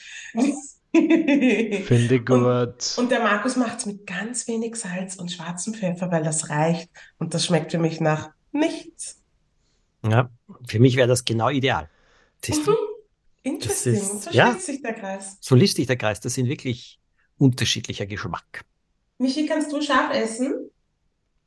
Finde 0.91 2.15
ich 2.15 2.29
Und- 2.29 2.43
gut. 2.43 2.97
Und 2.97 3.11
der 3.11 3.21
Markus 3.21 3.55
macht 3.55 3.79
es 3.79 3.85
mit 3.85 4.05
ganz 4.05 4.47
wenig 4.47 4.75
Salz 4.75 5.15
und 5.15 5.31
schwarzem 5.31 5.73
Pfeffer, 5.73 6.11
weil 6.11 6.23
das 6.23 6.49
reicht. 6.49 6.89
Und 7.19 7.33
das 7.33 7.45
schmeckt 7.45 7.71
für 7.71 7.77
mich 7.79 8.01
nach 8.01 8.31
nichts. 8.51 9.21
Ja, 10.03 10.29
für 10.67 10.79
mich 10.79 10.95
wäre 10.97 11.07
das 11.07 11.23
genau 11.23 11.49
ideal. 11.49 11.89
Siehst 12.43 12.65
du? 12.67 12.73
Interesting. 13.43 13.93
ist- 13.95 14.23
So 14.23 14.31
ja. 14.31 14.51
schließt 14.51 14.65
sich 14.65 14.81
der 14.81 14.93
Kreis. 14.93 15.37
So 15.41 15.55
liest 15.55 15.75
sich 15.77 15.87
der 15.87 15.97
Kreis. 15.97 16.19
Das 16.19 16.33
sind 16.33 16.47
wirklich 16.47 16.99
unterschiedlicher 17.37 18.05
Geschmack. 18.05 18.65
Michi, 19.17 19.45
kannst 19.45 19.71
du 19.71 19.81
scharf 19.81 20.13
essen? 20.15 20.69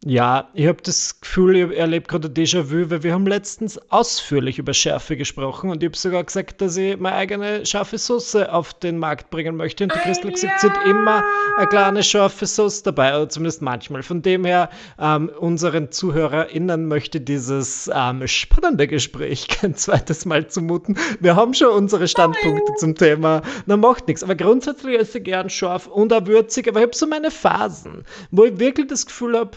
Ja, 0.04 0.48
ich 0.52 0.66
habe 0.66 0.82
das 0.82 1.20
Gefühl, 1.20 1.54
ich 1.54 1.78
erlebe 1.78 2.08
gerade 2.08 2.26
ein 2.26 2.34
Déjà-vu, 2.34 2.90
weil 2.90 3.04
wir 3.04 3.12
haben 3.12 3.24
letztens 3.24 3.78
ausführlich 3.92 4.58
über 4.58 4.74
Schärfe 4.74 5.16
gesprochen 5.16 5.70
und 5.70 5.80
ich 5.80 5.86
habe 5.90 5.96
sogar 5.96 6.24
gesagt, 6.24 6.60
dass 6.60 6.76
ich 6.76 6.98
meine 6.98 7.14
eigene 7.14 7.64
scharfe 7.64 7.98
Soße 7.98 8.52
auf 8.52 8.74
den 8.74 8.98
Markt 8.98 9.30
bringen 9.30 9.54
möchte. 9.54 9.84
Und 9.84 9.94
die 9.94 10.00
Christel 10.00 10.32
gesagt, 10.32 10.58
sie 10.58 10.70
hat 10.70 10.86
immer 10.86 11.22
eine 11.56 11.68
kleine 11.68 12.02
scharfe 12.02 12.46
Soße 12.46 12.82
dabei, 12.82 13.14
oder 13.14 13.28
zumindest 13.28 13.62
manchmal. 13.62 14.02
Von 14.02 14.22
dem 14.22 14.44
her, 14.44 14.70
ähm, 14.98 15.30
unseren 15.38 15.92
ZuhörerInnen 15.92 16.88
möchte 16.88 17.20
dieses 17.20 17.88
ähm, 17.94 18.26
spannende 18.26 18.88
Gespräch 18.88 19.46
kein 19.60 19.76
zweites 19.76 20.24
Mal 20.24 20.48
zumuten. 20.48 20.98
Wir 21.20 21.36
haben 21.36 21.54
schon 21.54 21.68
unsere 21.68 22.08
Standpunkte 22.08 22.72
zum 22.76 22.96
Thema. 22.96 23.42
Na, 23.66 23.76
macht 23.76 24.08
nichts. 24.08 24.24
Aber 24.24 24.34
grundsätzlich 24.34 24.98
esse 24.98 25.18
ich 25.18 25.24
gern 25.24 25.48
scharf 25.48 25.86
und 25.86 26.12
auch 26.12 26.26
würzig, 26.26 26.66
aber 26.66 26.80
ich 26.80 26.86
habe 26.86 26.96
so 26.96 27.06
meine 27.06 27.30
Phasen, 27.30 28.02
wo 28.32 28.42
ich 28.42 28.58
wirklich 28.58 28.88
das 28.88 29.06
Gefühl 29.06 29.38
habe, 29.38 29.52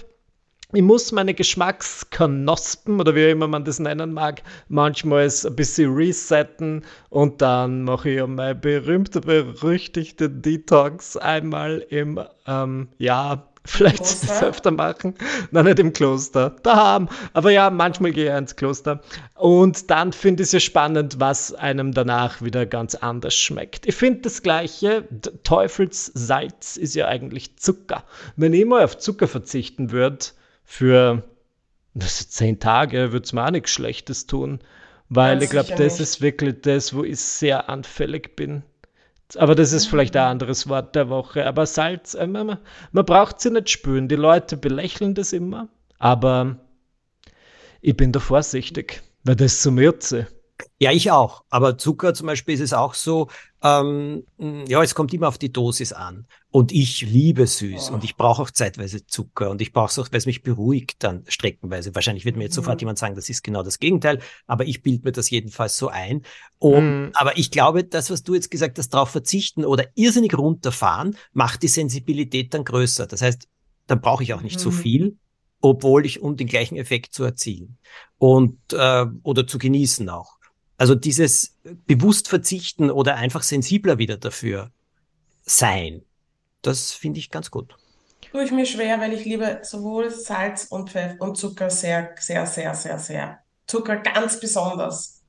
ich 0.73 0.81
muss 0.81 1.11
meine 1.11 1.33
Geschmacksknospen 1.33 2.99
oder 2.99 3.13
wie 3.15 3.29
immer 3.29 3.47
man 3.47 3.63
das 3.65 3.79
nennen 3.79 4.13
mag, 4.13 4.41
manchmal 4.67 5.29
ein 5.29 5.55
bisschen 5.55 5.93
resetten 5.93 6.83
und 7.09 7.41
dann 7.41 7.83
mache 7.83 8.09
ich 8.09 8.27
mein 8.27 8.59
berühmter, 8.59 9.21
berüchtigter 9.21 10.27
Detox 10.27 11.17
einmal 11.17 11.85
im 11.89 12.19
ähm, 12.47 12.89
Jahr. 12.97 13.51
Vielleicht 13.67 14.01
das 14.01 14.43
öfter 14.43 14.69
machen. 14.69 15.15
Nein, 15.49 15.65
nicht 15.65 15.79
im 15.79 15.91
Kloster. 15.91 16.55
Daheim. 16.61 17.09
Aber 17.33 17.49
ja, 17.49 17.71
manchmal 17.71 18.11
gehe 18.11 18.31
ich 18.31 18.37
ins 18.37 18.55
Kloster. 18.55 19.01
Und 19.33 19.89
dann 19.89 20.13
finde 20.13 20.43
ich 20.43 20.49
es 20.49 20.51
ja 20.51 20.59
spannend, 20.59 21.19
was 21.19 21.51
einem 21.51 21.91
danach 21.91 22.43
wieder 22.43 22.67
ganz 22.67 22.93
anders 22.93 23.33
schmeckt. 23.33 23.87
Ich 23.87 23.95
finde 23.95 24.21
das 24.21 24.43
Gleiche. 24.43 25.07
Teufelssalz 25.43 26.77
ist 26.77 26.93
ja 26.93 27.07
eigentlich 27.07 27.57
Zucker. 27.57 28.03
Wenn 28.35 28.53
ich 28.53 28.65
mal 28.65 28.83
auf 28.83 28.99
Zucker 28.99 29.27
verzichten 29.27 29.91
würde, 29.91 30.25
für 30.65 31.23
das 31.93 32.29
zehn 32.29 32.59
Tage 32.59 33.13
würde 33.13 33.23
es 33.23 33.33
mir 33.33 33.45
auch 33.45 33.51
nichts 33.51 33.71
Schlechtes 33.71 34.27
tun. 34.27 34.59
Weil 35.07 35.41
ich 35.43 35.49
glaube, 35.49 35.69
das 35.69 35.93
nicht. 35.93 35.99
ist 35.99 36.21
wirklich 36.21 36.61
das, 36.61 36.93
wo 36.93 37.03
ich 37.03 37.19
sehr 37.19 37.69
anfällig 37.69 38.35
bin. 38.35 38.63
Aber 39.37 39.55
das 39.55 39.71
ist 39.71 39.85
vielleicht 39.85 40.15
ein 40.15 40.27
anderes 40.27 40.67
Wort 40.67 40.95
der 40.95 41.09
Woche. 41.09 41.45
Aber 41.45 41.65
Salz, 41.65 42.15
äh, 42.15 42.27
man, 42.27 42.57
man 42.91 43.05
braucht 43.05 43.39
sie 43.39 43.51
nicht 43.51 43.69
spüren. 43.69 44.07
Die 44.07 44.15
Leute 44.15 44.57
belächeln 44.57 45.13
das 45.13 45.31
immer. 45.33 45.67
Aber 45.99 46.57
ich 47.81 47.95
bin 47.95 48.11
da 48.11 48.19
vorsichtig, 48.19 49.03
weil 49.23 49.35
das 49.35 49.61
so 49.61 49.71
Mürze. 49.71 50.27
Ja, 50.79 50.91
ich 50.91 51.11
auch. 51.11 51.43
Aber 51.49 51.77
Zucker 51.77 52.13
zum 52.13 52.27
Beispiel 52.27 52.55
ist 52.55 52.61
es 52.61 52.73
auch 52.73 52.93
so, 52.93 53.29
ähm, 53.61 54.23
ja, 54.67 54.83
es 54.83 54.93
kommt 54.93 55.13
immer 55.13 55.27
auf 55.27 55.37
die 55.37 55.51
Dosis 55.51 55.91
an. 55.91 56.27
Und 56.51 56.71
ich 56.71 57.01
liebe 57.01 57.47
süß 57.47 57.89
oh. 57.89 57.93
und 57.93 58.03
ich 58.03 58.15
brauche 58.15 58.41
auch 58.41 58.51
zeitweise 58.51 59.05
Zucker 59.05 59.49
und 59.49 59.61
ich 59.61 59.73
brauche 59.73 59.89
es 59.89 59.99
auch, 59.99 60.07
weil 60.11 60.19
es 60.19 60.25
mich 60.25 60.43
beruhigt 60.43 61.03
dann 61.03 61.23
streckenweise. 61.27 61.95
Wahrscheinlich 61.95 62.25
wird 62.25 62.37
mir 62.37 62.43
jetzt 62.43 62.55
sofort 62.55 62.75
mhm. 62.75 62.81
jemand 62.81 62.99
sagen, 62.99 63.15
das 63.15 63.29
ist 63.29 63.43
genau 63.43 63.63
das 63.63 63.79
Gegenteil, 63.79 64.19
aber 64.47 64.65
ich 64.65 64.81
bilde 64.81 65.05
mir 65.05 65.11
das 65.11 65.29
jedenfalls 65.29 65.77
so 65.77 65.89
ein. 65.89 66.21
Um, 66.59 67.05
mhm. 67.05 67.11
Aber 67.13 67.37
ich 67.37 67.51
glaube, 67.51 67.83
das, 67.83 68.09
was 68.09 68.23
du 68.23 68.35
jetzt 68.35 68.51
gesagt 68.51 68.77
hast, 68.77 68.89
darauf 68.89 69.09
verzichten 69.09 69.65
oder 69.65 69.87
irrsinnig 69.95 70.37
runterfahren, 70.37 71.17
macht 71.33 71.63
die 71.63 71.67
Sensibilität 71.67 72.53
dann 72.53 72.63
größer. 72.63 73.07
Das 73.07 73.21
heißt, 73.21 73.47
dann 73.87 74.01
brauche 74.01 74.23
ich 74.23 74.33
auch 74.33 74.41
nicht 74.41 74.57
mhm. 74.57 74.63
so 74.63 74.71
viel, 74.71 75.17
obwohl 75.61 76.05
ich, 76.05 76.21
um 76.21 76.37
den 76.37 76.47
gleichen 76.47 76.75
Effekt 76.77 77.13
zu 77.13 77.23
erzielen 77.23 77.77
und 78.17 78.59
äh, 78.73 79.05
oder 79.23 79.47
zu 79.47 79.57
genießen 79.57 80.07
auch. 80.09 80.35
Also 80.77 80.95
dieses 80.95 81.57
bewusst 81.85 82.27
verzichten 82.27 82.91
oder 82.91 83.15
einfach 83.15 83.43
sensibler 83.43 83.97
wieder 83.97 84.17
dafür 84.17 84.71
sein, 85.43 86.03
das 86.61 86.91
finde 86.91 87.19
ich 87.19 87.29
ganz 87.29 87.51
gut. 87.51 87.75
Tue 88.31 88.43
ich 88.43 88.51
mir 88.51 88.65
schwer, 88.65 88.99
weil 88.99 89.13
ich 89.13 89.23
liebe 89.23 89.59
sowohl 89.63 90.09
Salz 90.09 90.65
und 90.65 90.89
Pfeffer 90.89 91.21
und 91.21 91.37
Zucker 91.37 91.69
sehr, 91.69 92.15
sehr, 92.19 92.45
sehr, 92.45 92.75
sehr, 92.75 92.99
sehr. 92.99 93.39
Zucker 93.67 93.97
ganz 93.97 94.39
besonders. 94.39 95.21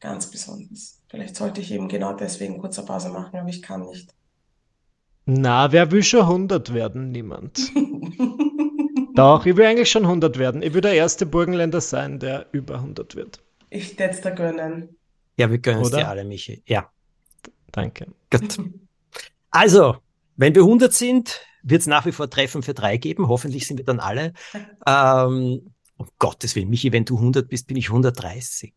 Ganz 0.00 0.30
besonders. 0.30 1.00
Vielleicht 1.08 1.36
sollte 1.36 1.60
ich 1.60 1.70
eben 1.70 1.88
genau 1.88 2.14
deswegen 2.14 2.58
kurze 2.58 2.84
Pause 2.84 3.10
machen, 3.10 3.38
aber 3.38 3.48
ich 3.48 3.62
kann 3.62 3.86
nicht. 3.86 4.10
Na, 5.26 5.70
wer 5.70 5.92
will 5.92 6.02
schon 6.02 6.22
100 6.22 6.74
werden? 6.74 7.12
Niemand. 7.12 7.70
Doch, 9.14 9.46
ich 9.46 9.56
will 9.56 9.64
eigentlich 9.64 9.90
schon 9.90 10.04
100 10.04 10.38
werden. 10.38 10.60
Ich 10.62 10.74
will 10.74 10.80
der 10.80 10.94
erste 10.94 11.24
Burgenländer 11.24 11.80
sein, 11.80 12.18
der 12.18 12.46
über 12.50 12.74
100 12.74 13.14
wird. 13.14 13.43
Ich 13.74 13.98
hätte 13.98 14.10
es 14.10 14.20
da 14.20 14.30
gönnen. 14.30 14.96
Ja, 15.36 15.50
wir 15.50 15.58
gönnen 15.58 15.82
es 15.82 15.90
dir 15.90 16.08
alle, 16.08 16.24
Michi. 16.24 16.62
Ja. 16.66 16.90
Danke. 17.72 18.06
Gut. 18.30 18.60
Also, 19.50 19.96
wenn 20.36 20.54
wir 20.54 20.62
100 20.62 20.92
sind, 20.92 21.40
wird 21.64 21.80
es 21.80 21.88
nach 21.88 22.06
wie 22.06 22.12
vor 22.12 22.30
Treffen 22.30 22.62
für 22.62 22.72
drei 22.72 22.98
geben. 22.98 23.26
Hoffentlich 23.26 23.66
sind 23.66 23.78
wir 23.78 23.84
dann 23.84 23.98
alle. 23.98 24.32
ähm, 24.86 25.72
um 25.96 26.08
Gottes 26.18 26.54
Willen, 26.54 26.70
Michi, 26.70 26.92
wenn 26.92 27.04
du 27.04 27.16
100 27.16 27.48
bist, 27.48 27.66
bin 27.66 27.76
ich 27.76 27.88
130. 27.88 28.74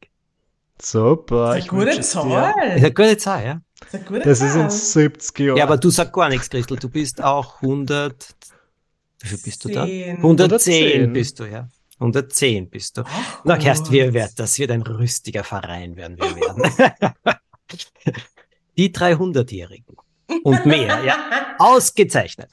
Super. 0.81 1.55
Das 1.55 1.65
ist 1.65 1.71
eine 1.71 1.85
gute 1.85 2.01
Zahl. 2.01 2.53
Das 2.55 2.75
ist 2.75 2.83
eine 2.83 2.93
gute 2.93 3.17
Zahl, 3.17 3.45
ja. 3.45 3.61
Das 3.79 3.93
ist, 3.93 4.25
das 4.25 4.41
ist 4.41 4.55
in 4.55 4.69
70 4.69 5.39
Jahren. 5.39 5.57
Ja, 5.57 5.63
aber 5.65 5.77
du 5.77 5.91
sagst 5.91 6.13
gar 6.13 6.29
nichts, 6.29 6.49
Christel. 6.49 6.77
Du 6.77 6.89
bist 6.89 7.23
auch 7.23 7.61
100. 7.61 8.35
Wie 9.19 9.27
viel 9.27 9.37
bist 9.37 9.63
du 9.65 9.69
da? 9.69 9.83
110, 9.83 10.17
110 10.17 11.13
bist 11.13 11.39
du, 11.39 11.45
ja. 11.45 11.67
110 11.99 12.69
bist 12.69 12.97
du. 12.97 13.03
Ach, 13.05 13.41
Na, 13.43 13.57
Kerst, 13.57 13.91
wir 13.91 14.13
werden, 14.13 14.33
das 14.35 14.59
wird 14.59 14.71
ein 14.71 14.81
rüstiger 14.81 15.43
Verein 15.43 15.95
werden 15.95 16.17
wir 16.17 16.35
werden. 16.35 17.09
Die 18.77 18.93
300-Jährigen 18.93 19.95
und 20.43 20.65
mehr, 20.65 21.03
ja. 21.03 21.55
Ausgezeichnet. 21.59 22.51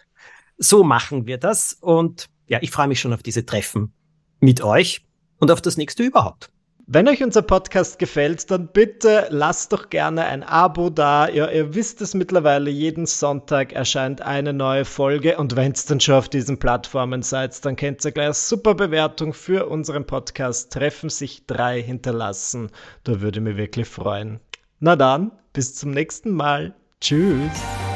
So 0.57 0.83
machen 0.85 1.26
wir 1.26 1.38
das 1.38 1.74
und 1.74 2.28
ja, 2.48 2.59
ich 2.62 2.70
freue 2.70 2.88
mich 2.88 3.00
schon 3.00 3.12
auf 3.12 3.22
diese 3.22 3.44
Treffen 3.44 3.92
mit 4.40 4.62
euch 4.62 5.04
und 5.38 5.50
auf 5.50 5.61
das 5.61 5.76
nächste 5.76 6.02
überhaupt. 6.02 6.50
Wenn 6.87 7.09
euch 7.09 7.25
unser 7.25 7.40
Podcast 7.40 7.99
gefällt, 7.99 8.51
dann 8.51 8.68
bitte 8.68 9.27
lasst 9.31 9.73
doch 9.73 9.88
gerne 9.88 10.27
ein 10.27 10.42
Abo 10.42 10.90
da. 10.90 11.31
Ja, 11.31 11.49
ihr 11.49 11.75
wisst 11.75 12.03
es 12.03 12.12
mittlerweile, 12.12 12.68
jeden 12.68 13.07
Sonntag 13.07 13.73
erscheint 13.73 14.20
eine 14.20 14.53
neue 14.53 14.85
Folge. 14.85 15.38
Und 15.38 15.57
wenn 15.57 15.73
es 15.73 15.87
dann 15.87 16.01
schon 16.01 16.16
auf 16.16 16.29
diesen 16.29 16.59
Plattformen 16.59 17.23
seid, 17.23 17.64
dann 17.64 17.77
könnt 17.77 18.05
ihr 18.05 18.12
gleich 18.12 18.27
eine 18.27 18.35
super 18.35 18.75
Bewertung 18.75 19.33
für 19.33 19.66
unseren 19.66 20.05
Podcast 20.05 20.75
Treffen 20.75 21.09
sich 21.09 21.47
drei 21.47 21.81
hinterlassen. 21.81 22.70
Da 23.05 23.23
würde 23.23 23.40
mich 23.40 23.57
wirklich 23.57 23.88
freuen. 23.88 24.40
Na 24.79 24.94
dann, 24.94 25.33
bis 25.55 25.75
zum 25.75 25.90
nächsten 25.90 26.33
Mal. 26.33 26.75
Tschüss. 27.01 27.93